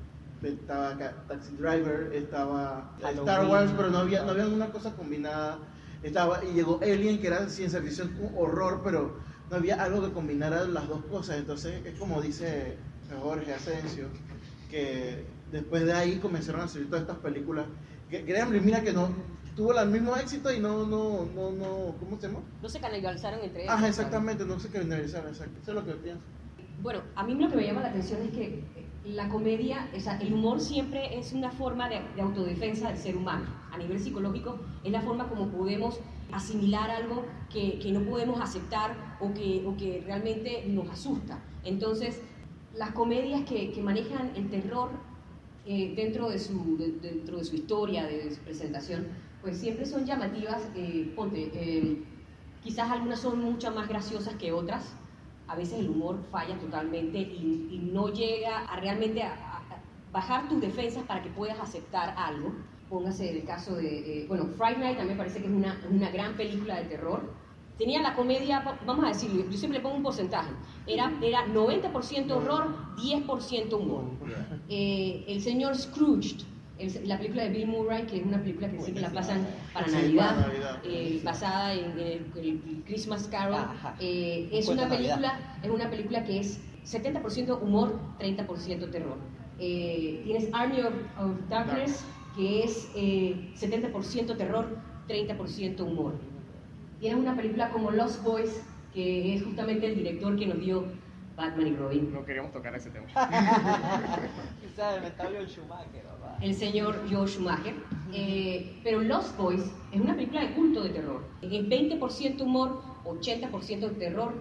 estaba 0.42 0.98
Taxi 1.28 1.56
Driver, 1.58 2.12
estaba 2.14 2.92
Star 3.00 3.26
Halloween. 3.26 3.52
Wars, 3.52 3.72
pero 3.76 3.90
no 3.90 3.98
había, 4.00 4.24
no 4.24 4.32
había 4.32 4.48
una 4.48 4.72
cosa 4.72 4.92
combinada. 4.96 5.60
Estaba, 6.02 6.44
y 6.44 6.54
llegó 6.54 6.80
Alien, 6.82 7.20
que 7.20 7.28
era 7.28 7.48
ciencia 7.50 7.82
ficción, 7.82 8.14
un 8.20 8.32
horror, 8.38 8.82
pero 8.84 9.18
no 9.50 9.56
había 9.58 9.82
algo 9.82 10.02
que 10.02 10.12
combinara 10.12 10.66
las 10.66 10.88
dos 10.88 11.04
cosas. 11.06 11.38
Entonces, 11.38 11.86
es 11.86 11.98
como 11.98 12.22
dice 12.22 12.78
Jorge 13.22 13.54
Asensio, 13.54 14.08
que 14.70 15.24
después 15.52 15.86
de 15.86 15.94
ahí 15.94 16.18
comenzaron 16.20 16.62
a 16.62 16.68
salir 16.68 16.88
todas 16.88 17.02
estas 17.02 17.18
películas. 17.18 17.66
Que- 18.10 18.24
Gremlin, 18.24 18.64
mira 18.66 18.82
que 18.82 18.94
no 18.94 19.10
tuvo 19.56 19.78
el 19.80 19.90
mismo 19.90 20.16
éxito 20.16 20.52
y 20.52 20.60
no, 20.60 20.86
no, 20.86 21.26
no, 21.36 21.52
no, 21.52 21.96
¿cómo 22.00 22.20
se 22.20 22.28
llama? 22.28 22.40
No 22.62 22.68
se 22.70 22.80
canibalizaron 22.80 23.40
entre 23.44 23.64
ellos. 23.64 23.76
Ah, 23.78 23.88
exactamente, 23.88 24.46
no 24.46 24.60
sé 24.60 24.70
qué 24.70 24.80
generalizar, 24.80 25.26
exacto. 25.28 25.60
Eso 25.62 25.72
es 25.72 25.76
lo 25.76 25.86
que 25.86 25.94
pienso. 25.94 26.22
Bueno, 26.82 27.02
a 27.16 27.24
mí 27.24 27.36
lo 27.36 27.50
que 27.50 27.56
me 27.58 27.66
llama 27.66 27.82
la 27.82 27.90
atención 27.90 28.22
es 28.24 28.32
que 28.32 28.64
la 29.06 29.30
comedia, 29.30 29.90
o 29.96 30.00
sea, 30.00 30.18
el 30.20 30.34
humor 30.34 30.60
siempre 30.60 31.18
es 31.20 31.34
una 31.34 31.52
forma 31.52 31.88
de, 31.88 32.02
de 32.16 32.22
autodefensa 32.22 32.88
del 32.90 32.98
ser 32.98 33.16
humano. 33.16 33.46
A 33.72 33.78
nivel 33.78 34.00
psicológico 34.00 34.60
es 34.84 34.92
la 34.92 35.02
forma 35.02 35.28
como 35.30 35.50
podemos 35.50 36.00
asimilar 36.32 36.90
algo 36.90 37.26
que, 37.52 37.78
que 37.80 37.92
no 37.92 38.02
podemos 38.02 38.42
aceptar 38.42 38.96
o 39.20 39.34
que, 39.34 39.64
o 39.68 39.78
que 39.78 40.02
realmente 40.06 40.66
nos 40.68 40.90
asusta. 40.90 41.38
Entonces, 41.64 42.20
las 42.76 42.92
comedias 42.92 43.44
que, 43.44 43.72
manejan 43.82 44.32
el 44.36 44.50
terror 44.50 44.90
eh, 45.66 45.94
dentro, 45.96 46.30
de 46.30 46.40
su, 46.40 46.78
de- 46.78 47.00
dentro 47.00 47.38
de 47.38 47.44
su 47.44 47.56
historia, 47.56 48.06
de 48.06 48.34
su 48.34 48.42
presentación, 48.42 49.08
pues 49.42 49.58
siempre 49.58 49.86
son 49.86 50.06
llamativas. 50.06 50.62
eh, 50.76 51.12
ponte, 51.16 51.52
eh, 51.54 52.04
quizás 52.64 52.90
algunas 52.92 53.20
son 53.20 53.40
mucho 53.40 53.72
más 53.72 53.88
graciosas 53.88 54.36
que 54.36 54.52
otras, 54.52 54.96
a 55.48 55.56
veces 55.56 55.80
el 55.80 55.90
humor 55.90 56.24
falla 56.32 56.58
totalmente 56.58 57.20
y, 57.20 57.90
no 57.94 58.08
llega 58.10 58.66
a 58.66 58.80
realmente 58.80 59.22
a 59.22 59.62
bajar 60.12 60.48
tus 60.50 60.60
defensas 60.62 61.04
para 61.04 61.22
que 61.22 61.30
puedas 61.30 61.60
aceptar 61.60 62.16
algo. 62.18 62.52
Póngase 62.90 63.30
el 63.30 63.44
caso 63.46 63.76
de, 63.76 64.24
eh, 64.24 64.26
bueno, 64.28 64.46
Fright 64.58 64.78
Night 64.80 64.98
también 64.98 65.18
parece 65.18 65.40
que 65.42 65.46
es 65.48 65.54
una, 65.54 65.80
una 65.92 66.10
gran 66.10 66.36
película 66.36 66.78
de 66.82 66.86
terror. 66.86 67.43
Tenía 67.78 68.02
la 68.02 68.14
comedia, 68.16 68.60
va- 68.60 68.80
vamos 68.86 69.06
a 69.06 69.08
decirlo, 69.10 69.46
yo 69.50 69.58
siempre 69.58 69.80
le 69.80 69.84
pongo 69.84 69.96
un 69.98 70.04
porcentaje, 70.04 70.52
era, 70.86 71.12
era 71.22 71.48
90% 71.48 72.38
horror, 72.38 72.96
10% 72.96 73.78
humor. 73.78 74.04
Eh, 74.70 75.26
el 75.28 75.42
señor 75.42 75.76
Scrooge, 75.76 76.38
el- 76.78 77.08
la 77.08 77.18
película 77.18 77.44
de 77.44 77.50
Bill 77.50 77.68
Murray, 77.68 78.06
que 78.06 78.18
es 78.18 78.26
una 78.26 78.40
película 78.40 78.70
que 78.70 78.80
siempre 78.80 79.02
la 79.02 79.10
pasan 79.12 79.48
para 79.74 79.88
Sí, 79.88 79.96
Navidad, 79.96 80.36
para 80.36 80.48
Navidad. 80.48 80.82
eh, 80.84 81.22
basada 81.24 81.74
en, 81.74 81.92
el, 82.00 82.32
el 82.36 82.84
Christmas 82.86 83.28
Carol, 83.28 83.56
eh, 84.00 84.50
es 84.52 84.68
una 84.68 84.84
película 84.98 85.40
es 85.64 85.70
una 85.72 85.90
película 85.90 86.24
que 86.24 86.40
es 86.40 86.60
70% 86.86 87.60
humor, 87.62 88.00
30% 88.20 88.90
terror. 88.92 89.18
Tienes 89.58 90.50
Army 90.54 90.82
of, 90.82 90.94
of 91.18 91.50
Darkness, 91.50 92.06
que 92.36 92.64
es 92.64 92.92
eh, 92.96 93.36
70% 93.56 94.36
terror, 94.38 94.78
30% 95.08 95.82
humor. 95.86 96.20
Tienes 97.04 97.20
una 97.20 97.36
película 97.36 97.70
como 97.70 97.92
Lost 97.92 98.24
Boys, 98.24 98.64
que 98.94 99.36
es 99.36 99.44
justamente 99.44 99.88
el 99.88 99.96
director 99.96 100.38
que 100.38 100.46
nos 100.48 100.58
dio 100.62 100.86
Batman 101.36 101.68
y 101.68 101.76
Robin. 101.76 102.14
No 102.14 102.24
queríamos 102.24 102.54
tocar 102.54 102.74
ese 102.76 102.92
tema. 102.92 103.08
El 106.40 106.56
señor 106.56 106.96
Joe 107.12 107.28
Schumacher. 107.28 107.76
Eh, 108.14 108.80
pero 108.86 109.02
Lost 109.02 109.38
Boys 109.38 109.70
es 109.92 110.00
una 110.00 110.16
película 110.16 110.46
de 110.46 110.54
culto 110.54 110.82
de 110.82 110.92
terror. 110.92 111.26
Es 111.42 111.52
20% 111.52 112.42
humor, 112.42 112.82
80% 113.04 113.80
de 113.80 113.96
terror. 113.96 114.36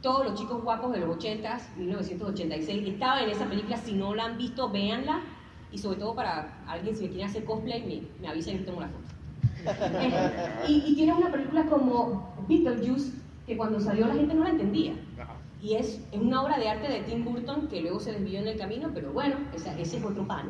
Todos 0.00 0.24
los 0.24 0.40
chicos 0.40 0.62
guapos 0.62 0.92
de 0.92 1.00
los 1.00 1.14
80s, 1.14 1.76
1986, 1.76 2.88
estaban 2.88 3.24
en 3.24 3.28
esa 3.32 3.44
película. 3.44 3.76
Si 3.76 3.92
no 3.92 4.14
la 4.14 4.24
han 4.24 4.38
visto, 4.38 4.70
véanla. 4.70 5.20
Y 5.70 5.76
sobre 5.76 5.98
todo 5.98 6.14
para 6.14 6.64
alguien 6.66 6.96
si 6.96 7.02
me 7.02 7.10
quiere 7.10 7.24
hacer 7.24 7.44
cosplay, 7.44 7.84
me, 7.84 8.22
me 8.22 8.28
avisa 8.28 8.50
y 8.50 8.60
yo 8.60 8.64
tomo 8.64 8.80
la 8.80 8.88
foto. 8.88 9.17
Eh, 9.66 10.64
y, 10.68 10.84
y 10.86 10.94
tiene 10.94 11.14
una 11.14 11.30
película 11.30 11.64
como 11.66 12.32
Beetlejuice, 12.48 13.12
que 13.46 13.56
cuando 13.56 13.80
salió 13.80 14.06
la 14.06 14.14
gente 14.14 14.34
no 14.34 14.44
la 14.44 14.50
entendía. 14.50 14.92
Y 15.60 15.74
es, 15.74 16.00
es 16.12 16.20
una 16.20 16.42
obra 16.42 16.58
de 16.58 16.68
arte 16.68 16.88
de 16.88 17.00
Tim 17.00 17.24
Burton 17.24 17.66
que 17.68 17.80
luego 17.80 17.98
se 17.98 18.12
desvió 18.12 18.38
en 18.40 18.48
el 18.48 18.58
camino, 18.58 18.90
pero 18.94 19.12
bueno, 19.12 19.36
esa- 19.54 19.76
ese 19.78 19.96
es 19.98 20.04
otro 20.04 20.26
pan. 20.26 20.48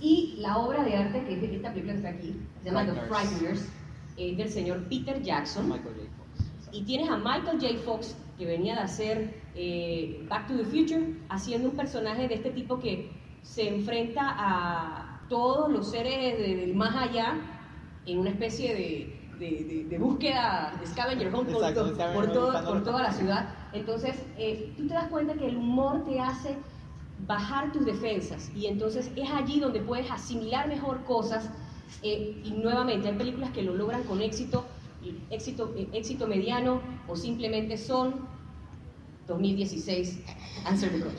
Y 0.00 0.36
la 0.38 0.58
obra 0.58 0.84
de 0.84 0.96
arte, 0.96 1.24
que 1.24 1.34
es 1.34 1.40
de 1.40 1.56
esta 1.56 1.70
película 1.72 1.92
que 1.94 1.98
está 1.98 2.08
aquí, 2.10 2.34
se 2.62 2.70
llama 2.70 2.86
The 2.86 3.00
Frighteners. 3.08 3.68
Es 4.16 4.36
del 4.36 4.48
señor 4.48 4.84
Peter 4.88 5.20
Jackson. 5.22 5.66
Michael 5.68 5.94
J. 5.96 6.06
Fox. 6.16 6.50
Y 6.72 6.82
tienes 6.84 7.08
a 7.10 7.16
Michael 7.18 7.58
J. 7.60 7.66
Fox, 7.84 8.16
que 8.38 8.46
venía 8.46 8.74
de 8.76 8.80
hacer 8.80 9.34
eh, 9.54 10.24
Back 10.28 10.46
to 10.46 10.56
the 10.56 10.64
Future, 10.64 11.14
haciendo 11.28 11.68
un 11.70 11.76
personaje 11.76 12.28
de 12.28 12.34
este 12.36 12.50
tipo 12.50 12.78
que 12.78 13.10
se 13.42 13.68
enfrenta 13.68 14.22
a 14.38 15.20
todos 15.28 15.70
los 15.70 15.90
seres 15.90 16.38
de- 16.38 16.56
del 16.56 16.74
más 16.74 16.94
allá 16.96 17.34
en 18.12 18.18
una 18.18 18.30
especie 18.30 18.74
de, 18.74 19.28
de- 19.38 19.64
de- 19.64 19.86
de 19.88 19.98
búsqueda 19.98 20.76
de 20.80 20.86
scavenger 20.86 21.28
hunt 21.34 21.50
por, 21.50 21.62
Exacto, 21.62 21.80
to- 21.90 22.12
por 22.14 22.32
todo- 22.32 22.52
por 22.68 22.82
toda 22.84 23.02
la 23.02 23.12
ciudad. 23.12 23.54
Entonces, 23.72 24.16
eh, 24.36 24.74
tú 24.76 24.86
te 24.86 24.94
das 24.94 25.08
cuenta 25.08 25.34
que 25.34 25.46
el 25.46 25.56
humor 25.56 26.04
te 26.04 26.18
hace 26.20 26.56
bajar 27.26 27.72
tus 27.72 27.84
defensas 27.84 28.50
y 28.54 28.66
entonces 28.66 29.10
es 29.16 29.30
allí 29.30 29.60
donde 29.60 29.80
puedes 29.80 30.10
asimilar 30.10 30.68
mejor 30.68 31.04
cosas 31.04 31.50
eh, 32.02 32.40
y 32.44 32.50
nuevamente 32.52 33.08
hay 33.08 33.14
películas 33.14 33.50
que 33.50 33.62
lo 33.62 33.74
logran 33.74 34.04
con 34.04 34.20
éxito, 34.20 34.64
éxito, 35.30 35.74
eh, 35.76 35.88
éxito 35.92 36.26
mediano 36.26 36.80
o 37.08 37.16
simplemente 37.16 37.76
son 37.76 38.28
2016 39.28 40.24
Answer 40.64 40.90
the 40.90 41.00
Call. 41.00 41.12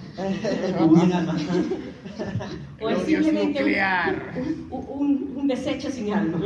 O 2.81 2.89
es 2.89 3.01
simplemente 3.03 3.63
un- 3.63 4.67
un, 4.71 4.85
un- 4.89 5.33
un 5.37 5.47
desecho 5.47 5.89
sin 5.89 6.11
alma. 6.13 6.37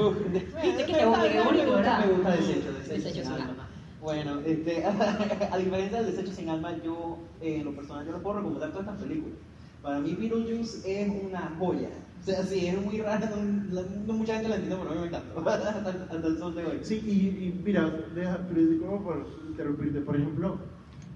Viste 0.64 0.86
que 0.86 0.94
te 0.94 1.06
bonito, 1.06 1.34
me 1.34 1.42
gusta, 1.44 1.76
¿verdad? 1.76 2.06
Me 2.06 2.14
gusta 2.14 2.32
desecho, 2.36 2.74
desecho, 2.74 2.94
Desecho 2.94 3.14
sin 3.16 3.24
sin 3.24 3.32
alma. 3.34 3.46
alma. 3.50 3.68
Bueno, 4.02 4.40
este, 4.46 4.84
a 5.52 5.58
diferencia 5.58 6.02
del 6.02 6.16
desecho 6.16 6.34
sin 6.34 6.50
alma, 6.50 6.76
yo 6.84 7.18
eh, 7.42 7.58
en 7.60 7.66
lo 7.66 7.72
personal 7.76 8.06
yo 8.06 8.12
no 8.12 8.20
puedo 8.22 8.38
recomendar 8.38 8.72
todas 8.72 8.88
estas 8.88 9.02
películas. 9.02 9.38
Para 9.82 10.00
mí 10.00 10.16
Beetlejuice 10.16 11.02
es 11.04 11.10
una 11.10 11.56
joya. 11.60 11.90
O 12.22 12.26
sea, 12.26 12.44
sí, 12.44 12.68
es 12.68 12.82
muy 12.82 13.00
rara, 13.02 13.30
no, 13.36 13.82
no 14.08 14.14
mucha 14.14 14.36
gente 14.36 14.48
la 14.50 14.56
entiende, 14.56 14.78
pero 14.82 14.92
a 14.92 14.96
mí 14.96 15.02
me 15.02 15.08
encanta. 15.08 15.34
Hasta, 15.52 15.90
hasta 16.16 16.28
el 16.28 16.38
sol 16.38 16.56
de 16.56 16.66
hoy. 16.66 16.80
Sí, 16.82 17.02
y, 17.06 17.46
y 17.48 17.62
mira, 17.64 17.90
deja, 18.16 18.40
pero 18.48 18.66
disculpa 18.66 19.04
por 19.04 19.28
interrumpirte. 19.50 20.00
Por 20.02 20.16
ejemplo, 20.16 20.58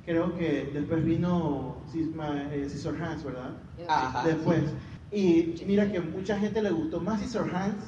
creo 0.07 0.33
que 0.37 0.69
después 0.73 1.03
vino 1.03 1.75
eh, 1.93 2.65
Scissor 2.69 2.95
Hands, 3.01 3.23
¿verdad? 3.25 3.51
Ajá. 3.89 4.25
Después. 4.25 4.61
Y 5.11 5.53
mira 5.67 5.91
que 5.91 5.99
mucha 5.99 6.39
gente 6.39 6.61
le 6.61 6.71
gustó 6.71 7.01
más 7.01 7.19
Scissor 7.21 7.53
Hands 7.53 7.83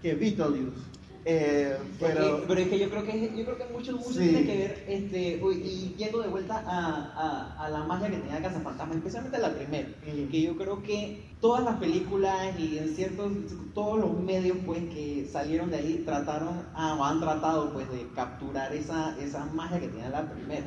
que 0.00 0.14
Beetlejuice. 0.14 0.88
Eh, 1.26 1.76
Pero, 2.00 2.14
pero, 2.14 2.44
pero 2.48 2.60
es 2.62 2.68
que 2.68 2.78
yo 2.78 2.88
creo 2.88 3.04
que 3.04 3.30
yo 3.36 3.44
creo 3.44 3.58
que 3.58 3.66
mucho, 3.74 3.92
mucho 3.92 4.08
Sí. 4.14 4.20
tiene 4.30 4.46
que 4.46 4.56
ver 4.56 4.84
este 4.88 5.38
uy, 5.44 5.56
y 5.56 5.94
yendo 5.98 6.22
de 6.22 6.28
vuelta 6.28 6.64
a, 6.66 7.12
a, 7.58 7.66
a 7.66 7.68
la 7.68 7.84
magia 7.84 8.08
que 8.08 8.16
tenía 8.16 8.40
Casa 8.40 8.58
Fantasma, 8.60 8.94
especialmente 8.94 9.36
la 9.38 9.52
primera, 9.54 9.86
Ujú. 10.10 10.30
que 10.30 10.40
yo 10.40 10.56
creo 10.56 10.82
que 10.82 11.22
todas 11.42 11.62
las 11.62 11.76
películas 11.76 12.58
y 12.58 12.78
en 12.78 12.88
ciertos 12.96 13.32
todos 13.74 14.00
los 14.00 14.18
medios 14.18 14.56
pues 14.64 14.78
que 14.94 15.28
salieron 15.30 15.70
de 15.70 15.76
ahí 15.76 16.02
trataron 16.06 16.62
ah, 16.74 16.96
o 16.98 17.04
han 17.04 17.20
tratado 17.20 17.70
pues 17.74 17.90
de 17.92 18.08
capturar 18.16 18.72
esa 18.74 19.14
esa 19.20 19.44
magia 19.44 19.78
que 19.78 19.88
tenía 19.88 20.08
la 20.08 20.22
primera, 20.32 20.64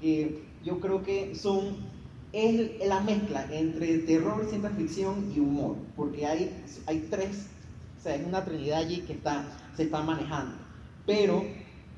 que 0.00 0.42
yo 0.64 0.80
creo 0.80 1.02
que 1.02 1.34
son 1.34 1.76
es 2.32 2.86
la 2.86 3.00
mezcla 3.00 3.46
entre 3.52 3.98
terror, 3.98 4.46
ciencia 4.48 4.70
ficción 4.70 5.32
y 5.34 5.40
humor, 5.40 5.76
porque 5.96 6.26
hay 6.26 6.50
hay 6.86 7.06
tres 7.10 7.48
o 8.00 8.02
sea, 8.02 8.14
es 8.14 8.26
una 8.26 8.42
trinidad 8.42 8.78
allí 8.78 9.02
que 9.02 9.12
está, 9.12 9.44
se 9.76 9.82
está 9.82 10.00
manejando. 10.02 10.56
Pero 11.04 11.44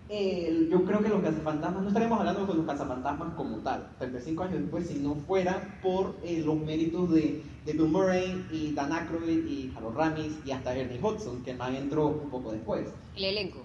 eh, 0.08 0.66
yo 0.68 0.84
creo 0.84 1.00
que 1.00 1.08
los 1.08 1.22
cazafantasmas, 1.22 1.80
no 1.80 1.88
estaremos 1.88 2.18
hablando 2.18 2.44
con 2.44 2.56
los 2.56 2.66
cazafantasmas 2.66 3.34
como 3.34 3.58
tal, 3.58 3.88
35 3.98 4.42
años 4.42 4.60
después, 4.62 4.88
si 4.88 4.98
no 4.98 5.14
fuera 5.14 5.78
por 5.80 6.16
eh, 6.24 6.42
los 6.44 6.56
méritos 6.56 7.12
de, 7.12 7.44
de 7.64 7.72
Bill 7.72 7.86
Murray 7.86 8.44
y 8.50 8.72
Dan 8.72 8.92
Aykroyd 8.92 9.46
y 9.46 9.72
Harold 9.76 9.96
Ramis 9.96 10.32
y 10.44 10.50
hasta 10.50 10.76
Ernie 10.76 10.98
Hudson, 11.00 11.44
que 11.44 11.54
más 11.54 11.72
entró 11.72 12.08
un 12.08 12.30
poco 12.30 12.50
después 12.50 12.88
El 13.14 13.24
elenco. 13.24 13.64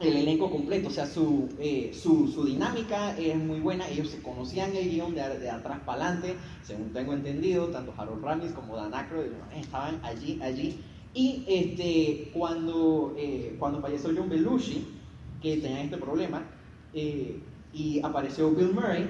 El 0.00 0.16
elenco 0.16 0.50
completo, 0.50 0.88
o 0.88 0.90
sea, 0.90 1.06
su, 1.06 1.54
eh, 1.58 1.92
su, 1.94 2.26
su 2.28 2.44
dinámica 2.44 3.16
es 3.18 3.36
muy 3.36 3.60
buena, 3.60 3.88
ellos 3.88 4.08
se 4.10 4.22
conocían 4.22 4.74
el 4.74 4.88
guion 4.90 5.14
de, 5.14 5.38
de 5.38 5.50
atrás 5.50 5.80
para 5.84 6.06
adelante, 6.06 6.36
según 6.62 6.92
tengo 6.92 7.12
entendido, 7.12 7.68
tanto 7.70 7.94
Harold 7.96 8.22
Ramis 8.24 8.52
como 8.52 8.76
Dan 8.76 8.94
Aykroyd 8.94 9.32
estaban 9.54 10.00
allí, 10.04 10.40
allí, 10.42 10.84
y 11.12 11.44
este, 11.48 12.30
cuando, 12.32 13.14
eh, 13.18 13.56
cuando 13.58 13.80
falleció 13.80 14.10
John 14.16 14.28
Belushi, 14.28 15.02
que 15.40 15.56
tenía 15.58 15.82
este 15.82 15.98
problema, 15.98 16.50
eh, 16.92 17.46
y 17.72 18.00
apareció 18.04 18.50
Bill 18.54 18.72
Murray, 18.72 19.08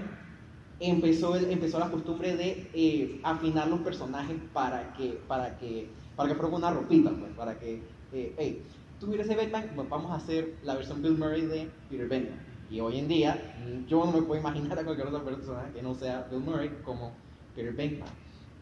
empezó, 0.79 1.37
el- 1.37 1.51
empezó 1.51 1.79
la 1.79 1.91
costumbre 1.91 2.37
de 2.37 2.71
eh, 2.73 3.21
afinar 3.25 3.69
los 3.69 3.81
personajes 3.81 4.37
para 4.53 4.93
que, 4.93 5.25
para 5.29 5.57
que, 5.57 5.95
para 6.15 6.29
que 6.31 6.35
fuera 6.37 6.57
una 6.57 6.71
ropita, 6.71 7.11
pues, 7.19 7.33
para 7.35 7.59
que, 7.59 8.07
eh, 8.11 8.35
hey, 8.39 8.67
tú 9.01 9.13
eres 9.15 9.29
de 9.29 9.35
Batman, 9.35 9.71
vamos 9.89 10.13
a 10.13 10.17
hacer 10.17 10.55
la 10.63 10.75
versión 10.75 11.03
Bill 11.03 11.17
Murray 11.17 11.47
de 11.47 11.69
Peter 11.89 12.07
Batman. 12.07 12.39
Y 12.71 12.81
hoy 12.81 12.99
en 12.99 13.09
día, 13.09 13.57
mm, 13.67 13.87
yo 13.87 14.05
no 14.05 14.13
me 14.13 14.23
puedo 14.23 14.41
imaginar 14.41 14.79
a 14.79 14.85
cualquier 14.85 15.09
otra 15.09 15.25
persona 15.25 15.71
que 15.75 15.83
no 15.83 15.95
sea 15.95 16.29
Bill 16.31 16.41
Murray 16.41 16.71
como 16.85 17.13
Peter 17.57 17.73
Batman. 17.73 18.09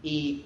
Y 0.02 0.44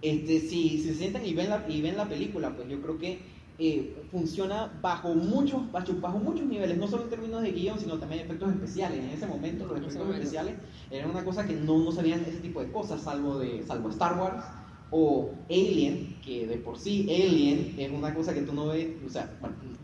este, 0.00 0.40
si, 0.40 0.78
si 0.78 0.82
se 0.82 0.94
sientan 0.94 1.26
y 1.26 1.34
ven, 1.34 1.50
la, 1.50 1.64
y 1.68 1.82
ven 1.82 1.96
la 1.96 2.08
película, 2.08 2.54
pues 2.54 2.68
yo 2.68 2.80
creo 2.80 2.96
que 2.96 3.18
eh, 3.58 4.06
funciona 4.12 4.72
bajo 4.80 5.12
muchos, 5.14 5.70
bajo, 5.72 5.92
bajo 5.94 6.18
muchos 6.18 6.46
niveles, 6.46 6.78
no 6.78 6.86
solo 6.86 7.02
en 7.02 7.10
términos 7.10 7.42
de 7.42 7.50
guion, 7.50 7.78
sino 7.78 7.98
también 7.98 8.22
efectos 8.22 8.50
especiales. 8.52 9.00
En 9.00 9.10
ese 9.10 9.26
momento 9.26 9.66
los 9.66 9.78
efectos 9.78 10.14
especiales 10.14 10.54
eran 10.92 11.10
una 11.10 11.24
cosa 11.24 11.44
que 11.44 11.54
no, 11.54 11.76
no 11.78 11.90
sabían 11.90 12.20
ese 12.20 12.38
tipo 12.38 12.62
de 12.62 12.70
cosas, 12.70 13.02
salvo, 13.02 13.40
de, 13.40 13.64
salvo 13.66 13.90
Star 13.90 14.16
Wars 14.16 14.44
o 14.90 15.30
Alien, 15.50 16.16
que 16.24 16.46
de 16.46 16.56
por 16.56 16.78
sí 16.78 17.02
Alien 17.10 17.74
es 17.78 17.90
una 17.90 18.14
cosa 18.14 18.32
que 18.34 18.42
tú 18.42 18.52
no 18.54 18.68
ves, 18.68 18.88
o 19.06 19.10
sea, 19.10 19.30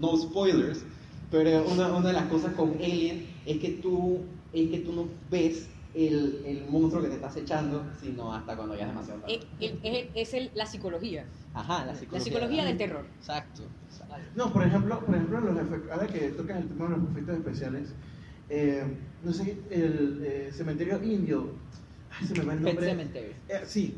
no 0.01 0.17
spoilers, 0.17 0.85
pero 1.31 1.65
una, 1.67 1.89
una 1.95 2.09
de 2.09 2.13
las 2.15 2.27
cosas 2.27 2.55
con 2.55 2.71
Alien 2.75 3.27
es 3.47 3.59
que 3.59 3.71
tú, 3.83 4.21
es 4.53 4.71
que 4.71 4.79
tú 4.81 4.93
no 4.93 5.09
ves 5.31 5.69
el, 5.95 6.43
el 6.47 6.65
monstruo 6.69 7.03
que 7.03 7.09
te 7.09 7.15
estás 7.17 7.37
echando, 7.37 7.85
sino 8.01 8.33
hasta 8.35 8.57
cuando 8.57 8.75
ya 8.77 8.83
es 8.83 8.89
demasiado 8.89 9.21
tarde. 9.21 9.41
Es, 9.61 9.73
es- 9.73 9.79
es- 9.83 10.07
es 10.15 10.35
el- 10.35 10.51
la 10.55 10.67
psicología, 10.67 11.25
Ajá, 11.53 11.85
la 11.87 11.95
psicología. 11.95 12.19
la 12.19 12.25
psicología 12.25 12.65
del 12.65 12.77
terror. 12.77 13.07
Exacto. 13.19 13.63
No, 14.35 14.53
por 14.53 14.65
ejemplo, 14.65 15.01
por 15.05 15.15
ejemplo 15.15 15.41
los 15.41 15.57
efectos, 15.57 15.91
ahora 15.93 16.07
que 16.09 16.19
tocas 16.31 16.57
el 16.63 16.69
tema 16.69 16.89
de 16.89 16.97
los 16.97 17.11
efectos 17.11 17.37
especiales, 17.39 17.89
eh, 18.51 18.83
no 19.23 19.33
sé, 19.33 19.57
el 19.71 20.21
eh, 20.25 20.51
cementerio 20.53 21.03
indio, 21.03 21.49
ay, 22.11 22.27
se 22.27 22.35
me 22.35 22.45
va 22.45 22.53
el 22.55 22.59
Pet 22.61 22.75
nombre. 22.75 22.91
Cemetery. 22.91 23.33
Eh, 23.49 23.61
sí, 23.65 23.95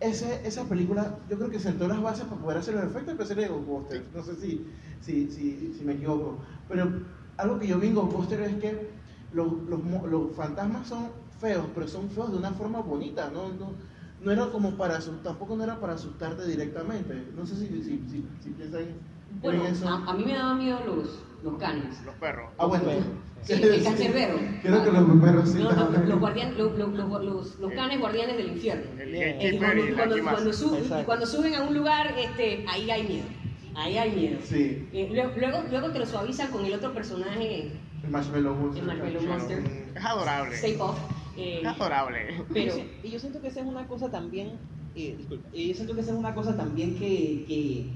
Ese- 0.00 0.46
esa 0.46 0.64
película 0.68 1.18
yo 1.28 1.36
creo 1.38 1.50
que 1.50 1.58
sentó 1.58 1.88
las 1.88 2.00
bases 2.00 2.24
para 2.26 2.40
poder 2.40 2.58
hacer 2.58 2.74
los 2.74 2.84
efectos 2.84 3.12
especiales 3.14 3.48
de 3.48 3.54
Ghostbusters. 3.54 4.04
No 4.14 4.22
sé 4.22 4.36
si, 4.36 4.66
si, 5.00 5.30
si, 5.30 5.74
si 5.74 5.84
me 5.84 5.94
equivoco. 5.94 6.38
Pero 6.68 6.88
algo 7.36 7.58
que 7.58 7.66
yo 7.66 7.78
vi 7.80 7.88
en 7.88 7.94
Ghostbusters 7.96 8.48
es 8.48 8.54
que 8.60 8.90
los, 9.32 9.52
los, 9.68 9.80
los 10.08 10.36
fantasmas 10.36 10.86
son 10.86 11.10
feos, 11.40 11.66
pero 11.74 11.88
son 11.88 12.08
feos 12.10 12.30
de 12.30 12.38
una 12.38 12.52
forma 12.52 12.80
bonita. 12.80 13.28
No, 13.30 13.48
no, 13.48 13.72
no 14.20 14.30
era 14.30 14.50
como 14.50 14.76
para 14.76 14.98
asustar, 14.98 15.22
tampoco 15.32 15.56
no 15.56 15.64
era 15.64 15.80
para 15.80 15.94
asustarte 15.94 16.46
directamente. 16.46 17.32
No 17.36 17.44
sé 17.44 17.56
si, 17.56 17.66
si, 17.82 18.08
si, 18.08 18.24
si 18.40 18.50
piensan 18.50 18.84
Bueno, 19.42 19.64
en 19.64 19.72
eso. 19.74 19.88
a, 19.88 20.10
a 20.10 20.14
mí 20.14 20.24
me 20.24 20.34
daban 20.34 20.58
miedo 20.58 20.78
los, 20.86 21.08
los 21.42 21.58
canes. 21.58 22.02
Los 22.04 22.14
perros. 22.16 22.50
Ah, 22.58 22.66
bueno. 22.66 22.82
Sí, 23.42 23.52
el 23.52 23.82
cancerbero. 23.84 24.34
Creo 24.62 24.84
que 24.84 24.90
los 24.90 25.20
perros 25.22 25.48
sí. 25.50 25.58
No, 25.58 25.70
los, 25.70 26.20
guardian- 26.20 26.56
los, 26.56 26.76
los, 26.76 26.92
los, 26.92 27.24
los- 27.24 27.58
los 27.60 27.72
canes 27.72 28.00
guardianes 28.00 28.36
del 28.36 28.48
infierno. 28.48 28.84
El 29.00 29.10
Bien. 29.12 29.22
Eh, 29.40 29.50
y 29.54 29.58
gatekeeper 29.58 29.94
cuando, 29.94 29.94
cuando, 29.94 30.30
cuando 30.30 30.52
suben, 30.52 31.04
cuando 31.04 31.26
suben 31.26 31.54
a 31.54 31.62
un 31.62 31.74
lugar, 31.74 32.14
este, 32.18 32.64
ahí 32.68 32.90
hay 32.90 33.02
miedo. 33.06 33.24
Ahí 33.76 33.96
hay 33.96 34.10
miedo. 34.10 34.38
Sí, 34.42 34.88
Eh, 34.92 35.08
luego, 35.38 35.62
luego, 35.70 35.90
te 35.92 35.98
lo 36.00 36.06
suavizan 36.06 36.50
con 36.50 36.64
el 36.64 36.74
otro 36.74 36.92
personaje, 36.92 37.70
el 38.02 38.10
Marshmallow 38.10 38.54
Monster. 38.56 38.82
El 38.82 38.88
Marshmallow 38.88 39.22
Monster. 39.22 39.62
Es 39.94 40.04
adorable. 40.04 40.54
Stay 40.56 40.76
Off. 40.80 40.98
eh, 41.36 41.60
Es 41.62 41.66
adorable. 41.66 42.42
pero, 42.52 42.74
Y 43.04 43.10
yo, 43.10 43.20
siento 43.20 43.40
que 43.40 43.46
esa 43.48 43.60
es 43.60 43.66
una 43.66 43.86
cosa 43.86 44.10
también, 44.10 44.54
eh, 44.96 45.14
disculpa, 45.16 45.48
yo 45.52 45.74
siento 45.74 45.94
que 45.94 46.00
esa 46.00 46.10
es 46.10 46.18
una 46.18 46.34
cosa 46.34 46.56
también 46.56 46.96
que, 46.98 47.44
que, 47.46 47.86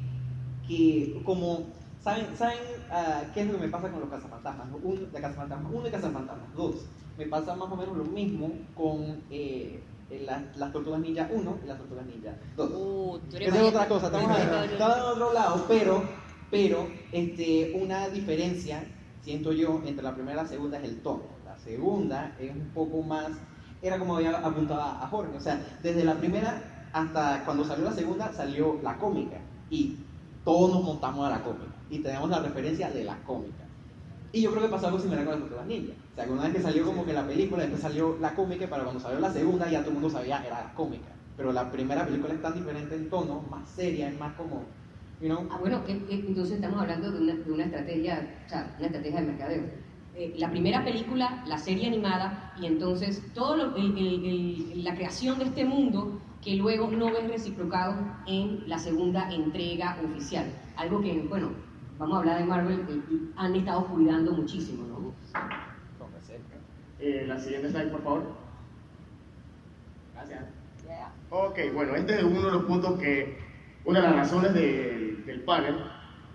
que 0.68 1.20
como, 1.24 1.66
¿saben, 2.01 2.26
saben 2.36 2.59
ah, 2.93 3.22
qué 3.34 3.40
es 3.40 3.47
lo 3.47 3.55
que 3.55 3.66
me 3.66 3.68
pasa 3.68 3.90
con 3.90 4.01
los 4.01 4.11
cazafantasmas? 4.11 4.68
Uno, 4.82 5.01
de 5.01 5.20
cazafantasmas, 5.20 5.72
uno 5.72 5.82
de 5.82 5.90
cazafantasmas, 5.90 6.55
dos, 6.55 6.74
me 7.18 7.26
pasa 7.26 7.57
más 7.57 7.70
o 7.70 7.76
menos 7.76 7.97
lo 7.97 8.05
mismo 8.05 8.51
con 8.74 9.22
eh, 9.30 9.82
las, 10.24 10.57
las 10.57 10.72
tortugas 10.72 11.01
ninja 11.01 11.28
1 11.32 11.59
y 11.64 11.66
las 11.66 11.78
tortugas 11.78 12.07
ninja 12.07 12.34
2. 12.57 12.70
uh, 12.70 13.20
Esa 13.32 13.57
es 13.57 13.62
otra 13.62 13.88
cosa, 13.88 14.07
estamos 14.07 14.38
en 14.38 14.82
otro 14.82 15.32
lado, 15.32 15.64
pero, 15.66 16.03
pero 16.51 16.86
este, 17.11 17.72
una 17.74 18.09
diferencia, 18.09 18.84
siento 19.22 19.53
yo, 19.53 19.82
entre 19.86 20.03
la 20.05 20.14
primera 20.14 20.40
y 20.40 20.45
la 20.45 20.49
segunda 20.49 20.78
es 20.78 20.84
el 20.84 21.01
tono. 21.01 21.24
La 21.45 21.59
segunda 21.59 22.36
es 22.38 22.51
un 22.51 22.70
poco 22.74 23.03
más, 23.03 23.30
era 23.80 23.99
como 23.99 24.16
había 24.16 24.38
apuntado 24.38 24.80
a 24.80 25.07
Jorge, 25.09 25.36
o 25.36 25.40
sea, 25.40 25.61
desde 25.82 26.05
la 26.05 26.14
primera 26.14 26.62
hasta 26.93 27.43
cuando 27.45 27.64
salió 27.64 27.86
la 27.86 27.93
segunda 27.93 28.32
salió 28.32 28.78
la 28.82 28.99
cómica 28.99 29.38
y 29.70 29.97
todos 30.45 30.72
nos 30.72 30.82
montamos 30.82 31.26
a 31.26 31.30
la 31.30 31.43
cómica 31.43 31.72
y 31.93 31.99
tenemos 32.03 32.30
la 32.30 32.40
referencia 32.40 32.90
de 32.90 33.05
la 33.05 33.22
cómica. 33.22 33.64
Y 34.32 34.40
yo 34.40 34.51
creo 34.51 34.62
que 34.62 34.68
pasó 34.70 34.86
algo 34.86 34.99
similar 34.99 35.24
con 35.26 35.34
las 35.34 35.40
tortugas 35.43 35.66
ninja. 35.66 35.93
O 36.12 36.14
sea, 36.14 36.24
que 36.24 36.32
una 36.32 36.45
vez 36.45 36.53
que 36.55 36.62
salió 36.62 36.86
como 36.86 37.05
que 37.05 37.12
la 37.12 37.26
película, 37.26 37.62
después 37.62 37.82
salió 37.82 38.16
la 38.18 38.34
cómica, 38.34 38.66
pero 38.70 38.84
cuando 38.84 38.99
salió 39.01 39.20
la 39.20 39.30
segunda 39.30 39.70
ya 39.70 39.80
todo 39.80 39.90
el 39.90 39.95
mundo 39.95 40.09
sabía 40.09 40.43
era 40.43 40.64
la 40.64 40.74
cómica. 40.74 41.12
Pero 41.36 41.53
la 41.53 41.70
primera 41.70 42.07
película 42.07 42.32
es 42.32 42.40
tan 42.40 42.55
diferente 42.55 42.95
en 42.95 43.11
tono, 43.11 43.43
más 43.51 43.68
seria, 43.68 44.09
es 44.09 44.18
más 44.18 44.34
como, 44.34 44.62
you 45.20 45.28
know, 45.28 45.47
Ah, 45.51 45.59
bueno, 45.61 45.82
entonces 45.86 46.55
estamos 46.55 46.80
hablando 46.80 47.11
de 47.12 47.18
una, 47.20 47.34
de 47.34 47.53
una 47.53 47.64
estrategia, 47.64 48.43
o 48.47 48.49
sea, 48.49 48.74
una 48.78 48.86
estrategia 48.86 49.20
de 49.20 49.26
mercadeo. 49.26 49.64
Eh, 50.14 50.34
la 50.38 50.51
primera 50.51 50.82
película, 50.82 51.45
la 51.47 51.59
serie 51.59 51.86
animada, 51.88 52.55
y 52.61 52.66
entonces 52.66 53.22
el- 53.76 54.84
la 54.84 54.95
creación 54.95 55.38
de 55.38 55.45
este 55.45 55.64
mundo 55.64 56.20
que 56.43 56.57
luego 56.57 56.90
no 56.90 57.12
ves 57.12 57.28
reciprocado 57.28 57.95
en 58.26 58.68
la 58.68 58.78
segunda 58.78 59.30
entrega 59.32 59.99
oficial. 60.05 60.47
Algo 60.76 61.01
que, 61.01 61.12
bueno, 61.28 61.51
vamos 62.03 62.16
a 62.16 62.18
hablar 62.18 62.38
de 62.38 62.44
Marvel, 62.44 62.80
eh, 62.88 63.30
han 63.36 63.55
estado 63.55 63.86
cuidando 63.86 64.32
muchísimo, 64.32 64.84
¿no? 64.88 65.12
Eh, 66.98 67.24
la 67.28 67.38
siguiente 67.38 67.70
slide, 67.70 67.90
por 67.90 68.03
favor. 68.03 68.22
Gracias. 70.14 70.44
Ok, 71.30 71.59
bueno, 71.72 71.94
este 71.94 72.16
es 72.16 72.24
uno 72.24 72.44
de 72.44 72.53
los 72.53 72.64
puntos 72.64 72.98
que, 72.98 73.38
una 73.84 74.00
de 74.00 74.09
las 74.09 74.16
razones 74.16 74.53
del, 74.53 75.24
del 75.24 75.40
panel. 75.42 75.76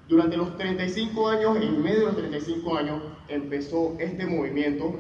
Durante 0.07 0.38
los 0.38 0.55
35 0.57 1.28
años, 1.28 1.57
en 1.57 1.84
medio 1.84 1.99
de 1.99 2.05
los 2.05 2.18
35 2.18 2.78
años, 2.78 3.01
empezó 3.28 3.95
este 3.99 4.26
movimiento, 4.26 4.95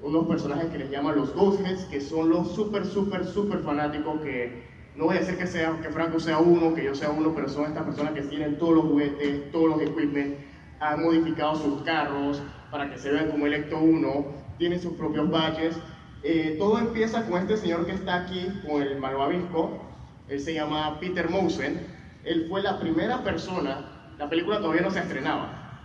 unos 0.00 0.28
personajes 0.28 0.66
que 0.66 0.78
les 0.78 0.90
llaman 0.90 1.16
los 1.16 1.34
Ghostheads, 1.34 1.86
que 1.86 2.00
son 2.00 2.28
los 2.30 2.54
súper, 2.54 2.86
súper, 2.86 3.24
súper 3.24 3.60
fanáticos 3.60 4.20
que, 4.20 4.62
no 4.96 5.06
voy 5.06 5.16
a 5.16 5.20
decir 5.20 5.36
que, 5.36 5.46
sea, 5.46 5.76
que 5.82 5.90
Franco 5.90 6.20
sea 6.20 6.38
uno, 6.38 6.72
que 6.74 6.84
yo 6.84 6.94
sea 6.94 7.10
uno, 7.10 7.34
pero 7.34 7.48
son 7.48 7.66
estas 7.66 7.84
personas 7.84 8.12
que 8.12 8.22
tienen 8.22 8.58
todos 8.58 8.74
los 8.74 8.84
juguetes, 8.84 9.50
todos 9.50 9.70
los 9.70 9.82
equipment, 9.82 10.36
han 10.78 11.02
modificado 11.02 11.56
sus 11.56 11.82
carros 11.82 12.40
para 12.70 12.90
que 12.90 12.98
se 12.98 13.10
vean 13.10 13.30
como 13.30 13.46
Electo 13.46 13.78
1, 13.78 14.26
tienen 14.58 14.80
sus 14.80 14.92
propios 14.94 15.28
badges. 15.30 15.76
Eh, 16.22 16.56
todo 16.58 16.78
empieza 16.78 17.26
con 17.26 17.40
este 17.40 17.56
señor 17.56 17.86
que 17.86 17.92
está 17.92 18.22
aquí, 18.22 18.46
con 18.66 18.82
el 18.82 18.98
malvavisco, 18.98 19.82
él 20.28 20.40
se 20.40 20.54
llama 20.54 20.98
Peter 21.00 21.28
Mousen, 21.28 21.86
él 22.24 22.46
fue 22.48 22.62
la 22.62 22.78
primera 22.78 23.22
persona, 23.22 24.12
la 24.16 24.28
película 24.28 24.58
todavía 24.58 24.82
no 24.82 24.90
se 24.90 25.00
estrenaba, 25.00 25.82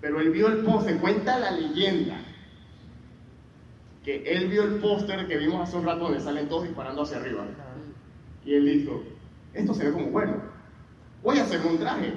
pero 0.00 0.20
él 0.20 0.30
vio 0.30 0.48
el 0.48 0.64
póster, 0.64 0.98
cuenta 0.98 1.38
la 1.38 1.52
leyenda, 1.52 2.18
que 4.04 4.24
él 4.24 4.48
vio 4.48 4.64
el 4.64 4.76
póster 4.76 5.28
que 5.28 5.36
vimos 5.36 5.68
hace 5.68 5.76
un 5.76 5.84
rato 5.84 6.00
donde 6.00 6.18
salen 6.18 6.48
todos 6.48 6.64
disparando 6.64 7.02
hacia 7.02 7.18
arriba. 7.18 7.44
Y 8.44 8.54
él 8.54 8.64
dijo, 8.64 9.02
esto 9.54 9.74
se 9.74 9.84
ve 9.86 9.92
como 9.92 10.06
bueno, 10.06 10.34
voy 11.22 11.38
a 11.38 11.44
hacerme 11.44 11.70
un 11.70 11.78
traje. 11.78 12.14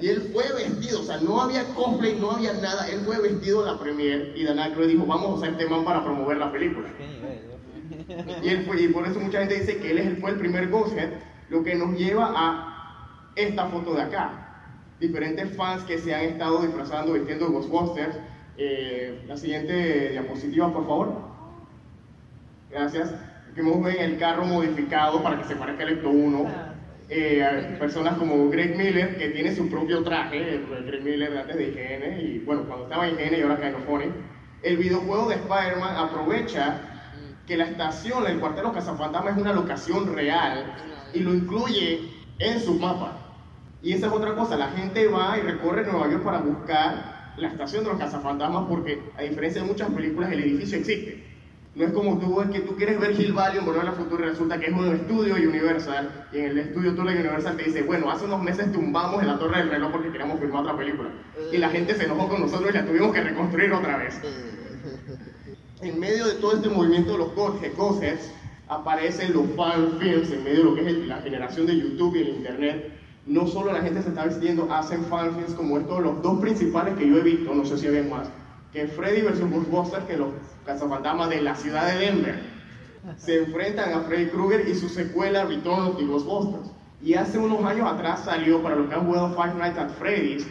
Y 0.00 0.08
él 0.08 0.30
fue 0.32 0.44
vestido, 0.52 1.00
o 1.00 1.04
sea, 1.04 1.18
no 1.18 1.40
había 1.40 1.64
cosplay, 1.74 2.18
no 2.18 2.32
había 2.32 2.52
nada, 2.54 2.88
él 2.88 3.00
fue 3.00 3.20
vestido 3.20 3.66
en 3.66 3.72
la 3.72 3.80
premiere 3.80 4.32
y 4.36 4.44
Dan 4.44 4.58
Aykroyd 4.58 4.88
dijo, 4.88 5.06
vamos 5.06 5.26
a 5.26 5.34
usar 5.34 5.50
este 5.50 5.68
man 5.68 5.84
para 5.84 6.04
promover 6.04 6.38
la 6.38 6.52
película. 6.52 6.88
Y, 8.42 8.48
él 8.48 8.64
fue, 8.66 8.82
y 8.82 8.88
por 8.88 9.06
eso 9.06 9.20
mucha 9.20 9.40
gente 9.40 9.58
dice 9.58 9.78
que 9.78 9.90
él 9.90 10.18
fue 10.20 10.30
el 10.30 10.36
primer 10.36 10.68
Ghosthead, 10.70 11.10
lo 11.50 11.62
que 11.62 11.74
nos 11.74 11.96
lleva 11.96 12.32
a 12.34 13.32
esta 13.36 13.66
foto 13.66 13.94
de 13.94 14.02
acá. 14.02 14.48
Diferentes 15.00 15.56
fans 15.56 15.82
que 15.84 15.98
se 15.98 16.14
han 16.14 16.22
estado 16.22 16.62
disfrazando, 16.62 17.12
vistiendo 17.12 17.46
de 17.46 17.52
Ghostbusters. 17.52 18.16
Eh, 18.56 19.24
la 19.26 19.36
siguiente 19.36 20.10
diapositiva, 20.10 20.72
por 20.72 20.86
favor. 20.86 21.12
Gracias. 22.70 23.12
Hemos 23.54 23.84
ven 23.84 23.98
el 23.98 24.18
carro 24.18 24.46
modificado 24.46 25.22
para 25.22 25.36
que 25.36 25.44
se 25.44 25.56
parezca 25.56 25.82
al 25.82 25.90
Ecto 25.90 26.08
1. 26.08 26.46
Eh, 27.10 27.44
hay 27.44 27.76
personas 27.76 28.16
como 28.16 28.48
Greg 28.48 28.78
Miller, 28.78 29.18
que 29.18 29.28
tiene 29.28 29.54
su 29.54 29.68
propio 29.68 30.02
traje, 30.02 30.62
Greg 30.86 31.02
Miller 31.02 31.36
antes 31.36 31.56
de 31.56 31.68
IGN, 31.68 32.20
y 32.20 32.38
bueno, 32.38 32.62
cuando 32.62 32.84
estaba 32.84 33.06
en 33.06 33.20
IGN 33.20 33.38
y 33.38 33.42
ahora 33.42 33.68
en 33.68 33.82
Phonic. 33.82 34.10
El 34.62 34.78
videojuego 34.78 35.28
de 35.28 35.34
Spider-Man 35.34 35.96
aprovecha 35.96 36.80
que 37.46 37.58
la 37.58 37.64
estación, 37.64 38.26
el 38.26 38.40
cuartel 38.40 38.62
de 38.62 38.68
los 38.68 38.72
cazafantasmas 38.72 39.34
es 39.34 39.42
una 39.42 39.52
locación 39.52 40.14
real 40.14 40.72
y 41.12 41.20
lo 41.20 41.34
incluye 41.34 42.08
en 42.38 42.58
su 42.58 42.78
mapa. 42.78 43.18
Y 43.82 43.92
esa 43.92 44.06
es 44.06 44.12
otra 44.12 44.34
cosa, 44.34 44.56
la 44.56 44.68
gente 44.68 45.08
va 45.08 45.36
y 45.36 45.42
recorre 45.42 45.84
Nueva 45.84 46.08
York 46.08 46.24
para 46.24 46.38
buscar 46.38 47.34
la 47.36 47.48
estación 47.48 47.84
de 47.84 47.90
los 47.90 47.98
cazafantasmas 47.98 48.64
porque 48.66 49.02
a 49.18 49.22
diferencia 49.22 49.60
de 49.60 49.68
muchas 49.68 49.90
películas 49.90 50.32
el 50.32 50.40
edificio 50.40 50.78
existe. 50.78 51.31
No 51.74 51.84
es 51.86 51.92
como 51.92 52.18
tú, 52.18 52.42
es 52.42 52.50
que 52.50 52.60
tú 52.60 52.76
quieres 52.76 53.00
ver 53.00 53.18
Hill 53.18 53.32
Valley 53.32 53.58
en 53.58 53.64
Volver 53.64 53.80
a 53.80 53.84
la 53.84 53.92
Futura 53.92 54.26
y 54.26 54.28
resulta 54.28 54.58
que 54.58 54.66
es 54.66 54.72
un 54.72 54.94
estudio 54.94 55.34
Universal 55.36 56.26
y 56.30 56.38
en 56.38 56.44
el 56.50 56.58
estudio 56.58 56.94
tour 56.94 57.06
de 57.06 57.14
Universal 57.14 57.56
te 57.56 57.62
dice, 57.62 57.82
bueno, 57.82 58.10
hace 58.10 58.26
unos 58.26 58.42
meses 58.42 58.70
tumbamos 58.72 59.22
en 59.22 59.28
la 59.28 59.38
Torre 59.38 59.58
del 59.60 59.70
Reloj 59.70 59.90
porque 59.90 60.10
queríamos 60.10 60.38
filmar 60.38 60.64
otra 60.64 60.76
película. 60.76 61.08
Y 61.50 61.56
la 61.56 61.70
gente 61.70 61.94
se 61.94 62.04
enojó 62.04 62.28
con 62.28 62.42
nosotros 62.42 62.70
y 62.70 62.74
la 62.74 62.84
tuvimos 62.84 63.14
que 63.14 63.22
reconstruir 63.22 63.72
otra 63.72 63.96
vez. 63.96 64.20
en 65.80 65.98
medio 65.98 66.26
de 66.26 66.34
todo 66.34 66.56
este 66.56 66.68
movimiento 66.68 67.12
de 67.12 67.18
los 67.18 67.34
Godheads, 67.34 68.30
aparecen 68.68 69.32
los 69.32 69.46
fan 69.56 69.98
films 69.98 70.30
en 70.30 70.44
medio 70.44 70.58
de 70.58 70.64
lo 70.64 70.74
que 70.74 70.86
es 70.86 71.06
la 71.06 71.22
generación 71.22 71.66
de 71.66 71.76
YouTube 71.76 72.16
y 72.16 72.20
el 72.20 72.28
Internet. 72.36 72.92
No 73.26 73.46
solo 73.46 73.72
la 73.72 73.80
gente 73.80 74.02
se 74.02 74.10
está 74.10 74.26
vistiendo, 74.26 74.70
hacen 74.70 75.04
fan 75.06 75.34
films 75.34 75.54
como 75.54 75.78
estos, 75.78 76.02
los 76.02 76.22
dos 76.22 76.38
principales 76.40 76.94
que 76.96 77.08
yo 77.08 77.16
he 77.16 77.22
visto, 77.22 77.54
no 77.54 77.64
sé 77.64 77.78
si 77.78 77.86
había 77.86 78.02
más, 78.02 78.28
que 78.72 78.86
Freddy 78.86 79.22
vs. 79.22 79.50
Ghostbusters, 79.50 80.04
que 80.06 80.16
los 80.16 80.30
cazafantasmas 80.64 81.28
de 81.28 81.42
la 81.42 81.54
ciudad 81.54 81.92
de 81.92 81.98
Denver 81.98 82.40
se 83.16 83.42
enfrentan 83.42 83.92
a 83.92 84.00
Freddy 84.00 84.26
Krueger 84.26 84.68
y 84.68 84.74
su 84.74 84.88
secuela 84.88 85.44
Return 85.44 85.80
of 85.80 85.96
the 85.96 86.04
Ghostbusters. 86.04 86.70
Y 87.02 87.14
hace 87.14 87.38
unos 87.38 87.64
años 87.64 87.90
atrás 87.92 88.24
salió, 88.24 88.62
para 88.62 88.76
los 88.76 88.88
que 88.88 88.94
han 88.94 89.06
jugado 89.06 89.34
Five 89.34 89.54
Nights 89.54 89.78
at 89.78 89.90
Freddy's, 89.90 90.46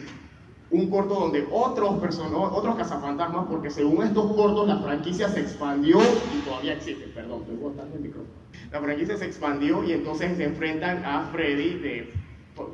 un 0.70 0.88
corto 0.88 1.14
donde 1.14 1.46
otros, 1.50 1.98
otros 2.32 2.76
cazafantasmas, 2.76 3.46
porque 3.48 3.70
según 3.70 4.04
estos 4.04 4.32
cortos 4.34 4.68
la 4.68 4.78
franquicia 4.78 5.28
se 5.28 5.40
expandió 5.40 5.98
y 6.00 6.40
todavía 6.46 6.74
existe, 6.74 7.06
perdón, 7.08 7.40
estoy 7.42 7.56
botando 7.56 7.96
el 7.96 8.02
micrófono. 8.02 8.32
La 8.70 8.80
franquicia 8.80 9.16
se 9.16 9.26
expandió 9.26 9.84
y 9.84 9.92
entonces 9.92 10.36
se 10.36 10.44
enfrentan 10.44 11.04
a 11.04 11.28
Freddy 11.32 11.78
de 11.78 12.14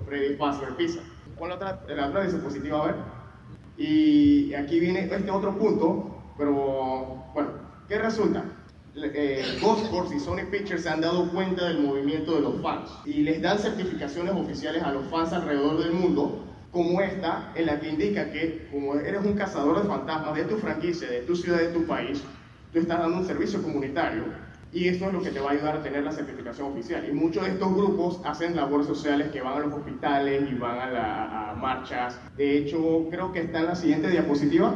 Freddy 0.07 0.37
Fazbear 0.37 0.77
Pizza. 0.77 1.01
¿Cuál 1.37 1.53
otra, 1.53 1.81
la 1.89 2.09
otra 2.09 2.25
diapositiva? 2.25 2.83
A 2.83 2.87
ver. 2.87 3.18
Y 3.79 4.53
aquí 4.55 4.81
viene 4.81 5.05
este 5.05 5.31
otro 5.31 5.57
punto, 5.57 6.35
pero 6.37 7.25
bueno, 7.33 7.51
¿qué 7.89 7.99
resulta? 7.99 8.45
Eh, 8.97 9.45
y 9.61 10.19
Sony 10.19 10.51
Pictures 10.51 10.83
se 10.83 10.89
han 10.89 11.01
dado 11.01 11.31
cuenta 11.31 11.69
del 11.69 11.81
movimiento 11.81 12.35
de 12.35 12.41
los 12.41 12.61
fans 12.61 12.91
y 13.05 13.23
les 13.23 13.41
dan 13.41 13.59
certificaciones 13.59 14.35
oficiales 14.35 14.83
a 14.83 14.91
los 14.91 15.07
fans 15.07 15.33
alrededor 15.33 15.79
del 15.79 15.93
mundo 15.93 16.45
como 16.73 17.01
esta, 17.01 17.53
en 17.55 17.67
la 17.67 17.79
que 17.79 17.91
indica 17.91 18.33
que 18.33 18.69
como 18.73 18.97
eres 18.97 19.25
un 19.25 19.35
cazador 19.35 19.81
de 19.81 19.89
fantasmas 19.89 20.35
de 20.35 20.45
tu 20.45 20.57
franquicia, 20.57 21.09
de 21.09 21.21
tu 21.21 21.37
ciudad, 21.37 21.59
de 21.59 21.69
tu 21.69 21.87
país, 21.87 22.23
tú 22.73 22.81
estás 22.81 22.99
dando 22.99 23.19
un 23.19 23.25
servicio 23.25 23.63
comunitario 23.63 24.25
y 24.73 24.89
esto 24.89 25.07
es 25.07 25.13
lo 25.13 25.23
que 25.23 25.31
te 25.31 25.41
va 25.41 25.51
a 25.51 25.53
ayudar 25.53 25.77
a 25.77 25.83
tener 25.83 26.05
la 26.05 26.13
certificación 26.13 26.73
oficial. 26.73 27.07
Y 27.09 27.13
muchos 27.13 27.45
de 27.45 27.51
estos 27.53 27.75
grupos 27.75 28.21
hacen 28.25 28.55
labores 28.55 28.87
sociales 28.87 29.31
que 29.31 29.41
van 29.41 29.57
a 29.57 29.61
los 29.61 29.73
hospitales 29.73 30.51
y 30.51 30.55
van 30.55 30.79
a, 30.79 30.91
la, 30.91 31.55
marchas. 31.59 32.21
De 32.37 32.59
hecho, 32.59 33.07
creo 33.11 33.33
que 33.33 33.41
está 33.41 33.61
en 33.61 33.67
la 33.67 33.75
siguiente 33.75 34.11
diapositiva, 34.11 34.75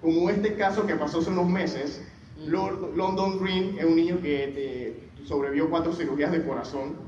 como 0.00 0.28
este 0.30 0.54
caso 0.54 0.86
que 0.86 0.94
pasó 0.94 1.20
hace 1.20 1.30
unos 1.30 1.48
meses. 1.48 2.06
Lord, 2.46 2.94
London 2.94 3.38
Green 3.40 3.78
es 3.78 3.84
un 3.86 3.96
niño 3.96 4.20
que 4.20 5.08
sobrevivió 5.24 5.70
cuatro 5.70 5.92
cirugías 5.92 6.30
de 6.30 6.44
corazón 6.44 7.06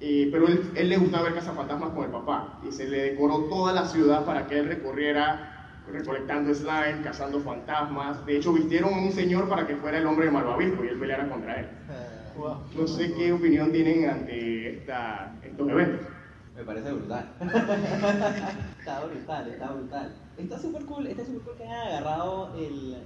pero 0.00 0.46
él, 0.46 0.70
él, 0.76 0.88
le 0.88 0.96
gustaba 0.96 1.24
ver 1.24 1.34
cazafantasmas 1.34 1.90
con 1.90 2.04
el 2.04 2.10
papá 2.10 2.60
y 2.66 2.72
se 2.72 2.88
le 2.88 3.02
decoró 3.02 3.44
toda 3.44 3.72
la 3.72 3.84
ciudad 3.86 4.24
para 4.24 4.46
que 4.46 4.58
él 4.58 4.68
recorriera 4.68 5.57
recolectando 5.92 6.54
slime, 6.54 7.02
cazando 7.02 7.40
fantasmas. 7.40 8.24
De 8.26 8.36
hecho, 8.36 8.52
vistieron 8.52 8.94
a 8.94 8.98
un 8.98 9.12
señor 9.12 9.48
para 9.48 9.66
que 9.66 9.76
fuera 9.76 9.98
el 9.98 10.06
hombre 10.06 10.26
de 10.26 10.32
malvavisco 10.32 10.84
y 10.84 10.88
él 10.88 10.98
peleara 10.98 11.28
contra 11.28 11.60
él. 11.60 11.66
No 12.76 12.86
sé 12.86 13.12
qué 13.14 13.32
opinión 13.32 13.72
tienen 13.72 14.08
ante 14.08 14.78
esta, 14.78 15.34
estos 15.42 15.68
eventos. 15.68 16.06
Me 16.56 16.64
parece 16.64 16.92
brutal. 16.92 17.28
está 18.78 19.04
brutal, 19.04 19.48
está 19.48 19.70
brutal. 19.70 20.12
Está 20.36 20.58
súper 20.58 20.84
cool, 20.86 21.06
está 21.06 21.24
súper 21.24 21.42
cool 21.42 21.56
que 21.56 21.64
hayan 21.64 21.86
agarrado 21.88 22.54
el, 22.56 22.96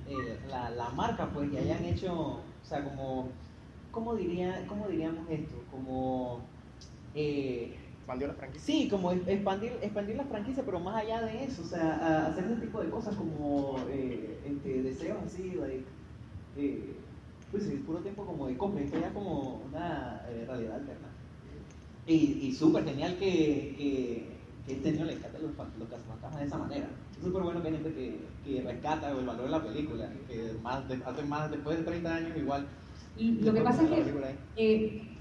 la, 0.48 0.70
la, 0.70 0.88
marca, 0.90 1.26
pues, 1.32 1.52
y 1.52 1.58
hayan 1.58 1.84
hecho, 1.84 2.12
o 2.14 2.42
sea, 2.62 2.84
como, 2.84 3.28
¿cómo, 3.90 4.14
diría, 4.14 4.64
cómo 4.68 4.88
diríamos 4.88 5.28
esto? 5.30 5.54
Como 5.70 6.40
eh, 7.14 7.76
¿Expandió 8.02 8.26
la 8.26 8.34
franquicia? 8.34 8.66
Sí, 8.66 8.88
como 8.88 9.12
expandir, 9.12 9.78
expandir 9.80 10.16
la 10.16 10.24
franquicia, 10.24 10.64
pero 10.64 10.80
más 10.80 10.96
allá 10.96 11.22
de 11.22 11.44
eso, 11.44 11.62
o 11.62 11.64
sea, 11.64 12.26
hacer 12.26 12.46
ese 12.46 12.56
tipo 12.56 12.80
de 12.80 12.90
cosas 12.90 13.14
como 13.14 13.76
eh, 13.88 14.40
este, 14.44 14.82
deseos 14.82 15.18
así, 15.24 15.52
like, 15.52 15.84
eh, 16.56 16.96
pues 17.52 17.68
el 17.68 17.78
puro 17.78 18.00
tiempo 18.00 18.26
como 18.26 18.48
de 18.48 18.56
compra, 18.56 18.82
esto 18.82 18.98
ya 18.98 19.12
como 19.12 19.62
una 19.68 20.20
eh, 20.28 20.44
realidad 20.48 20.74
alterna. 20.80 21.06
Y, 22.04 22.14
y 22.42 22.52
súper 22.52 22.84
genial 22.84 23.16
que, 23.20 23.76
que, 23.78 24.26
que, 24.66 24.72
este 24.72 24.90
niño 24.90 25.04
le 25.04 25.12
encanta 25.12 25.38
los, 25.38 25.52
los 25.78 25.88
cazafantasmas 25.88 26.40
de 26.40 26.46
esa 26.46 26.58
manera. 26.58 26.88
Es 27.16 27.24
súper 27.24 27.42
bueno 27.42 27.62
que 27.62 27.68
hay 27.68 27.74
gente 27.74 27.94
que, 27.94 28.18
que 28.44 28.62
rescata 28.62 29.12
el 29.12 29.24
valor 29.24 29.44
de 29.44 29.50
la 29.50 29.62
película, 29.62 30.10
que 30.26 30.56
más 30.60 30.82
hace 31.06 31.22
más 31.22 31.48
después 31.52 31.78
de 31.78 31.84
30 31.84 32.16
años 32.16 32.36
igual. 32.36 32.66
Y 33.16 33.30
lo 33.42 33.54
que 33.54 33.60
pasa 33.60 33.84
es 33.84 34.06
que 34.56 35.11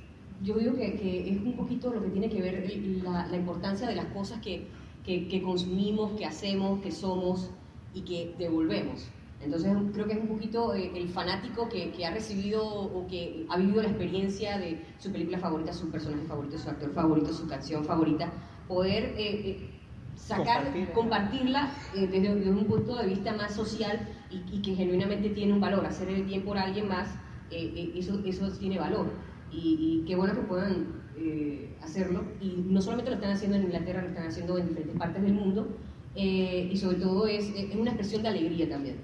yo 0.43 0.55
digo 0.55 0.75
que, 0.75 0.95
que, 0.95 1.31
es 1.31 1.37
un 1.41 1.55
poquito 1.55 1.93
lo 1.93 2.01
que 2.01 2.09
tiene 2.09 2.29
que 2.29 2.41
ver 2.41 2.67
la, 3.03 3.27
la 3.27 3.37
importancia 3.37 3.87
de 3.87 3.95
las 3.95 4.05
cosas 4.07 4.39
que, 4.41 4.67
que, 5.03 5.41
consumimos, 5.41 6.11
que 6.13 6.25
hacemos, 6.25 6.81
que 6.81 6.91
somos 6.91 7.49
y 7.93 8.01
que 8.01 8.35
devolvemos. 8.37 9.07
Entonces 9.43 9.75
creo 9.93 10.05
que 10.05 10.13
es 10.13 10.19
un 10.19 10.27
poquito 10.27 10.75
eh, 10.75 10.91
el 10.95 11.09
fanático 11.09 11.67
que, 11.67 11.91
que, 11.91 12.05
ha 12.05 12.11
recibido 12.11 12.63
o 12.63 13.07
que 13.07 13.45
ha 13.49 13.57
vivido 13.57 13.81
la 13.81 13.89
experiencia 13.89 14.59
de 14.59 14.83
su 14.99 15.11
película 15.11 15.39
favorita, 15.39 15.73
su 15.73 15.89
personaje 15.89 16.23
favorito, 16.25 16.59
su 16.59 16.69
actor 16.69 16.91
favorito, 16.93 17.33
su 17.33 17.47
canción 17.47 17.83
favorita, 17.83 18.31
poder 18.67 19.15
eh, 19.17 19.49
eh, 19.49 19.69
sacar, 20.15 20.71
compartirla 20.93 21.71
desde, 21.93 22.19
desde, 22.19 22.51
un 22.51 22.65
punto 22.65 22.95
de 22.95 23.07
vista 23.07 23.33
más 23.33 23.55
social 23.55 24.07
y, 24.29 24.57
y, 24.57 24.61
que 24.61 24.75
genuinamente 24.75 25.29
tiene 25.29 25.53
un 25.53 25.59
valor. 25.59 25.87
Hacer 25.87 26.09
el 26.09 26.23
bien 26.23 26.43
por 26.43 26.59
alguien 26.59 26.87
más, 26.87 27.09
eso, 27.49 28.21
eso 28.23 28.49
tiene 28.59 28.77
valor 28.77 29.07
y, 29.51 30.03
qué 30.07 30.15
bueno 30.15 30.33
que 30.33 30.41
puedan 30.41 30.87
eh, 31.17 31.75
hacerlo. 31.81 32.23
Y 32.39 32.63
no 32.67 32.81
solamente 32.81 33.11
lo 33.11 33.15
están 33.15 33.31
haciendo 33.31 33.57
en 33.57 33.63
Inglaterra, 33.63 34.01
lo 34.01 34.09
están 34.09 34.27
haciendo 34.27 34.57
en 34.57 34.67
diferentes 34.67 34.97
partes 34.97 35.21
del 35.21 35.33
mundo. 35.33 35.67
Eh, 36.15 36.69
y 36.71 36.77
sobre 36.77 36.97
todo 36.97 37.27
es, 37.27 37.49
es, 37.55 37.73
una 37.75 37.91
expresión 37.91 38.23
de 38.23 38.29
alegría 38.29 38.69
también. 38.69 38.97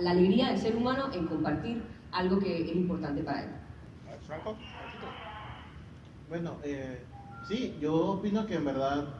La 0.00 0.10
alegría 0.10 0.48
del 0.48 0.58
ser 0.58 0.76
humano 0.76 1.10
en 1.12 1.26
compartir 1.26 1.82
algo 2.12 2.38
que 2.38 2.62
es 2.62 2.74
importante 2.74 3.22
para 3.22 3.44
él. 3.44 3.50
Bueno, 6.28 6.56
eh, 6.62 7.00
sí, 7.46 7.76
yo 7.80 8.12
opino 8.12 8.46
que 8.46 8.54
en 8.54 8.64
verdad 8.64 9.14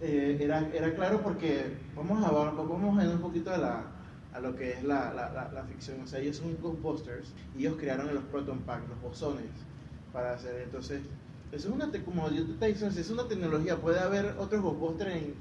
era, 0.00 0.68
era 0.72 0.94
claro 0.94 1.20
porque 1.22 1.76
vamos 1.96 2.24
a, 2.24 2.30
vamos 2.30 2.98
a 2.98 3.02
ver 3.04 3.14
un 3.14 3.20
poquito 3.20 3.50
de 3.50 3.58
la, 3.58 3.86
a 4.32 4.40
lo 4.40 4.54
que 4.56 4.72
es 4.72 4.84
la, 4.84 5.12
la, 5.12 5.50
la, 5.52 5.64
ficción. 5.64 6.00
O 6.02 6.06
sea, 6.06 6.20
ellos 6.20 6.36
son 6.36 6.56
Ghostbusters 6.60 7.32
y 7.56 7.60
ellos 7.60 7.76
crearon 7.78 8.12
los 8.14 8.24
Proton 8.24 8.58
Pack, 8.60 8.88
los 8.88 9.00
bosones 9.00 9.46
para 10.12 10.34
hacer. 10.34 10.62
Entonces, 10.62 11.00
es 11.52 11.66
una, 11.66 11.90
como 12.04 12.30
yo 12.30 12.46
te 12.58 12.68
diciendo, 12.68 12.98
es 12.98 13.10
una 13.10 13.28
tecnología. 13.28 13.76
Puede 13.76 14.00
haber 14.00 14.34
otros 14.38 14.62
Ghostbusters 14.62 15.14
en 15.14 15.34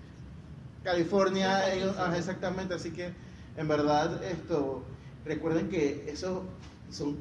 California, 0.84 1.74
exactamente. 2.16 2.74
Así 2.74 2.92
que, 2.92 3.14
en 3.58 3.68
verdad, 3.68 4.24
esto, 4.24 4.84
recuerden 5.26 5.70
que 5.70 6.10
eso 6.12 6.44
son, 6.90 7.18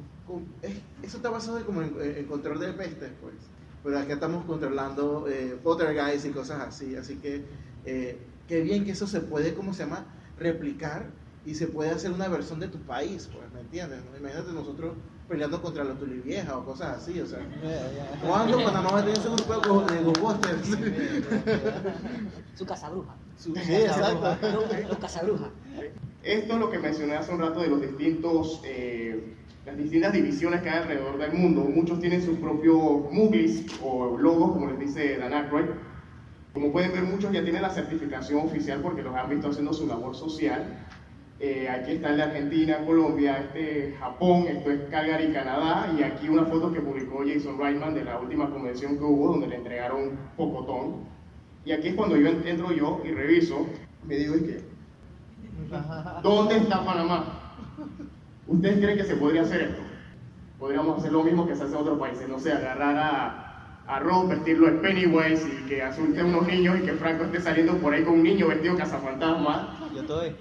eso 1.01 1.17
está 1.17 1.29
basado 1.29 1.65
como 1.65 1.81
en, 1.81 2.25
control 2.25 2.59
de 2.59 2.73
pestes, 2.73 3.11
pues. 3.21 3.35
Pero 3.83 3.97
acá 3.97 4.13
estamos 4.13 4.45
controlando 4.45 5.27
eh, 5.27 5.57
guys 5.63 6.25
y 6.25 6.29
cosas 6.29 6.61
así. 6.61 6.95
Así 6.95 7.15
que, 7.15 7.43
eh, 7.85 8.17
qué 8.47 8.61
bien 8.61 8.85
que 8.85 8.91
eso 8.91 9.07
se 9.07 9.21
puede, 9.21 9.53
¿cómo 9.53 9.73
se 9.73 9.83
llama? 9.83 10.05
Replicar 10.37 11.05
y 11.45 11.55
se 11.55 11.67
puede 11.67 11.89
hacer 11.89 12.11
una 12.11 12.27
versión 12.27 12.59
de 12.59 12.67
tu 12.67 12.77
país, 12.79 13.29
pues, 13.33 13.51
¿me 13.53 13.61
entiendes? 13.61 14.01
Imagínate 14.19 14.51
nosotros 14.51 14.93
peleando 15.31 15.61
contra 15.61 15.85
los 15.85 15.97
tuliviejas 15.97 16.53
o 16.53 16.65
cosas 16.65 16.97
así, 16.97 17.19
o 17.21 17.25
sea. 17.25 17.39
¿Cuándo 18.21 18.61
Panamá 18.63 18.89
va 18.91 18.99
a 18.99 19.05
tener 19.05 19.17
ese 19.17 19.29
grupo 19.29 19.81
de 19.83 20.03
Ghostbusters? 20.03 20.67
Su 22.55 22.65
casa 22.65 22.89
bruja. 22.89 23.15
sí, 23.37 23.53
exacto. 23.55 24.37
Los, 24.89 24.97
casabrujas. 24.97 25.49
Esto 26.21 26.53
es 26.53 26.59
lo 26.59 26.69
que 26.69 26.79
mencioné 26.79 27.15
hace 27.15 27.31
un 27.31 27.39
rato 27.39 27.61
de 27.61 27.69
los 27.69 27.81
distintos, 27.81 28.61
eh, 28.65 29.35
las 29.65 29.77
distintas 29.77 30.11
divisiones 30.11 30.61
que 30.61 30.69
hay 30.69 30.79
alrededor 30.79 31.17
del 31.17 31.31
mundo. 31.31 31.61
Muchos 31.61 32.01
tienen 32.01 32.21
sus 32.21 32.37
propios 32.37 32.77
movies 33.11 33.65
o 33.81 34.17
logos, 34.17 34.51
como 34.51 34.67
les 34.67 34.79
dice 34.79 35.17
Dan 35.17 35.33
Aykroyd. 35.33 35.67
Como 36.53 36.73
pueden 36.73 36.91
ver, 36.91 37.03
muchos 37.03 37.31
ya 37.31 37.41
tienen 37.41 37.61
la 37.61 37.69
certificación 37.69 38.45
oficial 38.45 38.81
porque 38.81 39.01
los 39.01 39.15
han 39.15 39.29
visto 39.29 39.47
haciendo 39.47 39.71
su 39.71 39.87
labor 39.87 40.13
social. 40.13 40.85
Eh, 41.43 41.67
aquí 41.67 41.93
está 41.93 42.11
el 42.11 42.17
de 42.17 42.23
Argentina, 42.23 42.85
Colombia, 42.85 43.39
este 43.39 43.95
Japón, 43.99 44.45
esto 44.47 44.69
es 44.69 44.81
Calgary, 44.91 45.33
Canadá, 45.33 45.91
y 45.97 46.03
aquí 46.03 46.29
una 46.29 46.45
foto 46.45 46.71
que 46.71 46.81
publicó 46.81 47.23
Jason 47.25 47.57
Reitman 47.57 47.95
de 47.95 48.03
la 48.03 48.19
última 48.19 48.47
convención 48.51 48.95
que 48.95 49.03
hubo, 49.03 49.29
donde 49.29 49.47
le 49.47 49.55
entregaron 49.55 50.19
Pocotón. 50.37 50.97
Y 51.65 51.71
aquí 51.71 51.87
es 51.87 51.95
cuando 51.95 52.15
yo 52.15 52.27
entro 52.27 52.71
yo 52.71 53.01
y 53.03 53.09
reviso, 53.09 53.65
me 54.05 54.17
digo, 54.17 54.35
¿y 54.35 54.41
qué? 54.41 54.61
¿Dónde 56.21 56.57
está 56.57 56.85
Panamá? 56.85 57.55
¿Ustedes 58.45 58.77
creen 58.77 58.97
que 58.99 59.03
se 59.03 59.15
podría 59.15 59.41
hacer 59.41 59.61
esto? 59.61 59.81
Podríamos 60.59 60.99
hacer 60.99 61.11
lo 61.11 61.23
mismo 61.23 61.47
que 61.47 61.55
se 61.55 61.63
hace 61.63 61.73
en 61.73 61.81
otros 61.81 61.97
países, 61.97 62.29
no 62.29 62.37
sé, 62.37 62.53
agarrar 62.53 62.95
a, 62.95 63.83
a 63.87 63.99
Ron, 63.99 64.29
vestirlo 64.29 64.67
en 64.67 64.79
Pennywise 64.79 65.47
y 65.47 65.67
que 65.67 65.81
asuste 65.81 66.21
a 66.21 66.25
unos 66.25 66.45
niños 66.45 66.77
y 66.77 66.83
que 66.83 66.93
Franco 66.93 67.23
esté 67.23 67.41
saliendo 67.41 67.73
por 67.77 67.95
ahí 67.95 68.03
con 68.03 68.13
un 68.13 68.23
niño 68.23 68.47
vestido 68.47 68.77
cazafantasma 68.77 69.80
estoy. 70.01 70.35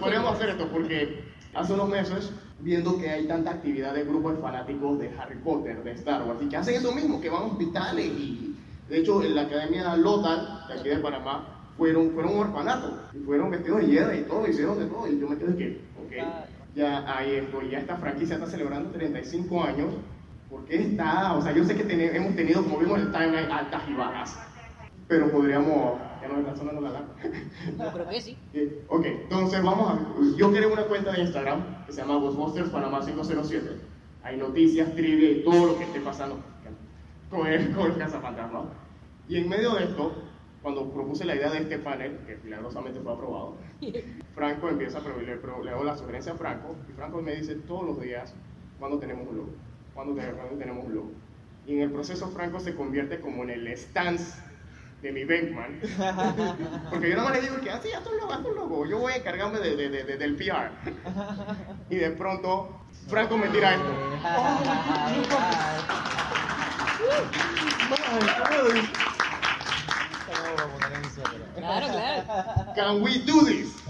podríamos, 0.00 0.34
hacer 0.34 0.50
esto 0.50 0.68
porque 0.68 1.24
hace 1.54 1.72
unos 1.72 1.88
meses, 1.88 2.32
viendo 2.60 2.98
que 2.98 3.10
hay 3.10 3.26
tanta 3.26 3.50
actividad 3.50 3.94
de 3.94 4.04
grupos 4.04 4.36
de 4.36 4.42
fanáticos 4.42 4.98
de 4.98 5.10
Harry 5.18 5.36
Potter, 5.38 5.82
de 5.82 5.92
Star 5.92 6.22
Wars, 6.22 6.40
y 6.42 6.48
que 6.48 6.56
hacen 6.56 6.74
eso 6.76 6.92
mismo, 6.92 7.20
que 7.20 7.28
van 7.30 7.42
a 7.42 7.46
hospitales 7.46 8.06
y 8.06 8.54
de 8.88 8.98
hecho 8.98 9.22
en 9.22 9.34
la 9.34 9.42
Academia 9.42 9.96
Lothar, 9.96 10.66
de 10.68 10.74
aquí 10.74 10.88
de 10.88 10.96
Panamá, 10.98 11.48
fueron, 11.76 12.10
fueron 12.12 12.34
un 12.34 12.40
orfanato, 12.40 12.98
y 13.14 13.18
fueron 13.24 13.50
vestidos 13.50 13.80
de 13.80 13.86
Jedi 13.88 14.18
y 14.20 14.22
todo, 14.22 14.46
hicieron 14.48 14.78
de 14.78 14.86
todo, 14.86 15.06
y 15.08 15.18
yo 15.18 15.28
me 15.28 15.36
quedé 15.36 15.56
que, 15.56 15.80
ok, 16.04 16.12
ya 16.74 17.16
hay 17.16 17.34
esto, 17.36 17.60
ya 17.62 17.78
esta 17.78 17.96
franquicia 17.96 18.36
está 18.36 18.46
celebrando 18.46 18.90
35 18.90 19.62
años, 19.64 19.88
porque 20.48 20.76
está, 20.76 21.34
o 21.34 21.42
sea, 21.42 21.52
yo 21.52 21.64
sé 21.64 21.74
que 21.76 21.84
tene- 21.84 22.16
hemos 22.16 22.34
tenido, 22.36 22.62
como 22.62 22.78
vimos 22.78 22.98
en 22.98 23.06
el 23.06 23.12
timeline, 23.12 23.50
altas 23.50 23.82
y 23.90 23.94
bajas, 23.94 24.38
pero 25.08 25.30
podríamos, 25.30 25.98
ya 26.20 26.28
no 26.28 26.34
me 26.34 26.40
está 26.40 26.56
sonando 26.56 26.80
la 26.80 26.90
alarma. 26.90 27.14
Yo 27.78 27.92
creo 27.92 28.08
que 28.08 28.20
sí. 28.20 28.36
Eh, 28.54 28.84
Ok, 28.88 29.06
entonces 29.06 29.62
vamos 29.62 29.90
a. 29.90 30.36
Yo 30.36 30.50
creo 30.52 30.72
una 30.72 30.84
cuenta 30.84 31.12
de 31.12 31.20
Instagram 31.20 31.86
que 31.86 31.92
se 31.92 32.00
llama 32.00 32.16
Ghostbusters 32.16 32.70
Panamá 32.70 33.00
507. 33.00 33.70
Hay 34.22 34.36
noticias, 34.36 34.92
trivia 34.94 35.30
y 35.30 35.44
todo 35.44 35.66
lo 35.66 35.78
que 35.78 35.84
esté 35.84 36.00
pasando 36.00 36.38
con, 37.30 37.46
el, 37.46 37.74
con 37.74 37.88
los 37.88 37.98
cazafantasmas. 37.98 38.64
Y 39.28 39.38
en 39.38 39.48
medio 39.48 39.74
de 39.74 39.84
esto, 39.84 40.14
cuando 40.62 40.90
propuse 40.90 41.24
la 41.24 41.36
idea 41.36 41.50
de 41.50 41.58
este 41.58 41.78
panel, 41.78 42.18
que 42.26 42.38
milagrosamente 42.42 43.00
fue 43.00 43.12
aprobado, 43.12 43.56
Franco 44.34 44.68
empieza 44.68 44.98
a 44.98 45.02
le, 45.02 45.70
hago 45.70 45.84
la 45.84 45.96
sugerencia 45.96 46.32
a 46.32 46.36
Franco, 46.36 46.74
y 46.88 46.92
Franco 46.92 47.22
me 47.22 47.36
dice 47.36 47.54
todos 47.54 47.84
los 47.84 48.00
días 48.00 48.34
cuando 48.80 48.98
tenemos 48.98 49.28
un 49.28 49.36
logo, 49.36 49.50
cuando 49.94 50.14
tenemos 50.58 50.84
un 50.84 50.94
logo. 50.94 51.12
Y 51.66 51.74
en 51.74 51.82
el 51.82 51.90
proceso 51.90 52.28
Franco 52.28 52.60
se 52.60 52.74
convierte 52.74 53.20
como 53.20 53.42
en 53.44 53.50
el 53.50 53.68
stance 53.76 54.40
de 55.02 55.12
mi 55.12 55.24
Bankman, 55.24 55.78
porque 56.90 57.10
yo 57.10 57.16
nada 57.16 57.28
más 57.28 57.36
le 57.36 57.42
digo 57.42 57.60
que 57.60 57.70
así, 57.70 57.92
haz 57.92 58.04
un 58.06 58.16
logo, 58.16 58.32
haz 58.32 58.44
un 58.44 58.54
logo, 58.56 58.86
yo 58.86 58.98
voy 58.98 59.12
a 59.12 59.16
encargarme 59.16 59.58
de, 59.60 59.76
de- 59.76 59.88
de- 59.90 60.04
de- 60.04 60.16
del 60.16 60.36
PR. 60.36 60.70
Y 61.90 61.96
de 61.96 62.10
pronto 62.10 62.80
Franco 63.08 63.36
me 63.36 63.48
tira 63.48 63.74
esto. 63.74 63.94
Claro, 71.56 71.86
claro. 71.88 72.74
Can 72.74 73.02
we 73.02 73.18
do 73.18 73.44
this? 73.44 73.74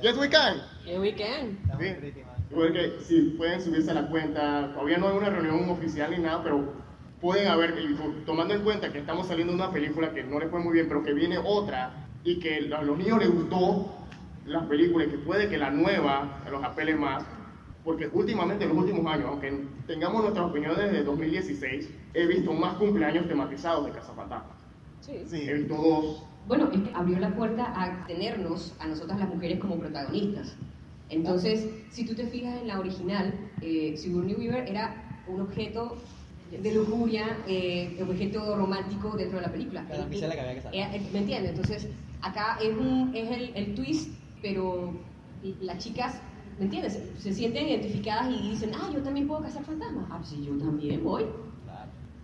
Yes, 0.00 0.16
we 0.16 0.28
can. 0.28 0.62
Yeah, 0.86 1.00
we 1.00 1.10
can. 1.12 1.58
Sí. 1.80 1.96
Igual 2.52 2.72
que 2.72 3.00
si 3.04 3.20
pueden 3.36 3.60
subirse 3.60 3.90
a 3.90 3.94
la 3.94 4.06
cuenta, 4.08 4.70
todavía 4.72 4.96
no 4.98 5.08
hay 5.08 5.16
una 5.16 5.28
reunión 5.28 5.68
oficial 5.70 6.12
ni 6.12 6.18
nada, 6.18 6.40
pero 6.44 6.72
pueden 7.20 7.48
haber, 7.48 7.74
tomando 8.24 8.54
en 8.54 8.62
cuenta 8.62 8.92
que 8.92 9.00
estamos 9.00 9.26
saliendo 9.26 9.52
de 9.52 9.58
una 9.58 9.72
película 9.72 10.12
que 10.12 10.22
no 10.22 10.38
les 10.38 10.50
fue 10.50 10.60
muy 10.60 10.72
bien, 10.72 10.86
pero 10.88 11.02
que 11.02 11.12
viene 11.12 11.38
otra 11.38 12.06
y 12.24 12.38
que 12.38 12.70
a 12.72 12.82
los 12.82 12.98
niños 12.98 13.18
les 13.18 13.30
gustó 13.30 13.94
las 14.46 14.64
películas 14.66 15.08
y 15.08 15.10
que 15.12 15.18
puede 15.18 15.48
que 15.48 15.58
la 15.58 15.70
nueva 15.70 16.42
los 16.50 16.62
apele 16.62 16.94
más, 16.94 17.24
porque 17.84 18.08
últimamente 18.12 18.64
en 18.64 18.70
los 18.70 18.78
últimos 18.78 19.06
años, 19.12 19.26
aunque 19.28 19.64
tengamos 19.86 20.22
nuestras 20.22 20.46
opiniones 20.46 20.78
desde 20.78 21.04
2016, 21.04 21.90
he 22.14 22.26
visto 22.26 22.52
más 22.52 22.74
cumpleaños 22.74 23.26
tematizados 23.26 23.86
de 23.86 23.92
Cazafantasmas. 23.92 24.56
Sí. 25.00 25.48
He 25.48 25.54
visto 25.54 25.74
dos. 25.74 26.24
Bueno, 26.46 26.70
es 26.72 26.80
que 26.80 26.94
abrió 26.94 27.18
la 27.18 27.34
puerta 27.34 27.72
a 27.76 28.06
tenernos 28.06 28.74
a 28.80 28.86
nosotras 28.86 29.18
las 29.18 29.28
mujeres 29.28 29.58
como 29.58 29.78
protagonistas. 29.78 30.56
Entonces, 31.10 31.68
si 31.90 32.06
tú 32.06 32.14
te 32.14 32.26
fijas 32.26 32.60
en 32.60 32.68
la 32.68 32.78
original, 32.78 33.34
eh, 33.62 33.94
Sigourney 33.96 34.34
Weaver 34.34 34.68
era 34.68 35.22
un 35.26 35.40
objeto 35.40 35.96
de 36.50 36.74
lujuria, 36.74 37.38
eh, 37.46 37.98
objeto 38.02 38.56
romántico 38.56 39.16
dentro 39.16 39.38
de 39.38 39.46
la 39.46 39.52
película. 39.52 39.82
La 39.88 39.98
damisela 39.98 40.34
que 40.34 40.40
había 40.40 40.62
que. 40.62 40.68
Eh, 40.78 40.96
eh, 40.96 41.08
¿Me 41.12 41.18
entiendes? 41.20 41.50
Entonces, 41.52 41.88
acá 42.22 42.58
es, 42.62 42.76
un, 42.76 43.12
es 43.14 43.30
el, 43.30 43.52
el 43.54 43.74
twist, 43.74 44.10
pero 44.42 44.94
las 45.60 45.78
chicas, 45.78 46.20
¿me 46.58 46.64
entiendes? 46.64 46.94
Se, 46.94 47.20
se 47.20 47.34
sienten 47.34 47.68
identificadas 47.68 48.30
y 48.30 48.50
dicen, 48.50 48.72
ah, 48.74 48.90
yo 48.92 49.02
también 49.02 49.26
puedo 49.28 49.42
cazar 49.42 49.62
fantasmas. 49.64 50.06
Ah, 50.10 50.20
sí, 50.24 50.44
yo 50.44 50.56
también 50.58 51.02
voy. 51.04 51.24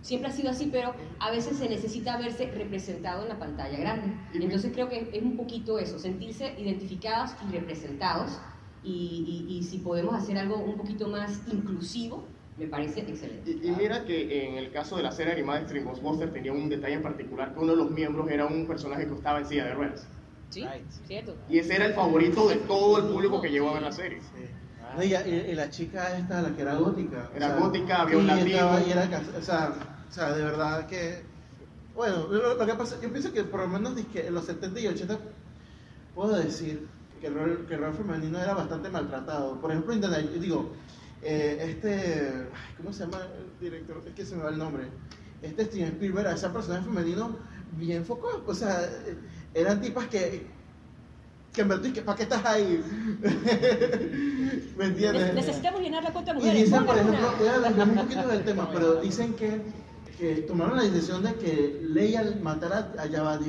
Siempre 0.01 0.29
ha 0.29 0.31
sido 0.33 0.51
así, 0.51 0.69
pero 0.71 0.93
a 1.19 1.31
veces 1.31 1.57
se 1.57 1.67
necesita 1.67 2.17
verse 2.17 2.45
representado 2.51 3.23
en 3.23 3.29
la 3.29 3.39
pantalla 3.39 3.75
grande. 3.79 4.13
Entonces 4.35 4.71
creo 4.71 4.87
que 4.87 5.09
es 5.11 5.23
un 5.23 5.35
poquito 5.35 5.79
eso, 5.79 5.97
sentirse 5.97 6.53
identificados 6.59 7.31
y 7.47 7.51
representados. 7.51 8.39
Y, 8.83 9.47
y- 9.49 9.57
y 9.57 9.63
si 9.63 9.79
podemos 9.79 10.13
hacer 10.13 10.37
algo 10.37 10.57
un 10.57 10.77
poquito 10.77 11.07
más 11.07 11.41
inclusivo, 11.51 12.27
me 12.57 12.67
parece 12.67 13.01
excelente. 13.01 13.51
Y, 13.51 13.67
y 13.67 13.71
mira 13.71 14.05
que 14.05 14.47
en 14.47 14.55
el 14.55 14.71
caso 14.71 14.95
de 14.97 15.03
la 15.03 15.11
serie 15.11 15.33
animada 15.33 15.57
de 15.59 15.63
Extreme 15.63 15.85
Ghostbusters 15.89 16.31
tenía 16.33 16.53
un 16.53 16.69
detalle 16.69 16.93
en 16.95 17.01
particular, 17.03 17.53
que 17.53 17.59
uno 17.59 17.71
de 17.73 17.77
los 17.77 17.91
miembros 17.91 18.29
era 18.29 18.45
un 18.45 18.65
personaje 18.65 19.05
que 19.07 19.13
estaba 19.13 19.39
en 19.39 19.45
silla 19.45 19.65
de 19.65 19.73
ruedas. 19.73 20.07
¿Sí? 20.49 20.61
Right. 20.61 20.89
¿Cierto? 21.07 21.35
Y 21.49 21.59
ese 21.59 21.75
era 21.75 21.85
el 21.85 21.93
favorito 21.93 22.47
de 22.47 22.55
todo 22.57 22.97
el 22.99 23.05
público 23.05 23.41
que 23.41 23.49
llegó 23.49 23.69
a 23.71 23.73
ver 23.73 23.81
la 23.83 23.91
serie. 23.91 24.19
No, 24.95 25.03
y, 25.03 25.07
y- 25.13 25.45
y 25.51 25.55
la 25.55 25.69
chica 25.69 26.17
esta, 26.17 26.41
la 26.41 26.55
que 26.55 26.61
era 26.61 26.75
gótica. 26.75 27.29
Era 27.35 27.55
gótica, 27.57 28.01
había 28.03 28.17
un 28.17 28.27
latino. 28.27 28.47
estaba- 28.55 28.81
y 28.83 28.91
era, 28.91 29.09
o, 29.37 29.41
sea, 29.41 29.73
o 30.09 30.13
sea, 30.13 30.31
de 30.33 30.43
verdad 30.43 30.87
que... 30.87 31.23
Bueno, 31.93 32.27
lo, 32.29 32.55
lo 32.55 32.65
que 32.65 32.73
pasa, 32.75 32.95
yo 33.01 33.09
pienso 33.09 33.33
que 33.33 33.43
por 33.43 33.61
lo 33.61 33.67
menos 33.67 33.93
en 33.97 34.33
los 34.33 34.45
70 34.45 34.79
y 34.79 34.87
80 34.87 35.17
puedo 36.13 36.37
decir 36.37 36.87
que 37.19 37.27
el 37.27 37.33
rol, 37.33 37.65
que 37.67 37.73
el 37.75 37.81
rol 37.81 37.93
femenino 37.93 38.39
era 38.39 38.53
bastante 38.53 38.89
maltratado. 38.89 39.59
Por 39.59 39.71
ejemplo, 39.71 39.93
Indiana- 39.93 40.19
yo 40.21 40.39
digo, 40.39 40.71
eh, 41.25 41.57
este... 41.71 42.47
¿Cómo 42.77 42.93
se 42.93 43.03
llama 43.05 43.19
el 43.37 43.59
director? 43.59 44.01
Es 44.07 44.13
que 44.13 44.25
se 44.25 44.35
me 44.35 44.43
va 44.43 44.49
el 44.51 44.57
nombre. 44.57 44.83
Este 45.41 45.65
Steven 45.65 45.89
Spielberg, 45.93 46.27
a 46.27 46.33
ese 46.33 46.49
personaje 46.49 46.85
femenino 46.85 47.37
bien 47.77 48.05
foco. 48.05 48.43
O 48.45 48.53
sea, 48.53 48.89
eran 49.53 49.81
tipas 49.81 50.07
que... 50.07 50.47
Que 51.53 51.61
en 51.61 51.69
verdad, 51.69 51.89
¿para 52.03 52.17
qué 52.17 52.23
estás 52.23 52.45
ahí? 52.45 52.83
¿Me 54.77 54.85
entiendes? 54.85 55.27
Ne- 55.27 55.33
Necesitamos 55.33 55.81
llenar 55.81 56.03
la 56.03 56.11
cuenta 56.11 56.33
de 56.33 56.39
Y 56.39 56.41
mujeres. 56.43 56.63
dicen, 56.65 56.85
por 56.85 56.97
ejemplo, 56.97 57.33
voy 57.39 57.47
a 57.47 57.59
desviarme 57.59 57.93
un 57.93 57.99
poquito 58.07 58.27
del 58.27 58.43
tema, 58.43 58.69
pero 58.73 58.95
dicen 59.01 59.33
que, 59.35 59.61
que 60.17 60.35
tomaron 60.41 60.75
la 60.77 60.83
decisión 60.83 61.23
de 61.23 61.33
que 61.35 61.79
Leia 61.83 62.23
matara 62.41 62.91
a 62.97 63.07
Jabba 63.07 63.39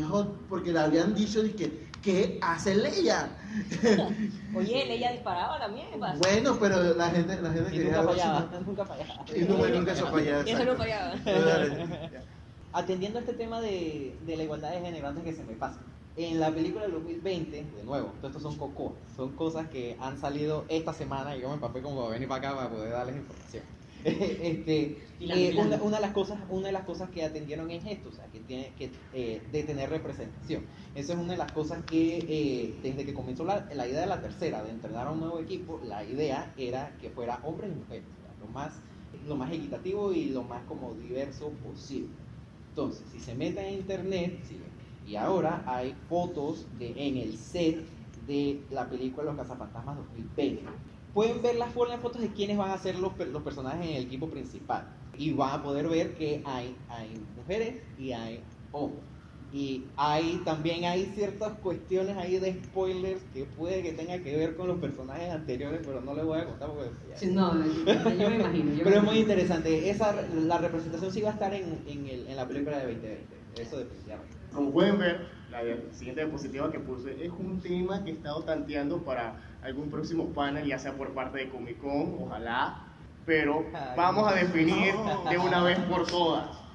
porque 0.49 0.73
le 0.73 0.79
habían 0.79 1.15
dicho 1.15 1.43
de 1.43 1.53
que, 1.53 1.86
¿qué 2.03 2.39
hace 2.43 2.75
Leia? 2.75 3.29
Oye, 4.57 4.93
ella 4.95 5.13
disparaba 5.13 5.59
también. 5.59 5.89
bueno, 6.19 6.57
pero 6.61 6.95
la 6.95 7.11
gente, 7.11 7.41
la 7.41 7.51
gente 7.51 7.75
Y 7.75 7.79
quería 7.79 7.97
nunca 8.03 8.13
fallaba, 8.13 8.51
nunca 8.67 8.85
fallaba. 8.87 9.25
nunca, 9.49 9.69
nunca 9.69 9.93
eso 9.93 10.07
fallaba. 10.07 10.43
Eso 10.43 10.65
no. 10.65 10.77
Atendiendo 12.73 13.19
a 13.19 13.23
este 13.23 13.33
tema 13.35 13.61
de, 13.61 14.19
de 14.21 14.37
la 14.37 14.43
igualdad 14.43 14.71
de 14.73 14.81
género, 14.81 15.09
antes 15.09 15.25
que 15.25 15.33
se 15.33 15.45
me 15.45 15.55
pase. 15.55 15.81
En 16.17 16.41
la 16.41 16.51
película 16.51 16.83
del 16.85 16.93
2020, 16.93 17.65
de 17.73 17.85
nuevo, 17.85 18.13
todo 18.21 18.29
esto 18.29 18.41
son 18.41 18.57
cocoas, 18.57 18.95
son 19.15 19.35
cosas 19.37 19.69
que 19.69 19.97
han 20.01 20.19
salido 20.19 20.65
esta 20.69 20.93
semana 20.95 21.37
y 21.37 21.43
yo 21.43 21.49
me 21.49 21.55
empapé 21.55 21.83
como 21.83 21.97
para 22.01 22.11
venir 22.13 22.27
para 22.29 22.49
acá 22.49 22.57
para 22.57 22.71
poder 22.71 22.91
darles 22.93 23.17
información. 23.17 23.65
este, 24.41 25.03
eh, 25.27 25.55
una, 25.57 25.83
una 25.83 25.97
de 25.97 26.03
las 26.03 26.13
cosas, 26.13 26.41
una 26.49 26.69
de 26.69 26.73
las 26.73 26.85
cosas 26.85 27.11
que 27.11 27.25
atendieron 27.25 27.71
es 27.71 27.85
esto, 27.87 28.11
o 28.11 28.13
sea, 28.13 28.31
que 28.31 28.41
tiene 28.41 28.75
que 28.75 29.09
eh, 29.13 29.47
de 29.51 29.63
tener 29.65 29.91
representación. 29.91 30.69
Esa 30.95 31.13
es 31.15 31.19
una 31.19 31.33
de 31.33 31.39
las 31.39 31.53
cosas 31.53 31.85
que 31.85 32.19
eh, 32.29 32.79
desde 32.83 33.05
que 33.05 33.15
comenzó 33.15 33.45
la, 33.45 33.69
la 33.73 33.89
idea 33.89 34.01
de 34.03 34.07
la 34.07 34.21
tercera, 34.21 34.63
de 34.63 34.71
entrenar 34.71 35.07
a 35.09 35.13
un 35.13 35.21
nuevo 35.21 35.41
equipo, 35.41 35.81
la 35.85 36.05
idea 36.05 36.55
era 36.57 36.97
que 36.99 37.11
fuera 37.11 37.41
hombres 37.45 37.73
y 37.73 37.75
mujeres, 37.75 38.11
o 38.17 38.21
sea, 38.21 38.35
lo 38.35 38.49
más, 38.49 38.83
lo 39.13 39.37
más 39.37 39.53
equitativo 39.53 40.13
y 40.13 40.27
lo 40.31 40.43
más 40.45 40.65
como 40.65 40.95
diverso 40.95 41.59
posible. 41.61 42.23
Entonces, 42.69 43.09
si 43.11 43.21
se 43.21 43.35
meten 43.35 43.65
en 43.67 43.75
internet, 43.75 44.43
si- 44.45 44.63
y 45.03 45.17
ahora 45.17 45.65
hay 45.67 45.95
fotos 45.95 46.77
de, 46.77 46.93
en 47.09 47.17
el 47.17 47.37
set 47.39 47.93
de 48.15 48.67
la 48.71 48.89
película 48.89 49.25
Los 49.27 49.37
Cazafantasmas 49.37 49.97
2020. 49.97 50.96
Pueden 51.17 51.41
ver 51.41 51.55
las, 51.57 51.75
fo- 51.75 51.89
las 51.89 51.99
fotos 51.99 52.21
de 52.21 52.29
quiénes 52.29 52.59
van 52.59 52.71
a 52.73 52.77
ser 52.77 52.99
los, 52.99 53.17
los 53.33 53.43
personajes 53.43 53.89
en 53.89 53.97
el 53.97 54.03
equipo 54.05 54.29
principal. 54.29 54.87
Y 55.17 55.33
van 55.33 55.59
a 55.59 55.63
poder 55.63 55.89
ver 55.89 56.15
que 56.15 56.43
hay, 56.45 56.77
hay 56.91 57.15
mujeres 57.35 57.83
y 57.97 58.13
hay 58.13 58.45
hombres. 58.71 59.03
Y 59.51 59.87
hay, 59.97 60.43
también 60.45 60.85
hay 60.85 61.07
ciertas 61.15 61.55
cuestiones 61.61 62.19
ahí 62.19 62.39
de 62.39 62.53
spoilers 62.65 63.23
que 63.33 63.47
puede 63.47 63.83
que 63.83 63.93
tenga 63.93 64.19
que 64.23 64.37
ver 64.37 64.57
con 64.57 64.69
los 64.69 64.79
personajes 64.79 65.31
anteriores, 65.31 65.81
pero 65.87 66.03
no 66.03 66.13
les 66.15 66.25
voy 66.27 66.39
a 66.39 66.45
contar 66.45 66.69
porque... 66.69 66.91
ya- 67.09 67.17
Sí, 67.17 67.29
no, 67.29 67.55
yo 67.65 68.29
me 68.29 68.37
imagino. 68.37 68.75
yo 68.75 68.85
pero 68.85 68.97
es 68.99 69.03
muy 69.05 69.19
interesante. 69.21 69.89
Esa, 69.89 70.15
la 70.35 70.59
representación 70.59 71.11
sí 71.11 71.23
va 71.23 71.31
a 71.31 71.33
estar 71.33 71.55
en, 71.55 71.79
en, 71.87 72.07
el- 72.09 72.27
en 72.27 72.37
la 72.37 72.47
película 72.47 72.77
de 72.79 72.93
2020. 72.93 73.63
Eso 73.63 73.79
definitivamente. 73.79 74.37
Como 74.53 74.71
pueden 74.71 74.99
ver, 74.99 75.29
la 75.51 75.61
siguiente 75.93 76.23
diapositiva 76.23 76.71
que 76.71 76.81
puse 76.81 77.25
es 77.25 77.31
un 77.31 77.59
tema 77.61 78.05
que 78.05 78.11
he 78.11 78.15
estado 78.15 78.43
tanteando 78.45 79.03
para 79.03 79.56
algún 79.67 79.91
próximo 79.91 80.27
panel, 80.33 80.65
ya 80.67 80.79
sea 80.79 80.93
por 80.93 81.11
parte 81.11 81.39
de 81.39 81.49
Comic 81.49 81.79
Con, 81.79 82.23
ojalá. 82.23 82.85
Pero 83.27 83.67
vamos 83.97 84.31
a 84.31 84.37
definir 84.37 84.95
de 85.29 85.39
una 85.39 85.63
vez 85.65 85.79
por 85.81 86.07
todas 86.07 86.67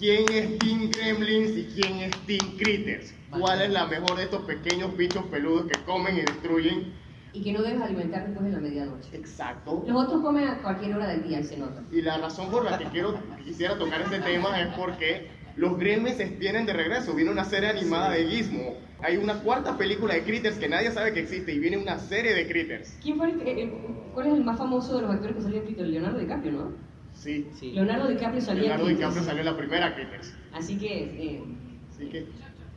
quién 0.00 0.24
es 0.32 0.58
Team 0.58 0.90
Gremlins 0.90 1.56
y 1.56 1.64
quién 1.74 1.98
es 1.98 2.10
Team 2.26 2.56
Critters. 2.58 3.14
¿Cuál 3.30 3.62
es 3.62 3.70
la 3.70 3.86
mejor 3.86 4.16
de 4.16 4.24
estos 4.24 4.42
pequeños 4.42 4.96
bichos 4.96 5.24
peludos 5.26 5.66
que 5.66 5.78
comen 5.84 6.16
y 6.16 6.20
destruyen? 6.22 6.92
Y 7.32 7.44
que 7.44 7.52
no 7.52 7.62
debes 7.62 7.80
alimentar 7.80 8.26
después 8.26 8.44
de 8.46 8.52
la 8.52 8.58
medianoche. 8.58 9.08
Exacto. 9.12 9.84
Los 9.86 10.04
otros 10.04 10.22
comen 10.22 10.48
a 10.48 10.62
cualquier 10.62 10.96
hora 10.96 11.06
del 11.06 11.22
día 11.22 11.38
y 11.38 11.44
se 11.44 11.56
nota. 11.56 11.82
Y 11.92 12.02
la 12.02 12.18
razón 12.18 12.50
por 12.50 12.64
la 12.64 12.76
que 12.76 12.86
quiero, 12.86 13.14
quisiera 13.44 13.78
tocar 13.78 14.00
este 14.00 14.18
tema 14.18 14.60
es 14.60 14.74
porque 14.74 15.30
los 15.56 15.78
Gremlins 15.78 16.38
vienen 16.38 16.66
de 16.66 16.72
regreso. 16.72 17.14
Viene 17.14 17.30
una 17.30 17.44
serie 17.44 17.68
animada 17.70 18.10
de 18.12 18.26
Gizmo. 18.26 18.74
Hay 19.02 19.16
una 19.16 19.40
cuarta 19.40 19.76
película 19.78 20.14
de 20.14 20.22
Critters 20.22 20.56
que 20.58 20.68
nadie 20.68 20.90
sabe 20.90 21.12
que 21.12 21.20
existe 21.20 21.52
y 21.52 21.58
viene 21.58 21.78
una 21.78 21.98
serie 21.98 22.34
de 22.34 22.46
Critters. 22.46 22.98
¿Quién 23.02 23.16
fue 23.16 23.30
el, 23.30 23.40
el- 23.46 23.70
¿Cuál 24.14 24.26
es 24.26 24.32
el 24.34 24.44
más 24.44 24.58
famoso 24.58 24.96
de 24.96 25.02
los 25.02 25.10
actores 25.12 25.36
que 25.36 25.42
salió 25.42 25.58
en 25.58 25.64
Critters? 25.64 25.88
Leonardo 25.88 26.18
DiCaprio, 26.18 26.52
¿no? 26.52 26.72
Sí. 27.14 27.48
Sí. 27.58 27.72
Leonardo 27.72 28.08
DiCaprio 28.08 28.40
salía 28.40 28.62
en 28.62 28.68
Leonardo. 28.68 28.88
DiCaprio 28.88 29.22
salió 29.24 29.40
en 29.40 29.46
la 29.46 29.56
primera 29.56 29.94
Critters. 29.94 30.34
Así 30.52 30.76
que, 30.78 30.86
eh, 31.04 31.42
Así 31.90 32.08
que, 32.08 32.26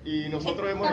y 0.05 0.27
nosotros 0.29 0.69
hemos... 0.69 0.87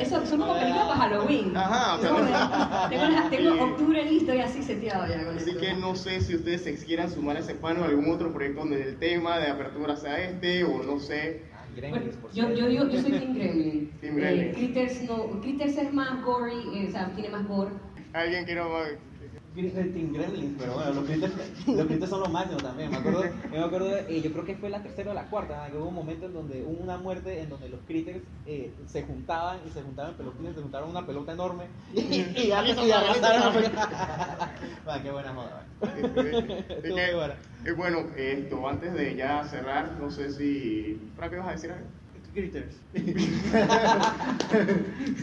Eso 0.00 0.24
son 0.26 0.40
como 0.40 0.54
películas 0.54 0.86
para 0.88 1.00
Halloween. 1.00 1.56
Ajá, 1.56 1.96
o 1.96 2.00
sea, 2.00 2.10
no- 2.10 2.88
tengo, 2.90 3.08
la- 3.08 3.30
tengo 3.30 3.54
Y- 3.56 3.58
octubre 3.60 4.04
listo 4.04 4.34
y 4.34 4.38
así 4.40 4.62
seteado 4.62 5.06
ya 5.06 5.24
con 5.24 5.36
Así 5.36 5.50
esto. 5.50 5.60
que 5.60 5.74
no 5.74 5.94
sé 5.94 6.20
si 6.20 6.34
ustedes 6.36 6.62
se 6.64 6.74
quieran 6.76 7.10
sumar 7.10 7.36
a 7.36 7.40
ese 7.40 7.54
panel 7.54 7.82
o 7.82 7.84
algún 7.84 8.10
otro 8.10 8.32
proyecto 8.32 8.60
donde 8.60 8.82
el 8.82 8.96
tema 8.98 9.38
de 9.38 9.48
apertura 9.48 9.96
sea 9.96 10.18
este, 10.18 10.64
o 10.64 10.82
no 10.82 10.98
sé. 10.98 11.42
Ah, 11.54 11.64
Bueno, 11.78 11.94
Gremlins, 11.96 12.16
por 12.16 12.32
yo, 12.32 12.50
yo 12.54 12.66
digo, 12.68 12.88
yo 12.88 13.00
soy 13.02 13.12
Team 13.12 13.34
Gremlin. 13.34 13.90
Team 14.00 14.16
Gremlin. 14.16 14.42
Eh, 14.46 14.52
Critters 14.54 15.02
no, 15.02 15.40
Critters 15.40 15.76
es 15.78 15.92
más 15.92 16.22
gory, 16.24 16.54
eh, 16.74 16.86
o 16.88 16.92
sea, 16.92 17.10
tiene 17.14 17.28
más 17.30 17.46
gore. 17.46 17.70
¿Alguien 18.14 18.44
quiere 18.44 18.62
más? 18.62 18.88
Team 19.54 20.12
Gremlins, 20.14 20.56
pero 20.58 20.74
bueno, 20.74 20.92
los 20.94 21.04
critters, 21.04 21.32
los 21.66 21.86
critters 21.86 22.10
son 22.10 22.20
los 22.20 22.30
máximos 22.30 22.62
también. 22.62 22.90
Me 22.90 22.96
acuerdo, 22.96 23.24
yo 23.24 23.30
me 23.50 23.64
acuerdo, 23.64 23.96
eh, 23.96 24.20
yo 24.22 24.32
creo 24.32 24.44
que 24.44 24.56
fue 24.56 24.70
la 24.70 24.82
tercera 24.82 25.10
o 25.10 25.14
la 25.14 25.28
cuarta, 25.28 25.66
¿no? 25.66 25.72
que 25.72 25.78
hubo 25.78 25.88
un 25.88 25.94
momento 25.94 26.26
en 26.26 26.32
donde 26.32 26.62
hubo 26.62 26.82
una 26.82 26.96
muerte 26.96 27.40
en 27.40 27.50
donde 27.50 27.68
los 27.68 27.80
critters 27.82 28.20
eh, 28.46 28.72
se 28.86 29.02
juntaban 29.02 29.60
y 29.66 29.70
se 29.70 29.82
juntaban 29.82 30.16
pelotines, 30.16 30.54
se 30.54 30.62
juntaron 30.62 30.88
una 30.90 31.04
pelota 31.06 31.32
enorme 31.32 31.64
y, 31.92 32.00
y, 32.00 32.32
y, 32.34 32.42
y 32.46 32.52
agarra, 32.52 32.96
arrastraron. 32.98 33.72
Va, 34.88 35.02
qué 35.02 35.10
buena 35.10 35.32
moda. 35.32 35.66
muy 35.80 37.14
buena. 37.14 37.34
eh, 37.64 37.72
bueno, 37.76 37.98
esto, 38.16 38.66
antes 38.68 38.94
de 38.94 39.16
ya 39.16 39.44
cerrar, 39.44 39.92
no 40.00 40.10
sé 40.10 40.30
si... 40.30 41.12
¿Para 41.14 41.28
qué 41.30 41.36
vas 41.36 41.48
a 41.48 41.52
decir 41.52 41.70
algo? 41.72 41.86
Critters. 42.32 42.74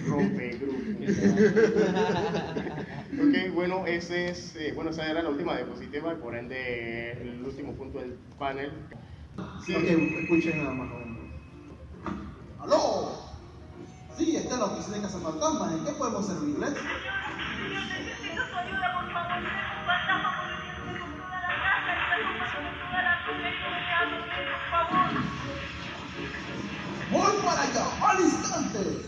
Rompe 0.07 0.60
Ok, 3.20 3.53
bueno, 3.53 3.86
ese 3.88 4.30
es, 4.30 4.55
eh, 4.55 4.72
bueno, 4.76 4.91
esa 4.91 5.10
era 5.10 5.24
la 5.24 5.30
última 5.30 5.55
diapositiva, 5.55 6.14
por 6.16 6.36
ende 6.36 7.12
el 7.14 7.43
último 7.43 7.74
punto 7.74 7.99
del 7.99 8.14
panel. 8.38 8.72
Sí, 9.66 9.74
Ok, 9.76 9.84
escuchen 10.22 10.57
nada 10.60 10.72
más. 10.76 10.89
¡Aló! 12.60 13.18
Sí, 14.18 14.36
esta 14.36 14.53
es 14.53 14.60
la 14.60 14.66
oficina 14.66 14.97
de 14.97 15.01
Cazafantasmas. 15.03 15.74
¿En 15.74 15.86
qué 15.86 15.91
podemos 15.93 16.28
servirles? 16.28 16.72
Necesito 16.72 18.43
su 18.43 18.49
¡Voy 27.12 27.34
para 27.43 27.62
allá! 27.64 27.86
¡Al 28.01 28.20
instante! 28.22 29.05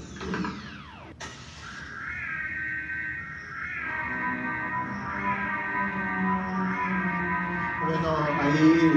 Bueno, 7.86 8.18
ahí. 8.42 8.92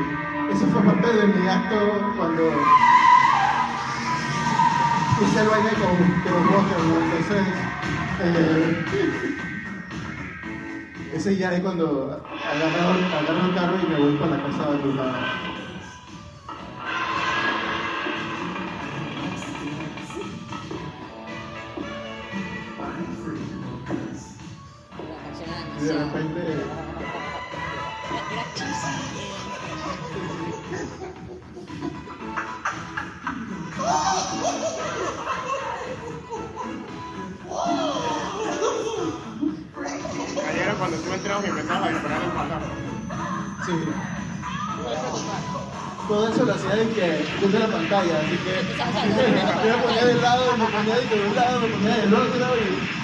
Eso 0.52 0.66
fue 0.68 0.82
parte 0.82 1.12
de 1.12 1.26
mi 1.28 1.48
acto 1.48 2.12
cuando. 2.16 2.52
Hice 5.22 5.40
el 5.40 5.48
baile 5.48 5.70
con, 5.74 5.96
con 6.22 6.54
Walker, 6.54 6.84
¿no? 6.84 7.00
Entonces. 7.00 7.46
eh, 8.20 8.84
ese 11.14 11.36
ya 11.36 11.54
es 11.54 11.62
cuando 11.62 12.20
agarro, 12.42 13.16
agarro 13.16 13.46
el 13.46 13.54
carro 13.54 13.78
y 13.82 13.86
me 13.86 13.96
voy 13.96 14.16
para 14.18 14.36
la 14.36 14.42
casa 14.42 14.70
de 14.72 14.78
tu 14.78 14.94
lado. 14.94 15.53
Y 25.84 25.86
de 25.86 25.92
repente. 25.92 26.40
Ayer 40.48 40.74
cuando 40.78 40.96
tú 40.96 41.12
entrabas 41.12 41.44
y 41.44 41.48
empezabas 41.50 41.82
a 41.82 41.90
disparar 41.90 42.22
el 42.22 42.30
fantasma. 42.30 42.66
Sí. 43.66 43.72
Todo 46.08 46.28
eso 46.28 46.44
lo 46.46 46.54
hacía 46.54 46.76
de 46.76 46.88
que 46.88 47.26
desde 47.42 47.58
la 47.58 47.66
pantalla, 47.66 48.20
así 48.20 48.38
que 48.38 49.68
yo 49.68 49.76
me 49.76 49.82
ponía 49.82 50.04
del 50.06 50.22
lado, 50.22 50.56
me 50.56 50.64
ponía 50.64 50.94
de 50.96 51.28
un 51.28 51.36
lado, 51.36 51.60
me 51.60 51.68
ponía 51.68 51.96
del 51.96 52.14
otro 52.14 52.56
y. 52.56 53.03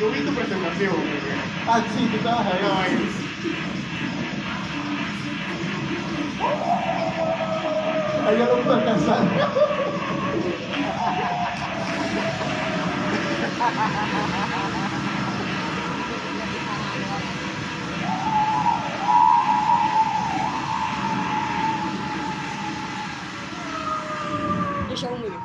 Sí, 0.00 0.06
Yo 0.06 0.10
vi 0.12 0.20
tu 0.24 0.32
presentación. 0.34 0.94
porque- 0.94 1.34
Ah, 1.68 1.84
sí, 1.94 2.08
tú 2.10 2.16
estabas 2.16 2.46
ahí. 2.46 2.52
Estaba 2.54 2.82
ahí. 2.84 3.10
Ahí 8.26 8.38
ya 8.38 8.46
lo 8.46 8.62
puedo 8.62 8.76
alcanzar. 8.78 9.26
Yo 24.88 24.96
show 24.96 25.10
muy 25.16 25.28
bien. 25.28 25.40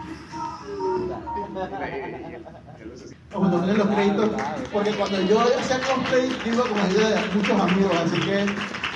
Cuando 3.32 3.60
ponen 3.60 3.78
los 3.78 3.88
créditos, 3.88 4.30
porque 4.72 4.92
cuando 4.92 5.22
yo 5.22 5.42
hacía 5.42 5.80
cosplay, 5.82 6.32
iba 6.46 6.64
con 6.64 6.80
ayuda 6.80 7.10
de 7.10 7.30
muchos 7.34 7.60
amigos, 7.60 7.92
así 8.06 8.20
que 8.22 8.46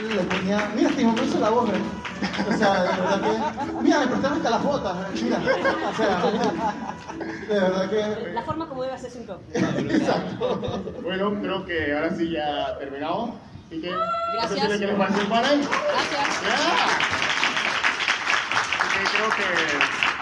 le 0.07 0.21
ponía, 0.23 0.71
mira, 0.75 0.89
Timo, 0.91 1.13
me 1.13 1.25
hizo 1.25 1.39
la 1.39 1.49
voz, 1.49 1.69
¿eh? 1.71 1.81
O 2.47 2.57
sea, 2.57 2.83
de 2.83 3.01
verdad 3.01 3.21
que, 3.21 3.81
mira, 3.81 3.99
me 3.99 4.07
prestaron 4.07 4.37
hasta 4.37 4.49
las 4.49 4.63
botas, 4.63 4.95
¿eh? 4.97 5.23
mira, 5.23 5.41
o 5.89 5.95
sea, 5.95 6.21
de 7.49 7.59
verdad 7.59 7.89
que, 7.89 8.33
La 8.33 8.43
forma 8.43 8.69
como 8.69 8.83
debe 8.83 8.95
hacerse 8.95 9.19
un 9.19 9.25
top. 9.27 9.41
exacto. 9.53 10.93
Bueno, 11.03 11.33
creo 11.41 11.65
que 11.65 11.93
ahora 11.93 12.15
sí 12.15 12.31
ya 12.31 12.77
terminamos. 12.79 13.31
Así 13.67 13.81
que, 13.81 13.89
Gracias. 14.33 14.79
les 14.79 14.95
parece 14.95 15.21
el 15.21 15.27
panel. 15.27 15.61
Gracias. 15.61 16.27
Así 18.79 18.87
que 18.93 19.03
creo 19.11 19.29
que 19.35 19.47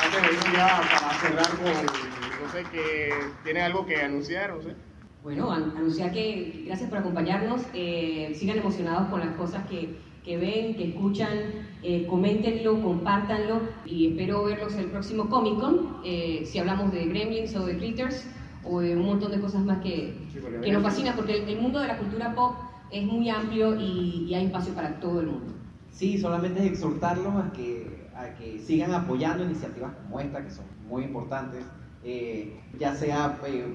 antes 0.03 0.21
de 0.21 0.33
ir 0.33 0.53
ya 0.53 0.81
para 0.81 1.13
cerrar 1.19 1.49
con, 1.49 2.26
no 2.47 2.53
sé, 2.53 2.63
que 2.71 3.09
tiene 3.43 3.61
algo 3.61 3.85
que 3.85 3.97
anunciar, 3.97 4.53
no 4.55 4.61
sé. 4.61 4.75
Bueno, 5.21 5.51
an- 5.51 5.73
anunciar 5.75 6.11
que 6.13 6.63
gracias 6.65 6.89
por 6.89 6.99
acompañarnos. 6.99 7.61
eh, 7.73 8.33
sigan 8.35 8.57
emocionados 8.57 9.09
con 9.09 9.19
las 9.19 9.35
cosas 9.35 9.65
que, 9.67 9.97
que 10.23 10.37
ven, 10.37 10.75
que 10.75 10.89
escuchan. 10.89 11.67
eh, 11.83 12.07
coméntenlo, 12.07 12.81
compártanlo 12.81 13.61
y 13.85 14.07
espero 14.07 14.43
verlos 14.45 14.73
el 14.75 14.85
próximo 14.87 15.29
Comic 15.29 15.59
Con. 15.59 15.97
eh, 16.03 16.43
si 16.45 16.57
hablamos 16.57 16.91
de 16.91 17.05
Gremlins 17.05 17.55
o 17.55 17.65
de 17.65 17.77
Critters 17.77 18.25
o 18.63 18.79
de 18.79 18.95
un 18.95 19.05
montón 19.05 19.31
de 19.31 19.39
cosas 19.39 19.63
más 19.63 19.79
que, 19.79 20.13
Sí, 20.33 20.39
que 20.63 20.71
nos 20.71 20.81
fascinan, 20.83 21.15
porque 21.15 21.37
el, 21.37 21.49
el 21.49 21.61
mundo 21.61 21.79
de 21.79 21.87
la 21.87 21.97
cultura 21.99 22.33
pop 22.33 22.55
es 22.91 23.05
muy 23.05 23.29
amplio 23.29 23.79
y, 23.79 24.25
y 24.27 24.33
hay 24.33 24.45
espacio 24.47 24.73
para 24.73 24.99
todo 24.99 25.21
el 25.21 25.27
mundo. 25.27 25.53
Sí, 25.91 26.17
solamente 26.17 26.61
es 26.61 26.71
exhortarlos 26.71 27.35
a 27.35 27.51
que, 27.53 28.07
a 28.15 28.33
que 28.35 28.57
sigan 28.59 28.93
apoyando 28.93 29.43
iniciativas 29.43 29.93
como 30.01 30.19
esta, 30.19 30.43
que 30.43 30.49
son 30.51 30.65
muy 30.89 31.03
importantes, 31.03 31.63
eh, 32.07 32.57
ya 32.79 32.95
sea 32.95 33.37
eh, 33.45 33.65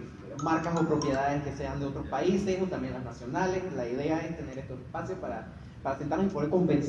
marcas 0.42 0.74
o 0.80 0.86
propiedades 0.86 1.42
que 1.42 1.52
sean 1.52 1.78
de 1.78 1.84
otros 1.86 2.06
países 2.08 2.60
o 2.62 2.64
también 2.64 2.94
las 2.94 3.04
nacionales. 3.04 3.62
La 3.76 3.86
idea 3.86 4.20
es 4.20 4.38
tener 4.38 4.58
estos 4.58 4.78
espacios 4.80 5.18
para, 5.18 5.48
para 5.82 5.98
sentarnos 5.98 6.28
y 6.28 6.30
poder 6.30 6.48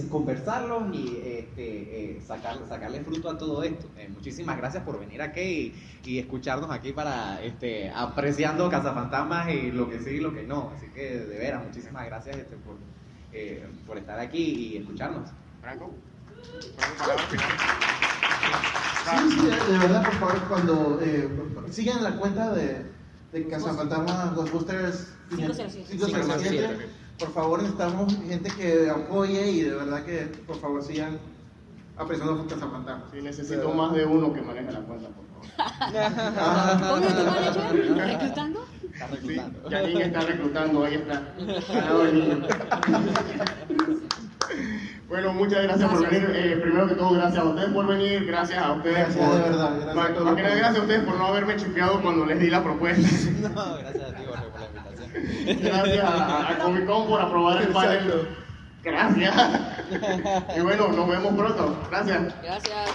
conversarlos 0.09 0.83
y 0.95 1.21
este, 1.21 2.15
eh, 2.15 2.21
sacar, 2.25 2.57
sacarle 2.69 3.01
fruto 3.01 3.29
a 3.29 3.37
todo 3.37 3.61
esto. 3.61 3.87
Eh, 3.97 4.07
muchísimas 4.07 4.57
gracias 4.57 4.83
por 4.83 4.97
venir 4.97 5.21
aquí 5.21 5.75
y, 6.05 6.09
y 6.09 6.19
escucharnos 6.19 6.71
aquí 6.71 6.93
para 6.93 7.43
este, 7.43 7.89
apreciando 7.89 8.69
Cazafantasmas 8.69 9.49
y 9.53 9.71
lo 9.73 9.89
que 9.89 9.99
sí 9.99 10.11
y 10.11 10.19
lo 10.21 10.33
que 10.33 10.43
no. 10.43 10.71
Así 10.73 10.87
que 10.95 11.19
de 11.19 11.37
veras, 11.37 11.65
muchísimas 11.65 12.05
gracias 12.05 12.37
este, 12.37 12.55
por, 12.55 12.77
por 13.85 13.97
estar 13.97 14.17
aquí 14.17 14.43
y 14.73 14.77
escucharnos. 14.77 15.29
Franco. 15.59 15.91
Sí, 19.03 19.31
sí, 19.31 19.45
de, 19.45 19.77
verdad, 19.79 20.03
por 20.05 20.13
favor, 20.15 20.41
cuando 20.47 20.99
eh, 21.01 21.29
sigan 21.71 22.03
la 22.03 22.15
cuenta 22.15 22.53
de, 22.53 22.85
de 23.31 23.47
Cazafantasmas 23.47 24.35
Ghostbusters 24.35 25.09
507. 25.29 25.85
507, 25.91 26.89
por 27.19 27.33
favor, 27.33 27.59
necesitamos 27.61 28.15
gente 28.25 28.49
que 28.51 28.89
apoye 28.89 29.51
y 29.51 29.61
de 29.61 29.75
verdad 29.75 30.03
que, 30.05 30.17
por 30.47 30.59
favor, 30.59 30.83
sigan 30.83 31.19
apreciando 31.97 32.41
a 32.41 32.47
Cazafantasmas. 32.47 33.11
Sí, 33.11 33.21
necesito 33.21 33.73
más 33.73 33.93
de 33.93 34.05
uno 34.05 34.33
que 34.33 34.41
maneje 34.41 34.71
la 34.71 34.79
cuenta, 34.79 35.09
por 35.09 35.25
favor. 35.27 35.33
¿Cómo 36.89 37.31
manager? 37.31 37.97
¿Reclutando? 38.07 38.65
Está 38.93 39.07
Sí, 39.07 39.15
reclutando. 39.15 39.69
Janine 39.69 40.05
está 40.05 40.19
reclutando, 40.21 40.85
ahí 40.85 40.95
está. 40.95 41.33
Del 42.03 42.13
niño. 42.13 42.47
Bueno, 45.09 45.33
muchas 45.33 45.61
gracias, 45.63 45.89
por 45.89 46.09
venir. 46.09 46.31
Eh, 46.33 46.57
primero 46.61 46.87
que 46.87 46.95
todo, 46.95 47.11
gracias 47.11 47.43
a 47.43 47.45
ustedes 47.45 47.69
por 47.69 47.85
venir, 47.87 48.25
gracias 48.25 48.63
a 48.63 48.71
ustedes 48.71 48.97
Gracias, 48.97 49.25
por. 49.25 49.35
de 49.35 49.41
verdad, 49.43 49.69
gracias 49.75 49.95
más, 49.95 50.05
a 50.09 50.13
todos 50.13 50.25
más 50.25 50.35
que 50.35 50.41
nada, 50.41 50.53
por- 50.53 50.57
gracias 50.59 50.79
a 50.79 50.81
ustedes 50.81 51.03
por 51.03 51.15
no 51.17 51.25
haberme 51.27 51.55
chipeado 51.57 52.01
cuando 52.01 52.25
les 52.25 52.39
di 52.39 52.49
la 52.49 52.63
propuesta. 52.63 53.07
No, 53.41 53.49
gracias 53.77 54.03
a 54.03 54.15
ti, 54.15 54.23
Jorge, 54.25 54.45
por 54.51 54.59
la 54.61 54.67
invitación. 54.67 55.59
Gracias 55.61 56.03
a, 56.05 56.49
a 56.49 56.57
Comic 56.59 56.85
Con 56.85 57.07
por 57.07 57.21
aprobar 57.21 57.61
el 57.61 57.67
panel. 57.69 57.97
Exacto. 57.97 58.27
Gracias. 58.83 59.33
Y 60.57 60.59
bueno, 60.61 60.87
nos 60.89 61.07
vemos 61.07 61.33
pronto. 61.35 61.77
Gracias. 61.91 62.33
Gracias. 62.41 62.89